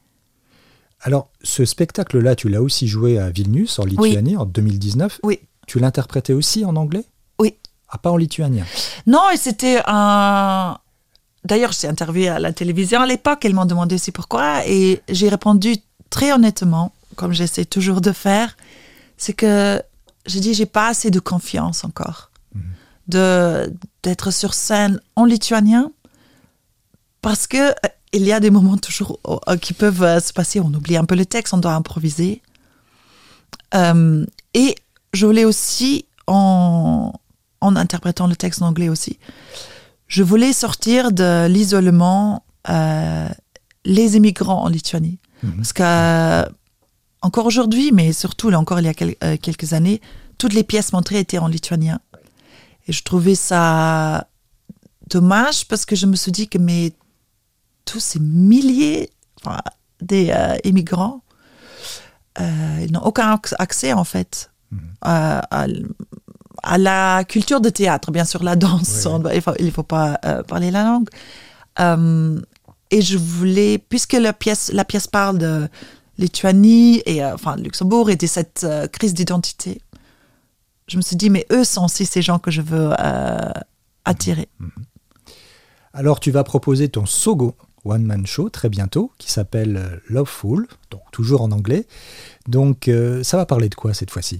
Alors, 1.02 1.30
ce 1.41 1.66
spectacle-là, 1.66 2.36
tu 2.36 2.47
l'as 2.49 2.62
aussi 2.62 2.88
joué 2.88 3.18
à 3.18 3.30
Vilnius, 3.30 3.80
en 3.80 3.86
Lituanie, 3.86 4.38
en 4.38 4.45
2019. 4.45 5.20
Oui. 5.24 5.39
Tu 5.68 5.80
l'interprétais 5.80 6.34
aussi 6.34 6.64
en 6.66 6.76
anglais? 6.76 7.06
Oui. 7.39 7.56
Ah, 7.89 7.97
pas 7.97 8.12
en 8.12 8.18
lituanien? 8.18 8.66
Non, 9.08 9.30
et 9.34 9.38
c'était 9.38 9.82
un, 9.88 10.78
d'ailleurs, 11.43 11.72
j'ai 11.72 11.88
interviewé 11.88 12.30
à 12.30 12.39
la 12.39 12.54
télévision 12.54 13.02
à 13.02 13.08
l'époque, 13.08 13.43
elles 13.45 13.54
m'ont 13.56 13.66
demandé 13.66 13.95
aussi 13.95 14.12
pourquoi, 14.12 14.66
et 14.68 15.02
j'ai 15.10 15.28
répondu 15.30 15.76
très 16.10 16.32
honnêtement, 16.34 16.91
comme 17.22 17.34
j'essaie 17.34 17.65
toujours 17.65 18.01
de 18.01 18.11
faire, 18.11 18.57
c'est 19.15 19.34
que 19.34 19.80
j'ai 20.26 20.39
dit 20.39 20.55
j'ai 20.55 20.65
pas 20.65 20.88
assez 20.88 21.11
de 21.11 21.19
confiance 21.19 21.84
encore 21.84 22.32
de 23.07 23.72
d'être 24.01 24.32
sur 24.32 24.55
scène 24.55 24.99
en 25.15 25.26
lituanien 25.26 25.91
parce 27.22 27.45
que 27.45 27.69
euh, 27.69 27.74
il 28.11 28.24
y 28.24 28.34
a 28.34 28.39
des 28.39 28.49
moments 28.49 28.78
toujours 28.78 29.19
euh, 29.47 29.57
qui 29.57 29.74
peuvent 29.74 30.01
euh, 30.03 30.19
se 30.19 30.34
passer, 30.34 30.59
on 30.59 30.74
oublie 30.74 30.97
un 30.97 31.05
peu 31.05 31.15
le 31.15 31.26
texte, 31.26 31.53
on 31.53 31.59
doit 31.59 31.74
improviser. 31.74 32.41
Euh, 33.76 34.26
et 34.53 34.76
je 35.13 35.26
voulais 35.28 35.45
aussi, 35.45 36.05
en, 36.26 37.13
en 37.61 37.76
interprétant 37.76 38.28
le 38.28 38.36
texte 38.36 38.61
en 38.63 38.67
anglais 38.67 38.89
aussi, 38.89 39.19
je 40.07 40.24
voulais 40.24 40.53
sortir 40.53 41.11
de 41.11 41.45
l'isolement 41.47 42.43
euh, 42.69 43.30
les 43.86 44.17
immigrants 44.17 44.63
en 44.63 44.67
Lituanie. 44.67 45.19
Parce 45.57 45.74
que, 45.74 46.61
encore 47.22 47.45
aujourd'hui, 47.45 47.91
mais 47.91 48.13
surtout 48.13 48.49
là 48.49 48.59
encore 48.59 48.80
il 48.80 48.86
y 48.86 48.89
a 48.89 48.93
quel- 48.93 49.15
euh, 49.24 49.38
quelques 49.41 49.74
années, 49.74 50.01
toutes 50.38 50.53
les 50.53 50.63
pièces 50.63 50.91
montrées 50.93 51.19
étaient 51.19 51.38
en 51.38 51.47
lituanien. 51.47 51.99
Et 52.88 52.93
je 52.93 53.03
trouvais 53.03 53.36
ça 53.36 54.28
dommage 55.09 55.67
parce 55.67 55.86
que 55.86 55.95
je 55.95 56.05
me 56.07 56.15
suis 56.15 56.32
dit 56.32 56.47
que 56.47 56.57
mais 56.57 56.93
tous 57.86 57.99
ces 57.99 58.19
milliers 58.19 59.09
enfin, 59.39 59.59
des 60.01 60.32
euh, 60.32 60.55
immigrants, 60.63 61.22
euh, 62.39 62.78
ils 62.86 62.91
n'ont 62.91 63.01
aucun 63.03 63.36
ac- 63.36 63.53
accès 63.59 63.93
en 63.93 64.03
fait 64.03 64.49
à, 65.01 65.65
à 66.63 66.78
la 66.78 67.24
culture 67.26 67.59
de 67.59 67.69
théâtre, 67.69 68.09
bien 68.11 68.24
sûr 68.26 68.41
la 68.41 68.55
danse, 68.55 69.05
il 69.34 69.41
faut, 69.41 69.51
il 69.59 69.72
faut 69.72 69.84
pas 69.84 70.15
parler 70.47 70.72
la 70.72 70.84
langue. 70.84 71.09
Et 72.93 73.01
je 73.01 73.17
voulais, 73.17 73.78
puisque 73.78 74.13
la 74.13 74.34
pièce, 74.34 74.72
la 74.74 74.84
pièce 74.86 75.07
parle 75.07 75.38
de 75.38 75.67
Lituanie 76.22 77.01
et 77.05 77.24
euh, 77.24 77.34
enfin 77.34 77.57
Luxembourg 77.57 78.09
de 78.15 78.28
cette 78.28 78.63
euh, 78.63 78.88
crise 78.88 79.13
d'identité, 79.13 79.82
je 80.88 80.97
me 80.97 81.01
suis 81.01 81.15
dit 81.15 81.30
mais 81.30 81.45
eux 81.51 81.63
sont 81.63 81.86
aussi 81.86 82.05
ces 82.05 82.22
gens 82.22 82.39
que 82.39 82.51
je 82.51 82.61
veux 82.61 82.93
euh, 82.97 83.51
attirer. 84.05 84.47
Alors 85.93 86.19
tu 86.19 86.32
vas 86.32 86.43
proposer 86.43 86.88
ton 86.89 87.05
Sogo 87.05 87.55
One 87.84 88.03
Man 88.03 88.26
Show 88.26 88.49
très 88.49 88.69
bientôt, 88.69 89.11
qui 89.17 89.32
s'appelle 89.32 89.99
Loveful, 90.07 90.67
donc 90.91 91.01
toujours 91.11 91.41
en 91.41 91.51
anglais. 91.51 91.88
Donc 92.47 92.89
ça 93.24 93.38
va 93.38 93.47
parler 93.47 93.69
de 93.69 93.76
quoi 93.76 93.95
cette 93.95 94.11
fois-ci? 94.11 94.39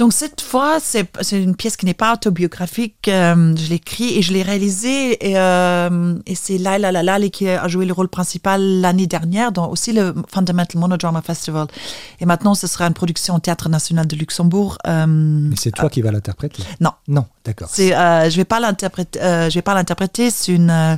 Donc 0.00 0.14
cette 0.14 0.40
fois, 0.40 0.78
c'est 0.80 1.06
une 1.32 1.54
pièce 1.54 1.76
qui 1.76 1.84
n'est 1.84 1.92
pas 1.92 2.14
autobiographique. 2.14 3.06
euh, 3.08 3.54
je 3.54 3.68
l'ai 3.68 3.74
écrit 3.74 4.16
et 4.16 4.22
je 4.22 4.32
l'ai 4.32 4.42
réalisé. 4.42 4.96
Et, 5.30 5.38
euh, 5.38 6.16
et 6.24 6.34
c'est 6.34 6.56
Laila 6.56 6.90
Lalali 6.90 7.30
qui 7.30 7.46
a 7.46 7.68
joué 7.68 7.84
le 7.84 7.92
rôle 7.92 8.08
principal 8.08 8.62
l'année 8.80 9.06
dernière 9.06 9.52
dans 9.52 9.68
aussi 9.68 9.92
le 9.92 10.14
Fundamental 10.32 10.80
Monodrama 10.80 11.20
Festival. 11.20 11.66
Et 12.18 12.24
maintenant, 12.24 12.54
ce 12.54 12.66
sera 12.66 12.86
une 12.86 12.94
production 12.94 13.34
au 13.34 13.40
Théâtre 13.40 13.68
National 13.68 14.06
de 14.06 14.16
Luxembourg. 14.16 14.78
euh, 14.86 15.04
Mais 15.06 15.56
c'est 15.56 15.70
toi 15.70 15.90
qui 15.90 16.00
vas 16.00 16.12
l'interpréter? 16.12 16.62
Non, 16.80 16.92
Non, 17.06 17.26
d'accord. 17.44 17.68
c'est, 17.70 17.94
euh, 17.94 18.30
je 18.30 18.36
vais 18.38 18.46
pas 18.46 18.58
l'interpréter. 18.58 19.20
euh, 19.20 19.50
je 19.50 19.54
vais 19.56 19.62
pas 19.62 19.74
l'interpréter. 19.74 20.30
C'est 20.30 20.52
une 20.54 20.70
euh, 20.70 20.96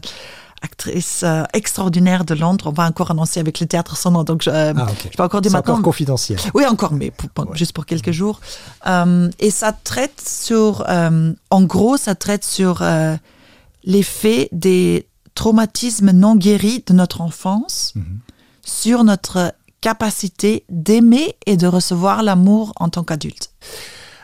actrice 0.63 1.23
euh, 1.25 1.43
extraordinaire 1.53 2.25
de 2.25 2.35
Londres. 2.35 2.67
On 2.69 2.73
va 2.73 2.87
encore 2.87 3.11
annoncer 3.11 3.41
avec 3.41 3.61
le 3.61 3.67
théâtre 3.67 3.97
son 3.97 4.13
nom. 4.13 4.25
Donc, 4.25 4.43
je, 4.43 4.51
euh, 4.51 4.73
Ah, 4.77 4.85
ok. 4.91 5.09
je 5.11 5.17
peux 5.17 5.23
encore 5.23 5.41
dire 5.43 5.53
maintenant. 5.53 5.75
encore 5.75 5.83
confidentiel. 5.85 6.39
Oui, 6.55 6.65
encore, 6.67 6.93
mais 6.93 7.11
pour- 7.11 7.29
pour- 7.31 7.55
juste 7.57 7.73
pour 7.73 7.85
quelques 7.87 8.13
jours. 8.13 8.41
Euh, 8.87 9.29
et 9.41 9.51
ça 9.51 9.73
traite 9.73 10.23
sur, 10.27 10.85
euh, 10.89 11.33
en 11.51 11.63
gros, 11.63 11.97
ça 11.97 12.15
traite 12.15 12.45
sur 12.45 12.83
l'effet 13.85 14.49
des 14.53 15.07
traumatismes 15.35 16.11
non 16.13 16.37
guéris 16.37 16.85
de 16.87 16.93
notre 16.93 17.21
enfance 17.21 17.95
sur 18.65 19.03
notre 19.05 19.53
capacité 19.81 20.65
d'aimer 20.69 21.35
et 21.47 21.57
de 21.57 21.67
recevoir 21.67 22.23
l'amour 22.23 22.73
en 22.77 22.89
tant 22.89 23.03
qu'adulte. 23.03 23.51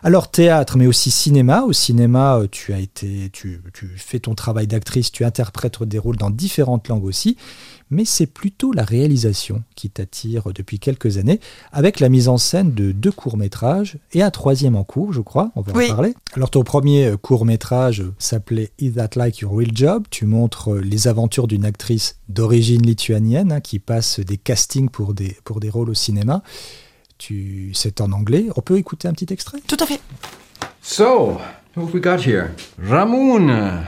Alors 0.03 0.31
théâtre, 0.31 0.77
mais 0.77 0.87
aussi 0.87 1.11
cinéma. 1.11 1.63
Au 1.63 1.73
cinéma, 1.73 2.39
euh, 2.39 2.47
tu 2.51 2.73
as 2.73 2.79
été, 2.79 3.31
tu, 3.33 3.61
tu 3.75 3.89
fais 3.97 4.21
ton 4.21 4.35
travail 4.35 4.67
d'actrice, 4.67 5.11
tu 5.11 5.25
interprètes 5.25 5.83
des 5.83 5.99
rôles 5.99 6.17
dans 6.17 6.31
différentes 6.31 6.89
langues 6.89 7.05
aussi. 7.05 7.37
Mais 7.91 8.05
c'est 8.05 8.27
plutôt 8.27 8.73
la 8.73 8.85
réalisation 8.85 9.63
qui 9.75 9.89
t'attire 9.89 10.53
depuis 10.55 10.79
quelques 10.79 11.17
années, 11.17 11.41
avec 11.73 12.01
la 12.01 12.11
mise 12.11 12.29
en 12.29 12.37
scène 12.37 12.75
de 12.75 12.93
deux 12.93 13.11
courts 13.11 13.39
métrages 13.39 13.97
et 14.13 14.23
un 14.23 14.31
troisième 14.31 14.77
en 14.77 14.85
cours, 14.85 15.13
je 15.13 15.23
crois. 15.23 15.51
On 15.57 15.63
va 15.63 15.73
Oui. 15.75 15.87
en 15.87 15.95
parler. 15.95 16.15
Alors 16.35 16.51
ton 16.51 16.63
premier 16.65 17.15
court 17.21 17.47
métrage 17.47 18.05
s'appelait 18.19 18.71
Is 18.79 18.93
That 18.93 19.11
Like 19.17 19.39
Your 19.39 19.53
Real 19.57 19.71
Job? 19.75 20.05
Tu 20.11 20.27
montres 20.27 20.75
euh, 20.75 20.81
les 20.81 21.09
aventures 21.09 21.49
d'une 21.49 21.65
actrice 21.65 22.17
d'origine 22.29 22.83
lituanienne 22.83 23.53
hein, 23.53 23.61
qui 23.61 23.79
passe 23.79 24.21
des 24.21 24.37
castings 24.37 24.91
pour 24.91 25.15
des 25.15 25.37
pour 25.45 25.59
des 25.59 25.71
rôles 25.71 25.89
au 25.91 25.95
cinéma. 25.95 26.43
Tu, 27.19 27.73
c'est 27.75 28.01
en 28.01 28.13
anglais. 28.13 28.47
On 28.57 28.61
peut 28.61 28.79
écouter 28.79 29.09
un 29.09 29.13
petit 29.13 29.33
extrait 29.33 29.61
Tout 29.67 29.77
à 29.81 29.87
fait. 29.87 30.01
So, 30.83 31.41
who 31.77 31.83
have 31.85 31.93
we 31.93 32.01
got 32.01 32.21
here? 32.21 32.53
Ramoon. 32.81 33.51
uh, 33.51 33.85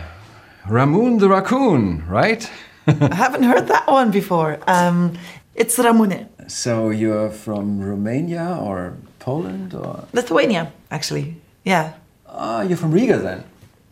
Ramoon 0.68 1.18
the 1.18 1.28
raccoon, 1.28 2.02
right? 2.08 2.48
I 2.86 3.14
haven't 3.14 3.44
heard 3.44 3.68
that 3.68 3.86
one 3.86 4.10
before. 4.10 4.58
Um, 4.66 5.12
it's 5.54 5.78
Ramune. 5.78 6.26
So 6.48 6.90
you're 6.90 7.30
from 7.30 7.80
Romania 7.80 8.58
or 8.60 8.94
Poland 9.20 9.74
or? 9.74 10.04
Lithuania, 10.12 10.72
actually. 10.90 11.36
Yeah. 11.64 11.92
Ah, 12.26 12.62
you're 12.62 12.76
from 12.76 12.90
Riga 12.92 13.18
then? 13.18 13.44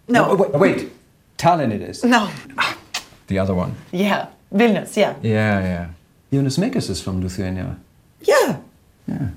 No. 0.09 0.31
Oh, 0.31 0.37
wait, 0.37 0.53
wait. 0.55 0.89
Tallinn 1.39 1.73
it 1.73 1.81
is. 1.83 2.03
No. 2.05 2.29
The 3.29 3.39
other 3.39 3.55
one. 3.55 3.75
Yeah. 3.93 4.27
Vilnius, 4.53 4.97
yeah. 4.97 5.15
Yeah, 5.23 5.61
yeah. 5.61 5.87
Jonas 6.33 6.59
Mekas 6.59 6.91
is 6.91 7.01
from 7.01 7.21
Lithuania. 7.23 7.77
Yeah. 8.23 8.57
Yeah. 9.09 9.29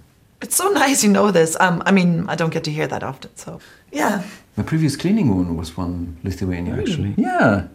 It's 0.42 0.56
so 0.56 0.70
nice 0.70 1.04
you 1.04 1.12
know 1.12 1.32
this. 1.32 1.56
Um, 1.60 1.82
I 1.86 1.92
mean, 1.92 2.26
I 2.28 2.36
don't 2.36 2.54
get 2.54 2.64
to 2.64 2.72
hear 2.72 2.88
that 2.88 3.04
often, 3.04 3.30
so 3.36 3.60
yeah. 3.92 4.24
My 4.58 4.64
previous 4.64 4.96
cleaning 4.98 5.30
woman 5.30 5.56
was 5.56 5.70
from 5.70 6.18
Lithuania, 6.24 6.76
actually. 6.78 7.14
Yeah. 7.18 7.68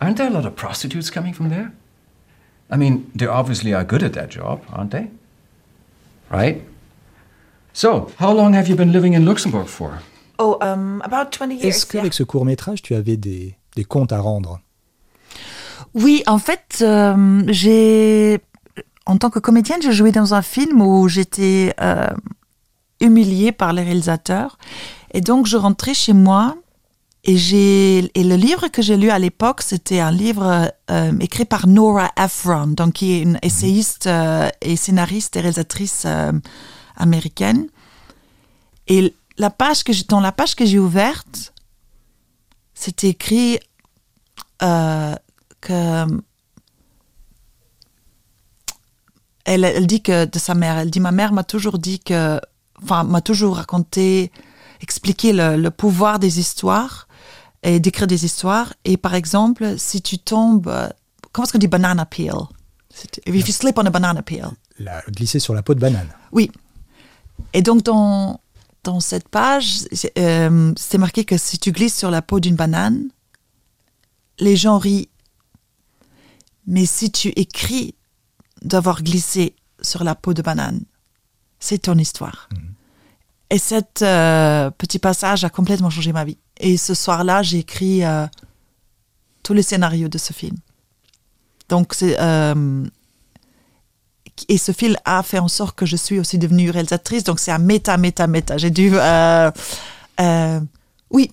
Aren't 0.00 0.16
there 0.18 0.28
a 0.28 0.30
lot 0.30 0.44
of 0.44 0.54
prostitutes 0.54 1.10
coming 1.10 1.32
from 1.32 1.48
there? 1.48 1.72
I 2.70 2.76
mean, 2.76 3.10
they 3.14 3.26
obviously 3.26 3.72
are 3.72 3.84
good 3.84 4.02
at 4.02 4.12
their 4.12 4.26
job, 4.26 4.62
aren't 4.72 4.90
they? 4.90 5.08
Right? 6.30 6.62
So, 7.72 8.10
how 8.18 8.32
long 8.32 8.54
have 8.54 8.68
you 8.68 8.76
been 8.76 8.92
living 8.92 9.14
in 9.14 9.24
Luxembourg 9.24 9.66
for? 9.66 10.00
Oh, 10.38 10.58
um, 10.60 11.00
about 11.04 11.32
20 11.32 11.54
years. 11.56 11.64
Est-ce 11.64 11.86
qu'avec 11.86 12.12
ce 12.12 12.22
court 12.24 12.44
métrage, 12.44 12.82
tu 12.82 12.94
avais 12.94 13.16
des, 13.16 13.56
des 13.74 13.84
comptes 13.84 14.12
à 14.12 14.20
rendre 14.20 14.60
Oui, 15.94 16.22
en 16.26 16.38
fait, 16.38 16.78
euh, 16.82 17.42
j'ai, 17.48 18.38
en 19.08 19.16
tant 19.16 19.30
que 19.30 19.38
comédienne, 19.38 19.80
j'ai 19.80 19.92
joué 19.92 20.12
dans 20.12 20.34
un 20.34 20.42
film 20.42 20.82
où 20.82 21.08
j'étais 21.08 21.74
euh, 21.80 22.08
humiliée 23.00 23.52
par 23.52 23.72
les 23.72 23.82
réalisateurs. 23.82 24.58
Et 25.12 25.22
donc, 25.22 25.46
je 25.46 25.56
rentrais 25.56 25.94
chez 25.94 26.12
moi 26.12 26.56
et, 27.24 27.34
et 27.34 28.22
le 28.22 28.36
livre 28.36 28.68
que 28.68 28.82
j'ai 28.82 28.98
lu 28.98 29.08
à 29.08 29.18
l'époque, 29.18 29.62
c'était 29.62 30.00
un 30.00 30.10
livre 30.10 30.70
euh, 30.90 31.12
écrit 31.20 31.46
par 31.46 31.66
Nora 31.66 32.10
Ephron, 32.18 32.68
donc 32.68 32.92
qui 32.92 33.12
est 33.12 33.22
une 33.22 33.38
essayiste 33.40 34.06
euh, 34.06 34.50
et 34.60 34.76
scénariste 34.76 35.36
et 35.36 35.40
réalisatrice 35.40 36.06
américaine. 36.94 37.66
Et 38.88 39.14
la 39.38 39.48
page 39.48 39.84
que 39.84 39.92
dans 40.06 40.20
la 40.20 40.32
page 40.32 40.54
que 40.54 40.66
j'ai 40.66 40.78
ouverte, 40.78 41.54
c'était 42.74 43.08
écrit 43.08 43.58
que 44.60 46.04
elle, 49.48 49.64
elle 49.64 49.86
dit 49.86 50.02
que 50.02 50.26
de 50.26 50.38
sa 50.38 50.54
mère, 50.54 50.76
elle 50.76 50.90
dit 50.90 51.00
ma 51.00 51.10
mère 51.10 51.32
m'a 51.32 51.42
toujours 51.42 51.78
dit 51.78 52.00
que, 52.00 52.38
enfin 52.82 53.02
m'a 53.02 53.22
toujours 53.22 53.56
raconté, 53.56 54.30
expliqué 54.82 55.32
le, 55.32 55.56
le 55.56 55.70
pouvoir 55.70 56.18
des 56.18 56.38
histoires 56.38 57.08
et 57.62 57.80
d'écrire 57.80 58.06
des 58.06 58.26
histoires. 58.26 58.74
Et 58.84 58.98
par 58.98 59.14
exemple, 59.14 59.78
si 59.78 60.02
tu 60.02 60.18
tombes, 60.18 60.68
euh, 60.68 60.88
comment 61.32 61.44
est-ce 61.44 61.52
qu'on 61.52 61.58
dit 61.58 61.66
banana 61.66 62.04
peel? 62.04 62.34
If 63.26 63.48
you 63.48 63.54
slip 63.54 63.78
on 63.78 63.86
a 63.86 63.90
banana 63.90 64.22
peel. 64.22 64.50
La, 64.78 65.02
Glisser 65.08 65.38
sur 65.38 65.54
la 65.54 65.62
peau 65.62 65.74
de 65.74 65.80
banane. 65.80 66.08
Oui. 66.30 66.50
Et 67.54 67.62
donc, 67.62 67.82
dans, 67.82 68.40
dans 68.84 69.00
cette 69.00 69.28
page, 69.28 69.84
euh, 70.18 70.72
c'est 70.76 70.98
marqué 70.98 71.24
que 71.24 71.38
si 71.38 71.58
tu 71.58 71.72
glisses 71.72 71.96
sur 71.96 72.10
la 72.10 72.20
peau 72.20 72.38
d'une 72.38 72.54
banane, 72.54 73.08
les 74.38 74.56
gens 74.56 74.78
rient. 74.78 75.08
Mais 76.66 76.84
si 76.84 77.10
tu 77.10 77.28
écris 77.28 77.94
d'avoir 78.62 79.02
glissé 79.02 79.54
sur 79.80 80.04
la 80.04 80.14
peau 80.14 80.34
de 80.34 80.42
banane, 80.42 80.80
c'est 81.60 81.78
ton 81.78 81.96
histoire. 81.98 82.48
Et 83.50 83.58
cet 83.58 84.02
euh, 84.02 84.70
petit 84.70 84.98
passage 84.98 85.44
a 85.44 85.50
complètement 85.50 85.90
changé 85.90 86.12
ma 86.12 86.24
vie. 86.24 86.36
Et 86.58 86.76
ce 86.76 86.94
soir-là, 86.94 87.42
j'ai 87.42 87.58
écrit 87.58 88.04
euh, 88.04 88.26
tous 89.42 89.54
les 89.54 89.62
scénarios 89.62 90.08
de 90.08 90.18
ce 90.18 90.32
film. 90.32 90.56
Donc, 91.68 91.94
c'est. 91.94 92.20
euh, 92.20 92.84
et 94.48 94.58
ce 94.58 94.70
film 94.70 94.96
a 95.04 95.24
fait 95.24 95.40
en 95.40 95.48
sorte 95.48 95.76
que 95.76 95.84
je 95.84 95.96
suis 95.96 96.20
aussi 96.20 96.38
devenue 96.38 96.70
réalisatrice. 96.70 97.24
Donc 97.24 97.40
c'est 97.40 97.50
un 97.50 97.58
méta, 97.58 97.96
méta, 97.96 98.28
méta. 98.28 98.56
J'ai 98.56 98.70
dû, 98.70 98.92
oui, 101.10 101.32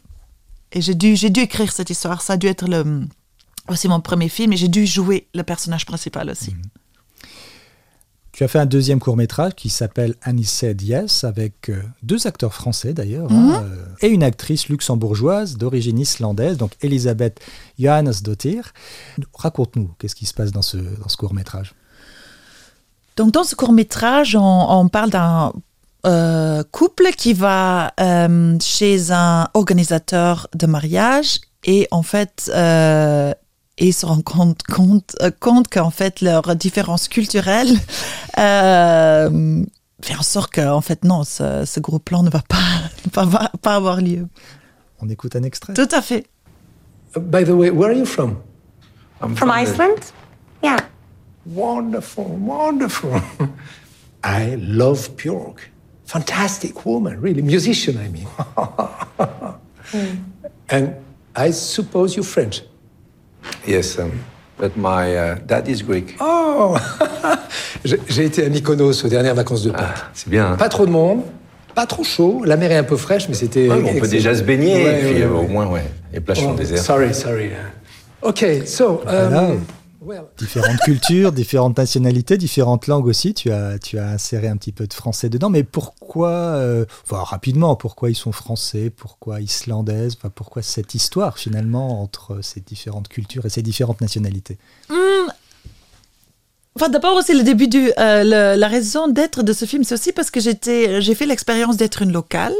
et 0.71 0.82
j'ai 0.82 0.95
dû, 0.95 1.15
j'ai 1.15 1.30
dû 1.30 1.41
écrire 1.41 1.71
cette 1.71 1.91
histoire. 1.91 2.23
Ça 2.23 2.34
a 2.34 2.38
dû 2.38 2.47
être 2.47 2.67
le, 2.67 3.05
aussi 3.67 3.88
mon 3.88 4.01
premier 4.01 4.30
film 4.30 4.53
et 4.53 4.57
j'ai 4.57 4.67
dû 4.67 4.88
jouer 4.88 5.28
le 5.34 5.43
personnage 5.43 5.86
principal 5.86 6.30
aussi. 6.32 6.51
Mhm. 6.51 6.61
Tu 8.36 8.43
as 8.43 8.49
fait 8.49 8.59
un 8.59 8.65
deuxième 8.65 8.99
court 8.99 9.15
métrage 9.15 9.53
qui 9.55 9.69
s'appelle 9.69 10.13
Annie 10.21 10.43
Said 10.43 10.81
Yes, 10.81 11.23
avec 11.23 11.69
euh, 11.69 11.81
deux 12.03 12.27
acteurs 12.27 12.53
français 12.53 12.93
d'ailleurs, 12.93 13.31
Mhm. 13.31 13.51
hein, 13.53 13.63
euh, 13.63 13.86
et 14.01 14.07
une 14.09 14.23
actrice 14.23 14.67
luxembourgeoise 14.67 15.55
d'origine 15.55 15.97
islandaise, 15.99 16.57
donc 16.57 16.73
Elisabeth 16.81 17.39
Johannesdottir. 17.79 18.73
Raconte-nous, 19.33 19.89
qu'est-ce 19.99 20.15
qui 20.15 20.25
se 20.25 20.33
passe 20.33 20.51
dans 20.51 20.61
ce, 20.61 20.75
dans 20.75 21.07
ce 21.07 21.15
court 21.15 21.33
métrage 21.33 21.75
Donc 23.15 23.31
dans 23.31 23.45
ce 23.45 23.55
court 23.55 23.71
métrage, 23.71 24.36
on, 24.36 24.41
on 24.69 24.89
parle 24.89 25.11
d'un 25.11 25.53
euh, 26.05 26.61
couple 26.73 27.11
qui 27.17 27.31
va 27.33 27.93
euh, 28.01 28.57
chez 28.61 29.11
un 29.13 29.47
organisateur 29.53 30.49
de 30.53 30.65
mariage 30.67 31.39
et 31.63 31.88
en 31.89 32.03
fait, 32.03 32.51
euh, 32.53 33.33
ils 33.78 33.93
se 33.93 34.05
rendent 34.05 34.23
compte, 34.23 34.63
compte, 34.63 35.15
euh, 35.21 35.32
compte 35.39 35.67
qu'en 35.67 35.89
fait 35.91 36.21
leurs 36.21 36.55
différences 36.55 37.07
culturelles 37.07 37.73
euh, 38.38 39.63
fait 40.01 40.15
en 40.15 40.21
sorte 40.23 40.53
qu'en 40.53 40.82
fait 40.82 41.03
non, 41.03 41.23
ce, 41.23 41.63
ce 41.65 41.80
gros 41.80 41.99
plan 41.99 42.23
ne 42.23 42.30
va 42.30 42.41
pas, 42.47 42.57
pas, 43.13 43.26
va- 43.26 43.51
pas 43.61 43.76
avoir 43.76 44.01
lieu. 44.01 44.28
On 45.01 45.09
écoute 45.09 45.36
un 45.36 45.43
extrait 45.43 45.73
Tout 45.73 45.89
à 45.91 46.01
fait. 46.01 46.26
Uh, 47.15 47.19
By 47.19 47.43
the 47.43 47.49
way, 47.49 47.69
where 47.69 47.89
are 47.91 47.97
you 47.97 48.05
from? 48.05 48.38
From 49.36 49.49
Iceland? 49.51 49.99
Yeah. 50.63 50.78
Wonderful, 51.45 52.26
wonderful. 52.39 53.11
I 54.23 54.55
love 54.57 55.15
Björk. 55.15 55.71
Fantastic 56.05 56.86
woman, 56.86 57.19
really. 57.21 57.41
Musician, 57.41 57.95
I 57.97 58.09
mean. 58.09 58.28
And 60.69 60.95
I 61.36 61.51
suppose 61.51 62.15
you're 62.15 62.23
French. 62.26 62.61
Yes, 63.67 63.97
um, 63.99 64.11
but 64.59 64.75
my 64.77 65.15
uh, 65.15 65.35
dad 65.45 65.67
is 65.67 65.81
Greek. 65.83 66.15
Oh 66.19 66.77
J'ai 67.83 68.25
été 68.25 68.45
à 68.45 68.49
Mykonos 68.49 69.03
aux 69.03 69.07
dernières 69.07 69.35
vacances 69.35 69.63
de 69.63 69.71
Pâques. 69.71 69.81
Ah, 69.95 70.09
c'est 70.13 70.29
bien. 70.29 70.51
hein. 70.53 70.55
Pas 70.57 70.69
trop 70.69 70.85
de 70.85 70.91
monde, 70.91 71.21
pas 71.75 71.85
trop 71.85 72.03
chaud. 72.03 72.41
La 72.45 72.57
mer 72.57 72.71
est 72.71 72.77
un 72.77 72.83
peu 72.83 72.97
fraîche, 72.97 73.27
mais 73.29 73.35
c'était. 73.35 73.69
Ouais, 73.69 73.83
on 73.95 73.99
peut 73.99 74.07
déjà 74.07 74.33
se 74.35 74.43
baigner, 74.43 74.75
Ouais, 74.83 74.99
et 75.01 75.03
puis 75.05 75.13
ouais, 75.15 75.21
euh, 75.23 75.33
au 75.33 75.47
moins, 75.47 75.67
ouais, 75.67 75.83
les 76.13 76.19
plages 76.19 76.39
sont 76.39 76.51
Oh, 76.53 76.57
désertes. 76.57 76.83
Sorry, 76.85 77.13
sorry. 77.13 77.49
OK, 78.21 78.43
so. 78.65 79.01
um, 79.01 79.29
Voilà. 79.29 79.47
Différentes 80.38 80.80
cultures, 80.86 81.32
différentes 81.32 81.78
nationalités, 81.78 82.38
différentes 82.38 82.88
langues 82.88 83.06
aussi. 83.08 83.34
Tu 83.34 83.51
as, 83.51 83.80
tu 83.80 83.97
as 83.97 84.10
inséré 84.10 84.47
un 84.47 84.58
petit 84.58 84.72
peu 84.72 84.88
de 84.88 84.93
français 84.93 85.30
dedans. 85.30 85.49
Mais 85.49 85.64
pourquoi, 85.64 86.30
euh, 86.30 86.86
enfin 87.03 87.24
rapidement, 87.24 87.76
pourquoi 87.76 88.10
ils 88.10 88.16
sont 88.16 88.32
français, 88.32 88.89
pourquoi 88.89 89.41
islandaises, 89.41 90.16
enfin, 90.18 90.30
pourquoi 90.34 90.62
cette 90.62 90.95
histoire 90.95 91.38
finalement 91.38 92.01
entre 92.01 92.39
ces 92.41 92.62
différentes 92.62 93.08
cultures 93.08 93.45
et 93.45 93.49
ces 93.49 93.62
différentes 93.62 94.01
nationalités? 94.01 94.58
Enfin, 96.78 96.89
d'abord 96.89 97.16
aussi 97.16 97.34
le 97.34 97.43
début 97.43 97.68
du, 97.70 97.89
euh, 97.97 98.24
le- 98.24 98.60
la 98.60 98.68
raison 98.68 99.08
d'être 99.08 99.43
de 99.43 99.53
ce 99.53 99.64
film, 99.66 99.84
c'est 99.86 99.93
aussi 99.93 100.12
parce 100.12 100.30
que 100.30 100.41
j'étais, 100.41 101.01
j'ai 101.01 101.16
fait 101.16 101.26
l'expérience 101.26 101.78
d'être 101.78 102.01
une 102.01 102.12
locale, 102.12 102.53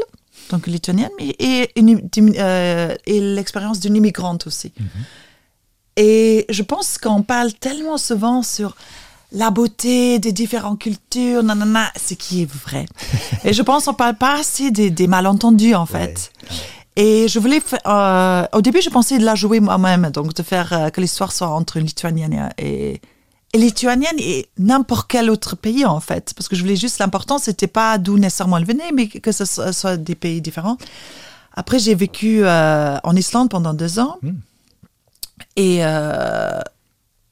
donc 0.50 0.66
lituanienne, 0.66 1.10
mais 1.20 1.34
et, 1.38 1.70
une- 1.76 2.00
d'une- 2.10 2.34
euh, 2.38 2.94
et 3.04 3.20
l'expérience 3.20 3.78
d'une 3.78 3.94
immigrante 3.94 4.46
aussi. 4.46 4.72
Et 5.96 6.44
je 6.48 6.62
pense 6.62 6.98
qu'on 6.98 7.22
parle 7.22 7.52
tellement 7.54 7.98
souvent 7.98 8.42
sur 8.42 8.76
la 9.32 9.50
beauté 9.50 10.18
des 10.18 10.32
différentes 10.32 10.78
cultures, 10.78 11.42
nanana, 11.42 11.90
ce 11.96 12.14
qui 12.14 12.42
est 12.42 12.50
vrai. 12.50 12.86
et 13.44 13.52
je 13.52 13.62
pense 13.62 13.86
qu'on 13.86 13.94
parle 13.94 14.16
pas 14.16 14.38
assez 14.38 14.70
des, 14.70 14.90
des 14.90 15.06
malentendus 15.06 15.74
en 15.74 15.86
fait. 15.86 16.32
Et 16.96 17.28
je 17.28 17.38
voulais, 17.38 17.62
euh, 17.86 18.46
au 18.54 18.62
début, 18.62 18.80
je 18.80 18.88
pensais 18.88 19.18
de 19.18 19.24
la 19.24 19.34
jouer 19.34 19.60
moi-même, 19.60 20.10
donc 20.10 20.32
de 20.32 20.42
faire 20.42 20.72
euh, 20.72 20.88
que 20.88 21.00
l'histoire 21.00 21.32
soit 21.32 21.48
entre 21.48 21.76
une 21.76 21.84
lituanienne 21.84 22.50
et, 22.56 23.02
et 23.52 23.58
lituanienne 23.58 24.16
et 24.18 24.48
n'importe 24.58 25.06
quel 25.10 25.28
autre 25.28 25.56
pays 25.56 25.84
en 25.84 26.00
fait, 26.00 26.32
parce 26.34 26.48
que 26.48 26.56
je 26.56 26.62
voulais 26.62 26.76
juste 26.76 26.98
l'important, 26.98 27.38
c'était 27.38 27.66
pas 27.66 27.98
d'où 27.98 28.16
nécessairement 28.18 28.56
elle 28.56 28.64
venait, 28.64 28.92
mais 28.94 29.08
que 29.08 29.32
ce 29.32 29.44
soit, 29.44 29.72
soit 29.72 29.98
des 29.98 30.14
pays 30.14 30.40
différents. 30.40 30.78
Après, 31.54 31.78
j'ai 31.78 31.94
vécu 31.94 32.40
euh, 32.44 32.98
en 33.02 33.16
Islande 33.16 33.50
pendant 33.50 33.72
deux 33.72 33.98
ans. 33.98 34.18
Et 35.56 35.78
euh, 35.84 36.60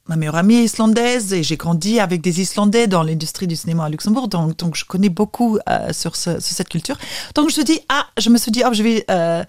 ma 0.08 0.16
meilleure 0.16 0.36
amie 0.36 0.56
est 0.56 0.64
islandaise 0.64 1.32
et 1.32 1.42
j'ai 1.42 1.56
grandi 1.56 2.00
avec 2.00 2.20
des 2.20 2.40
Islandais 2.40 2.86
dans 2.86 3.02
l'industrie 3.02 3.46
du 3.46 3.56
cinéma 3.56 3.84
à 3.86 3.88
Luxembourg, 3.88 4.28
donc, 4.28 4.56
donc 4.58 4.76
je 4.76 4.84
connais 4.84 5.08
beaucoup 5.08 5.58
euh, 5.68 5.92
sur, 5.92 6.14
ce- 6.16 6.40
sur 6.40 6.56
cette 6.56 6.68
culture. 6.68 6.98
Donc 7.34 7.44
je, 7.50 7.60
me 7.60 7.64
suis 7.64 7.64
dit, 7.64 7.80
ah, 7.88 8.06
je 8.18 8.28
me 8.30 8.36
suis 8.38 8.50
dit, 8.50 8.62
oh, 8.66 8.72
je 8.74 8.82
vais 8.82 9.04
euh, 9.10 9.42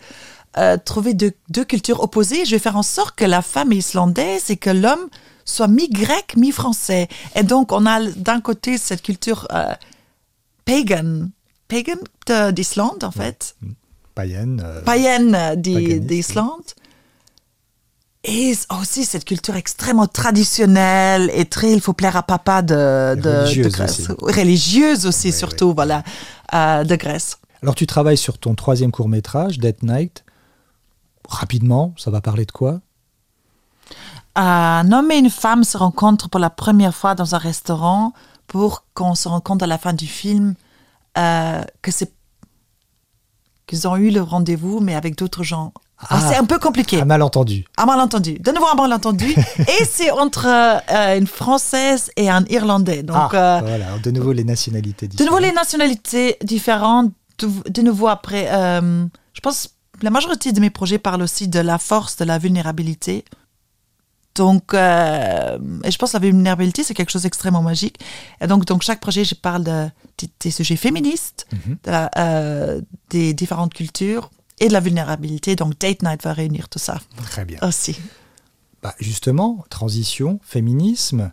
trouver 0.86 1.14
deux, 1.14 1.34
deux 1.50 1.66
cultures 1.66 2.02
opposées. 2.02 2.46
Je 2.46 2.52
vais 2.52 2.60
faire 2.60 2.78
en 2.78 2.84
sorte 2.84 3.16
que 3.16 3.26
la 3.26 3.42
femme 3.42 3.74
est 3.74 3.78
islandaise 3.78 4.50
et 4.50 4.56
que 4.58 4.70
l'homme 4.70 5.08
soit 5.44 5.68
mi-grec, 5.68 6.36
mi-français. 6.38 7.08
Et 7.36 7.44
donc 7.44 7.72
on 7.74 7.86
a 7.86 8.02
d'un 8.02 8.40
côté 8.40 8.78
cette 8.78 9.02
culture 9.02 9.48
pagan, 10.66 11.28
pagan 11.68 12.00
de- 12.28 12.52
d'Islande 12.52 13.04
en 13.04 13.12
fait 13.12 13.56
Païenne 14.86 15.32
païenne 15.74 16.08
d'Islande. 16.08 16.64
Et 18.28 18.56
aussi 18.82 19.06
cette 19.06 19.24
culture 19.24 19.56
extrêmement 19.56 20.08
traditionnelle 20.08 21.30
et 21.34 21.46
très 21.46 21.72
il 21.72 21.80
faut 21.80 21.94
plaire 21.94 22.16
à 22.16 22.24
papa 22.24 22.64
de, 22.64 23.16
de, 23.16 23.64
de 23.64 23.70
Grèce. 23.70 24.00
aussi. 24.00 24.12
Religieuse 24.20 25.06
aussi, 25.06 25.32
surtout, 25.32 25.74
voilà, 25.76 26.04
euh, 26.54 26.84
de 26.84 26.96
Grèce. 26.96 27.38
Alors 27.62 27.76
tu 27.76 27.86
travailles 27.86 28.18
sur 28.18 28.40
ton 28.40 28.56
troisième 28.56 28.92
court 28.92 29.10
métrage, 29.10 29.60
Dead 29.60 29.78
Night. 29.84 30.24
Rapidement, 31.30 31.94
ça 31.98 32.10
va 32.10 32.20
parler 32.20 32.46
de 32.46 32.52
quoi? 32.52 32.82
Un 34.36 34.92
homme 34.92 35.12
et 35.12 35.18
une 35.18 35.30
femme 35.30 35.64
se 35.64 35.78
rencontrent 35.78 36.30
pour 36.30 36.40
la 36.40 36.50
première 36.50 36.96
fois 36.96 37.16
dans 37.16 37.36
un 37.36 37.38
restaurant 37.38 38.12
pour 38.48 38.86
qu'on 38.96 39.16
se 39.16 39.28
rende 39.28 39.44
compte 39.44 39.62
à 39.64 39.68
la 39.68 39.78
fin 39.78 39.94
du 39.94 40.08
film 40.08 40.56
euh, 41.18 41.64
que 41.82 41.92
c'est 41.92 42.12
qu'ils 43.68 43.88
ont 43.88 43.96
eu 43.96 44.10
le 44.10 44.22
rendez-vous 44.22 44.80
mais 44.80 44.96
avec 44.96 45.16
d'autres 45.16 45.44
gens. 45.44 45.74
Ah. 46.10 46.30
c'est 46.32 46.38
un 46.38 46.46
peu 46.46 46.60
compliqué. 46.60 47.02
Un 47.02 47.06
malentendu. 47.06 47.66
Un 47.78 47.86
malentendu. 47.86 48.38
De 48.40 48.52
nouveau 48.52 48.68
un 48.68 48.76
malentendu. 48.76 49.34
et 49.60 49.86
c'est 49.90 50.12
entre 50.12 50.46
euh, 50.48 51.18
une 51.18 51.28
Française 51.28 52.12
et 52.18 52.30
un 52.30 52.44
Irlandais. 52.50 53.04
Donc, 53.04 53.34
ah, 53.34 53.58
euh, 53.58 53.60
voilà, 53.62 53.98
de 54.04 54.12
nouveau 54.12 54.32
les 54.34 54.44
nationalités 54.44 55.08
de 55.08 55.12
différentes. 55.12 55.32
nouveau 55.32 55.42
les 55.44 55.52
nationalités 55.54 56.38
différentes. 56.44 57.12
De, 57.40 57.50
de 57.70 57.82
nouveau 57.82 58.08
après, 58.08 58.48
euh, 58.52 59.06
je 59.34 59.40
pense 59.42 59.70
la 60.02 60.10
majorité 60.10 60.52
de 60.54 60.60
mes 60.62 60.70
projets 60.70 60.98
parlent 61.00 61.22
aussi 61.22 61.48
de 61.50 61.60
la 61.60 61.78
force, 61.78 62.16
de 62.18 62.24
la 62.26 62.38
vulnérabilité. 62.38 63.26
Donc, 64.36 64.74
euh, 64.74 65.58
et 65.86 65.92
je 65.92 65.98
pense 65.98 66.12
que 66.12 66.18
la 66.18 66.22
vulnérabilité, 66.22 66.84
c'est 66.84 66.94
quelque 66.94 67.12
chose 67.12 67.22
d'extrêmement 67.22 67.62
magique. 67.62 67.98
Et 68.42 68.48
donc, 68.48 68.66
donc, 68.66 68.82
chaque 68.84 69.00
projet, 69.00 69.24
je 69.24 69.34
parle 69.34 69.64
de, 69.64 69.86
des, 70.18 70.30
des 70.42 70.52
sujets 70.52 70.76
féministes, 70.76 71.46
Mhm. 71.54 71.78
de 71.86 71.92
la- 71.92 72.12
euh, 72.18 72.82
des 73.10 73.34
différentes 73.34 73.74
cultures 73.74 74.30
et 74.60 74.68
de 74.68 74.74
la 74.74 74.80
vulnérabilité. 74.80 75.56
Donc, 75.56 75.80
Date 75.80 76.02
Night 76.04 76.24
va 76.24 76.34
réunir 76.34 76.70
tout 76.70 76.80
ça 76.80 77.00
Très 77.24 77.46
bien. 77.46 77.60
aussi. 77.62 77.98
Bah, 78.82 78.96
justement, 79.00 79.66
transition, 79.70 80.40
féminisme, 80.44 81.32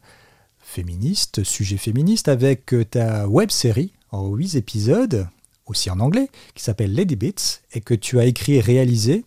féministe, 0.59 1.45
sujet 1.45 1.77
féministe, 1.77 2.29
avec 2.29 2.73
euh, 2.73 2.85
ta 2.85 3.29
web 3.29 3.51
série 3.51 3.93
en 4.11 4.27
huit 4.35 4.55
épisodes, 4.55 5.29
aussi 5.67 5.91
en 5.91 6.01
anglais, 6.01 6.31
qui 6.55 6.63
s'appelle 6.63 6.95
Lady 6.95 7.17
Bits, 7.17 7.61
et 7.73 7.81
que 7.81 7.95
tu 7.95 8.19
as 8.19 8.25
écrit 8.25 8.55
et 8.55 8.61
réalisé, 8.61 9.25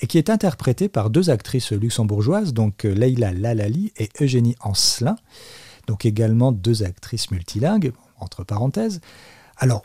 et 0.00 0.06
qui 0.06 0.18
est 0.18 0.30
interprétée 0.30 0.88
par 0.88 1.10
deux 1.10 1.30
actrices 1.30 1.72
luxembourgeoises, 1.72 2.52
donc 2.52 2.84
euh, 2.84 2.94
Leila 2.94 3.32
Lalali 3.32 3.92
et 3.96 4.10
Eugénie 4.20 4.54
Ancelin, 4.60 5.16
donc 5.86 6.04
également 6.04 6.52
deux 6.52 6.82
actrices 6.82 7.30
multilingues, 7.30 7.92
entre 8.18 8.44
parenthèses. 8.44 9.00
Alors, 9.58 9.84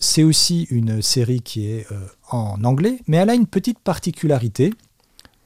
c'est 0.00 0.22
aussi 0.22 0.64
une 0.70 1.00
série 1.02 1.40
qui 1.40 1.66
est 1.70 1.86
euh, 1.92 2.06
en 2.30 2.62
anglais, 2.64 2.98
mais 3.06 3.16
elle 3.18 3.30
a 3.30 3.34
une 3.34 3.46
petite 3.46 3.78
particularité, 3.78 4.72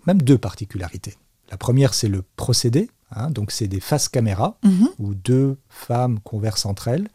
même 0.06 0.20
deux 0.22 0.38
particularités. 0.38 1.14
La 1.50 1.56
première, 1.56 1.94
c'est 1.94 2.08
le 2.08 2.22
procédé. 2.36 2.90
hein, 3.10 3.30
donc, 3.30 3.52
c'est 3.52 3.68
des 3.68 3.80
faces 3.80 4.08
caméra 4.08 4.58
Mhm. 4.64 4.88
où 4.98 5.14
deux 5.14 5.56
femmes 5.70 6.20
conversent 6.20 6.66
entre 6.66 6.88
elles. 6.88 7.08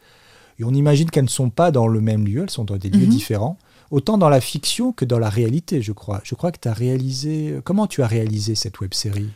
Et 0.58 0.64
on 0.64 0.72
imagine 0.72 1.08
qu'elles 1.10 1.24
ne 1.24 1.28
sont 1.28 1.50
pas 1.50 1.70
dans 1.70 1.86
le 1.86 2.00
même 2.00 2.26
lieu, 2.26 2.42
elles 2.42 2.50
sont 2.50 2.64
dans 2.64 2.76
des 2.76 2.90
lieux 2.90 3.06
Mhm. 3.06 3.10
différents. 3.10 3.58
Autant 3.92 4.18
dans 4.18 4.28
la 4.28 4.40
fiction 4.40 4.92
que 4.92 5.04
dans 5.04 5.20
la 5.20 5.28
réalité, 5.28 5.82
je 5.82 5.92
crois. 5.92 6.20
Je 6.24 6.34
crois 6.34 6.50
que 6.50 6.58
tu 6.58 6.66
as 6.68 6.72
réalisé. 6.72 7.60
Comment 7.64 7.86
tu 7.86 8.02
as 8.02 8.08
réalisé 8.08 8.56
cette 8.56 8.80
web 8.80 8.92
série 8.94 9.28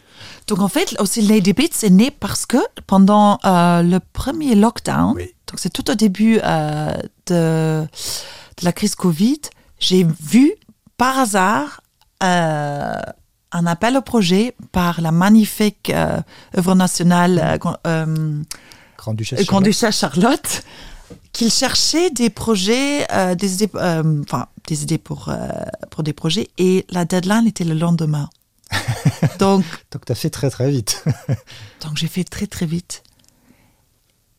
Donc 0.49 0.59
en 0.61 0.67
fait, 0.69 0.97
aussi 1.01 1.23
Lady 1.23 1.53
Beats 1.53 1.85
est 1.85 1.91
né 1.91 2.11
parce 2.11 2.45
que 2.47 2.57
pendant 2.89 3.39
euh, 3.45 3.83
le 3.83 4.01
premier 4.01 4.55
lockdown, 4.57 5.15
Oui. 5.15 5.31
Donc 5.49 5.59
c'est 5.59 5.71
tout 5.71 5.91
au 5.91 5.95
début 5.95 6.39
euh, 6.45 6.93
de, 7.27 7.83
de 7.83 8.65
la 8.65 8.73
crise 8.73 8.95
Covid, 8.95 9.41
j'ai 9.79 10.07
vu 10.21 10.53
par 10.97 11.19
hasard 11.19 11.81
euh, 12.23 12.95
un 13.53 13.67
appel 13.67 13.97
au 13.97 14.03
projet 14.03 14.55
par 14.73 15.01
la 15.01 15.11
magnifique 15.13 15.91
euh, 15.91 16.21
œuvre 16.57 16.75
nationale 16.75 17.59
grand- 17.59 17.79
Grand-Duchesse 18.99 19.47
Grand 19.47 19.63
Charlotte 19.73 19.93
Charlotte, 19.95 20.63
qu'il 21.33 21.51
cherchait 21.51 22.11
des 22.11 22.31
projets, 22.31 23.07
des 23.37 23.55
idées, 23.55 23.71
enfin 23.75 24.47
des 24.67 24.83
idées 24.83 24.99
pour 24.99 25.33
pour 25.91 26.03
des 26.03 26.13
projets, 26.13 26.49
et 26.59 26.85
la 26.91 27.05
deadline 27.05 27.47
était 27.47 27.65
le 27.65 27.75
lendemain. 27.75 28.29
donc, 29.39 29.65
Donc, 29.93 30.05
tu 30.05 30.13
as 30.13 30.15
fait 30.15 30.31
très 30.31 30.51
très 30.51 30.71
vite. 30.71 31.05
donc 31.85 31.97
j'ai 31.97 32.09
fait 32.09 32.25
très 32.25 32.47
très 32.47 32.67
vite. 32.67 33.03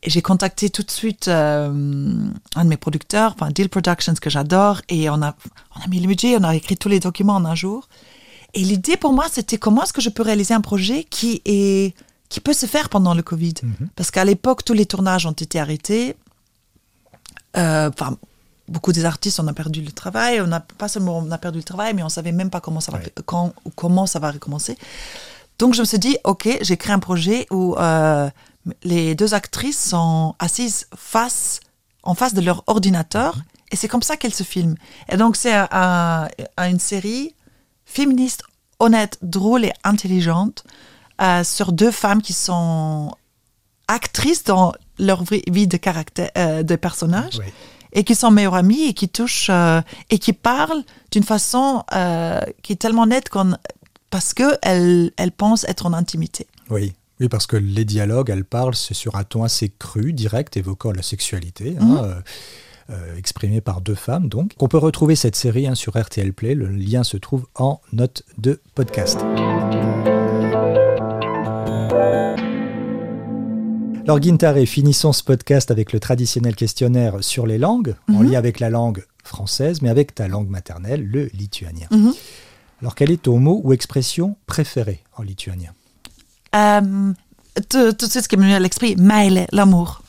Et 0.03 0.09
j'ai 0.09 0.21
contacté 0.21 0.69
tout 0.69 0.83
de 0.83 0.91
suite 0.91 1.27
euh, 1.27 1.67
un 2.55 2.63
de 2.63 2.69
mes 2.69 2.77
producteurs, 2.77 3.33
enfin 3.35 3.51
Deal 3.51 3.67
Productions 3.67 4.13
que 4.21 4.29
j'adore, 4.29 4.81
et 4.87 5.09
on 5.09 5.21
a, 5.21 5.35
on 5.75 5.81
a 5.83 5.87
mis 5.89 5.99
le 5.99 6.07
budget, 6.07 6.37
on 6.39 6.43
a 6.43 6.55
écrit 6.55 6.77
tous 6.77 6.87
les 6.89 7.01
documents 7.01 7.35
en 7.35 7.43
un 7.45 7.55
jour. 7.55 7.89
Et 8.53 8.61
l'idée 8.61 8.95
pour 8.97 9.11
moi, 9.13 9.25
c'était 9.31 9.57
comment 9.57 9.83
est-ce 9.83 9.91
que 9.93 10.01
je 10.01 10.09
peux 10.09 10.23
réaliser 10.23 10.53
un 10.53 10.61
projet 10.61 11.03
qui 11.03 11.41
est 11.45 11.93
qui 12.29 12.39
peut 12.41 12.53
se 12.53 12.67
faire 12.67 12.89
pendant 12.89 13.15
le 13.15 13.23
Covid. 13.23 13.55
Parce 13.95 14.11
qu'à 14.11 14.23
l'époque, 14.23 14.63
tous 14.63 14.73
les 14.73 14.85
tournages 14.85 15.25
ont 15.25 15.31
été 15.31 15.59
arrêtés. 15.59 16.15
Euh, 17.57 17.89
Enfin, 17.89 18.17
beaucoup 18.67 18.91
des 18.91 19.03
artistes, 19.05 19.39
on 19.39 19.47
a 19.47 19.53
perdu 19.53 19.81
le 19.81 19.91
travail. 19.91 20.39
On 20.41 20.51
a 20.51 20.59
pas 20.59 20.87
seulement 20.87 21.17
on 21.17 21.31
a 21.31 21.37
perdu 21.39 21.57
le 21.57 21.63
travail, 21.63 21.93
mais 21.95 22.03
on 22.03 22.09
savait 22.09 22.31
même 22.31 22.51
pas 22.51 22.61
comment 22.61 22.79
ça 22.81 22.91
va, 22.91 22.99
Ouais. 22.99 23.11
quand 23.25 23.53
ou 23.65 23.71
comment 23.75 24.05
ça 24.05 24.19
va 24.19 24.31
recommencer. 24.31 24.77
Donc 25.57 25.73
je 25.73 25.81
me 25.81 25.85
suis 25.85 25.99
dit, 25.99 26.17
ok, 26.23 26.59
j'ai 26.61 26.77
créé 26.77 26.93
un 26.93 26.99
projet 26.99 27.47
où 27.51 27.75
euh, 27.77 28.29
les 28.83 29.15
deux 29.15 29.33
actrices 29.33 29.83
sont 29.89 30.35
assises 30.39 30.87
face, 30.95 31.59
en 32.03 32.13
face 32.15 32.33
de 32.33 32.41
leur 32.41 32.63
ordinateur, 32.67 33.37
et 33.71 33.75
c'est 33.75 33.87
comme 33.87 34.01
ça 34.03 34.17
qu'elles 34.17 34.33
se 34.33 34.43
filment. 34.43 34.75
Et 35.09 35.17
donc 35.17 35.35
c'est 35.35 35.53
un- 35.53 36.27
une 36.57 36.79
série 36.79 37.35
féministe, 37.85 38.43
honnête, 38.79 39.17
drôle 39.21 39.65
et 39.65 39.73
intelligente 39.83 40.63
euh, 41.21 41.43
sur 41.43 41.71
deux 41.73 41.91
femmes 41.91 42.21
qui 42.21 42.33
sont 42.33 43.11
actrices 43.87 44.43
dans 44.43 44.73
leur 44.97 45.23
vie 45.23 45.67
de 45.67 45.77
caractère, 45.77 46.29
euh, 46.37 46.63
de 46.63 46.75
personnage, 46.75 47.37
Oui. 47.39 47.45
et 47.93 48.03
qui 48.03 48.15
sont 48.15 48.31
meilleures 48.31 48.55
amies 48.55 48.83
et 48.83 48.93
qui 48.93 49.09
touchent 49.09 49.49
euh, 49.49 49.81
et 50.09 50.19
qui 50.19 50.33
parlent 50.33 50.83
d'une 51.11 51.23
façon 51.23 51.83
qui 52.61 52.73
est 52.73 52.77
tellement 52.79 53.05
nette 53.07 53.29
qu'on 53.29 53.53
parce 54.09 54.33
que 54.33 54.57
elles, 54.63 55.11
elles 55.17 55.31
pensent 55.31 55.65
être 55.65 55.85
en 55.85 55.93
intimité. 55.93 56.47
Oui. 56.69 56.93
Oui, 57.19 57.27
parce 57.27 57.47
que 57.47 57.57
les 57.57 57.83
dialogues, 57.85 58.29
elles 58.29 58.45
parlent, 58.45 58.75
c'est 58.75 58.93
sur 58.93 59.15
un 59.15 59.23
ton 59.25 59.43
assez 59.43 59.69
cru, 59.77 60.13
direct, 60.13 60.55
évoquant 60.55 60.91
la 60.93 61.01
sexualité, 61.01 61.75
hein, 61.79 61.85
Mhm. 61.85 61.97
euh, 61.97 62.13
euh, 62.91 63.15
exprimée 63.17 63.61
par 63.61 63.81
deux 63.81 63.93
femmes. 63.95 64.29
Donc, 64.29 64.53
on 64.59 64.67
peut 64.67 64.77
retrouver 64.77 65.15
cette 65.15 65.35
série 65.35 65.67
hein, 65.67 65.75
sur 65.75 65.97
RTL 65.97 66.31
Play. 66.33 66.55
Le 66.55 66.67
lien 66.69 67.03
se 67.03 67.17
trouve 67.17 67.45
en 67.55 67.81
note 67.91 68.23
de 68.37 68.61
podcast. 68.73 69.19
Alors, 74.05 74.19
Guintare, 74.19 74.55
finissons 74.65 75.13
ce 75.13 75.21
podcast 75.23 75.69
avec 75.69 75.93
le 75.93 75.99
traditionnel 75.99 76.55
questionnaire 76.55 77.17
sur 77.23 77.45
les 77.45 77.59
langues, 77.59 77.93
en 78.07 78.23
Mhm. 78.23 78.31
lien 78.31 78.37
avec 78.39 78.59
la 78.59 78.69
langue 78.71 79.05
française, 79.23 79.81
mais 79.83 79.89
avec 79.89 80.15
ta 80.15 80.27
langue 80.27 80.49
maternelle, 80.49 81.05
le 81.05 81.25
lituanien. 81.33 81.87
Mhm. 81.91 82.13
Alors, 82.81 82.95
quel 82.95 83.11
est 83.11 83.21
ton 83.21 83.37
mot 83.39 83.61
ou 83.63 83.73
expression 83.73 84.35
préférée 84.47 85.03
en 85.15 85.21
lituanien? 85.21 85.73
Euh, 86.55 87.13
tout, 87.69 87.93
tout 87.93 88.05
de 88.05 88.11
suite, 88.11 88.23
ce 88.23 88.29
qui 88.29 88.37
me 88.37 88.45
vient 88.45 88.55
à 88.55 88.59
l'esprit, 88.59 88.95
meile, 88.95 89.47
l'amour. 89.51 90.01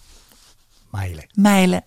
Maile. 0.93 1.27
Meile. 1.37 1.83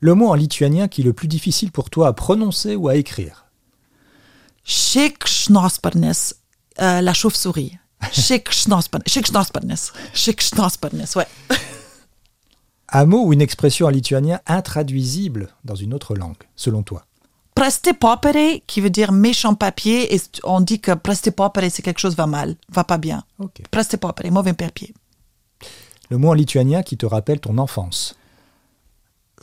Le 0.00 0.14
mot 0.14 0.28
en 0.28 0.34
lituanien 0.34 0.88
qui 0.88 1.02
est 1.02 1.04
le 1.04 1.12
plus 1.12 1.28
difficile 1.28 1.72
pour 1.72 1.90
toi 1.90 2.08
à 2.08 2.12
prononcer 2.12 2.76
ou 2.76 2.88
à 2.88 2.96
écrire 2.96 3.46
Šikšnosparnis, 4.64 6.34
euh, 6.80 7.00
la 7.00 7.12
chauve-souris. 7.12 7.76
Šikšnosparnis, 8.12 9.04
Šikšnosparnis, 9.06 9.92
Šikšnosparnis, 10.14 11.16
ouais. 11.16 11.26
Un 12.92 13.04
mot 13.04 13.26
ou 13.26 13.32
une 13.32 13.42
expression 13.42 13.86
en 13.86 13.90
lituanien 13.90 14.40
intraduisible 14.46 15.48
dans 15.64 15.74
une 15.74 15.94
autre 15.94 16.14
langue, 16.14 16.42
selon 16.56 16.82
toi 16.82 17.04
Preste 17.60 17.92
popere, 17.92 18.62
qui 18.66 18.80
veut 18.80 18.88
dire 18.88 19.12
méchant 19.12 19.54
papier, 19.54 20.14
et 20.14 20.20
on 20.44 20.62
dit 20.62 20.80
que 20.80 20.92
preste 20.92 21.30
popere, 21.30 21.70
c'est 21.70 21.82
quelque 21.82 21.98
chose 22.00 22.16
va 22.16 22.26
mal, 22.26 22.56
va 22.70 22.84
pas 22.84 22.96
bien. 22.96 23.22
Ok. 23.38 23.60
Preste 23.70 23.98
popere, 23.98 24.30
mauvais 24.32 24.54
papier. 24.54 24.94
Le 26.08 26.16
mot 26.16 26.30
en 26.30 26.32
lituanien 26.32 26.82
qui 26.82 26.96
te 26.96 27.04
rappelle 27.04 27.38
ton 27.38 27.58
enfance 27.58 28.16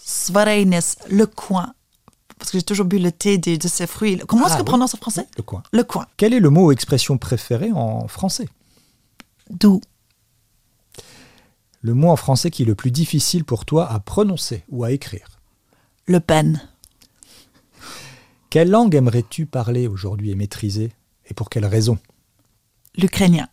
Svareines, 0.03 0.79
le 1.11 1.27
coin. 1.27 1.75
Parce 2.39 2.49
que 2.49 2.57
j'ai 2.57 2.63
toujours 2.63 2.87
bu 2.87 2.97
le 2.97 3.11
thé 3.11 3.37
de, 3.37 3.55
de 3.55 3.67
ces 3.67 3.85
fruits. 3.85 4.17
Comment 4.27 4.45
est-ce 4.47 4.53
Ah 4.53 4.57
qu'on 4.57 4.63
oui. 4.63 4.69
prononce 4.69 4.95
en 4.95 4.97
français? 4.97 5.27
Le 5.37 5.43
coin. 5.43 5.61
Le 5.71 5.83
coin. 5.83 6.07
Quel 6.17 6.33
est 6.33 6.39
le 6.39 6.49
mot 6.49 6.65
ou 6.65 6.71
expression 6.71 7.19
préférée 7.19 7.71
en 7.71 8.07
français? 8.07 8.49
Doux. 9.51 9.79
Le 11.81 11.93
mot 11.93 12.09
en 12.09 12.15
français 12.15 12.49
qui 12.49 12.63
est 12.63 12.65
le 12.65 12.73
plus 12.73 12.89
difficile 12.89 13.45
pour 13.45 13.63
toi 13.65 13.87
à 13.91 13.99
prononcer 13.99 14.63
ou 14.69 14.83
à 14.83 14.91
écrire 14.91 15.39
Le 16.07 16.19
pen. 16.19 16.59
Quelle 18.57 18.71
langue 18.71 18.95
aimerais-tu 18.95 19.45
parler 19.45 19.85
aujourd'hui 19.85 20.31
et 20.31 20.35
maîtriser? 20.35 20.91
Et 21.27 21.35
pour 21.35 21.47
quelle 21.47 21.67
raison? 21.67 21.99
L'ukrainien. 22.95 23.47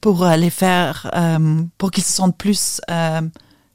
Pour 0.00 0.24
euh, 0.24 0.34
les 0.34 0.50
faire, 0.50 1.08
euh, 1.14 1.62
pour 1.78 1.92
qu'ils 1.92 2.02
se 2.02 2.12
sentent 2.12 2.36
plus 2.36 2.80
euh, 2.90 3.20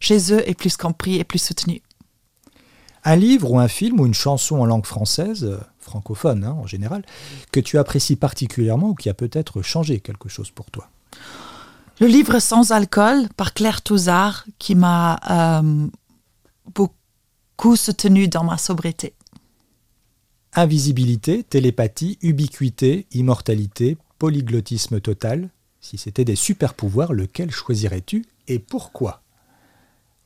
chez 0.01 0.33
eux 0.33 0.43
et 0.45 0.55
plus 0.55 0.75
compris 0.75 1.15
et 1.15 1.23
plus 1.23 1.39
soutenus. 1.39 1.79
Un 3.05 3.15
livre 3.15 3.49
ou 3.49 3.59
un 3.59 3.69
film 3.69 4.01
ou 4.01 4.05
une 4.05 4.13
chanson 4.13 4.59
en 4.59 4.65
langue 4.65 4.85
française, 4.85 5.57
francophone 5.79 6.43
hein, 6.43 6.51
en 6.51 6.67
général, 6.67 7.05
que 7.53 7.61
tu 7.61 7.77
apprécies 7.77 8.17
particulièrement 8.17 8.89
ou 8.89 8.95
qui 8.95 9.07
a 9.07 9.13
peut-être 9.13 9.61
changé 9.61 10.01
quelque 10.01 10.27
chose 10.27 10.51
pour 10.51 10.69
toi? 10.69 10.89
Le 12.01 12.07
livre 12.07 12.39
Sans 12.39 12.73
alcool 12.73 13.29
par 13.37 13.53
Claire 13.53 13.81
Touzard 13.81 14.43
qui 14.57 14.75
m'a 14.75 15.17
euh, 15.63 15.87
beaucoup 16.75 17.77
soutenu 17.77 18.27
dans 18.27 18.43
ma 18.43 18.57
sobriété. 18.57 19.13
Invisibilité, 20.59 21.43
télépathie, 21.43 22.17
ubiquité, 22.21 23.07
immortalité, 23.13 23.97
polyglottisme 24.17 24.99
total. 24.99 25.47
Si 25.79 25.97
c'était 25.97 26.25
des 26.25 26.35
super 26.35 26.73
pouvoirs, 26.73 27.13
lequel 27.13 27.49
choisirais-tu 27.49 28.25
et 28.49 28.59
pourquoi? 28.59 29.21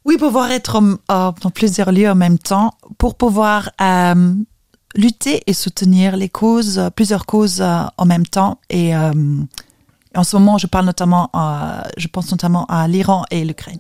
Oui, 0.06 0.18
pouvoir 0.18 0.50
être 0.50 0.78
euh, 0.78 1.32
dans 1.40 1.52
plusieurs 1.52 1.92
lieux 1.92 2.10
en 2.10 2.16
même 2.16 2.40
temps 2.40 2.74
pour 2.98 3.14
pouvoir 3.14 3.70
euh, 3.80 4.34
lutter 4.96 5.44
et 5.46 5.54
soutenir 5.54 6.18
les 6.18 6.30
causes, 6.30 6.82
plusieurs 6.96 7.28
causes 7.28 7.62
euh, 7.62 7.84
en 7.98 8.06
même 8.08 8.26
temps. 8.26 8.60
Et 8.72 8.96
euh, 8.96 9.14
en 10.16 10.24
ce 10.24 10.36
moment, 10.36 10.58
je 10.58 10.66
parle 10.66 10.88
notamment, 10.88 11.30
je 11.96 12.08
pense 12.08 12.32
notamment 12.32 12.66
à 12.66 12.88
l'Iran 12.88 13.24
et 13.30 13.46
l'Ukraine. 13.46 13.78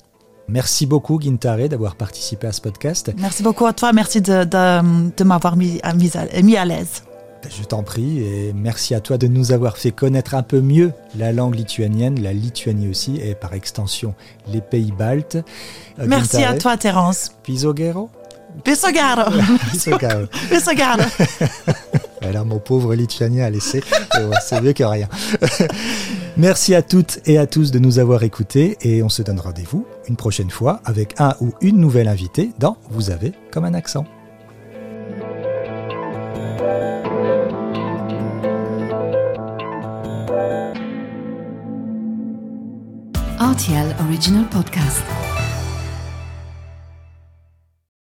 Merci 0.47 0.85
beaucoup, 0.85 1.17
Guintare, 1.19 1.69
d'avoir 1.69 1.95
participé 1.95 2.47
à 2.47 2.51
ce 2.51 2.61
podcast. 2.61 3.11
Merci 3.17 3.43
beaucoup 3.43 3.65
à 3.65 3.73
toi, 3.73 3.93
merci 3.93 4.21
de, 4.21 4.43
de, 4.43 5.09
de 5.15 5.23
m'avoir 5.23 5.55
mis, 5.55 5.79
à- 5.83 5.93
mis 5.93 6.11
à, 6.17 6.41
mis 6.41 6.57
à 6.57 6.65
l'aise. 6.65 7.03
Je 7.49 7.63
t'en 7.63 7.83
prie 7.83 8.19
et 8.23 8.53
merci 8.53 8.95
à 8.95 9.01
toi 9.01 9.17
de 9.17 9.27
nous 9.27 9.51
avoir 9.51 9.77
fait 9.77 9.91
connaître 9.91 10.33
un 10.33 10.43
peu 10.43 10.61
mieux 10.61 10.93
la 11.17 11.33
langue 11.33 11.55
lituanienne, 11.55 12.21
la 12.21 12.31
Lituanie 12.31 12.87
aussi 12.87 13.17
et 13.17 13.35
par 13.35 13.53
extension 13.53 14.15
les 14.47 14.61
pays 14.61 14.93
baltes. 14.97 15.35
Euh, 15.99 16.05
Merci 16.07 16.41
à 16.43 16.53
toi, 16.57 16.77
Terence. 16.77 17.31
Pisogero 17.43 18.09
Bisogaro. 18.63 19.31
Pisogaro. 19.71 20.25
Bisogaro. 20.49 21.01
Alors 22.21 22.45
mon 22.45 22.59
pauvre 22.59 22.95
lituanien 22.95 23.43
a 23.45 23.49
laissé, 23.49 23.83
bon, 24.15 24.31
c'est 24.45 24.61
mieux 24.61 24.71
que 24.73 24.83
rien. 24.83 25.09
Merci 26.35 26.73
à 26.73 26.81
toutes 26.81 27.19
et 27.27 27.37
à 27.37 27.45
tous 27.45 27.69
de 27.71 27.77
nous 27.77 27.99
avoir 27.99 28.23
écoutés 28.23 28.77
et 28.81 29.03
on 29.03 29.09
se 29.09 29.21
donne 29.21 29.39
rendez-vous 29.39 29.85
une 30.07 30.15
prochaine 30.15 30.49
fois 30.49 30.81
avec 30.83 31.13
un 31.19 31.35
ou 31.41 31.53
une 31.61 31.77
nouvelle 31.77 32.07
invitée 32.07 32.49
dans 32.57 32.77
Vous 32.89 33.11
avez 33.11 33.33
comme 33.51 33.65
un 33.65 33.75
accent. 33.75 34.05
RTL 43.39 43.95
Original 44.07 44.45
Podcast. 44.49 45.03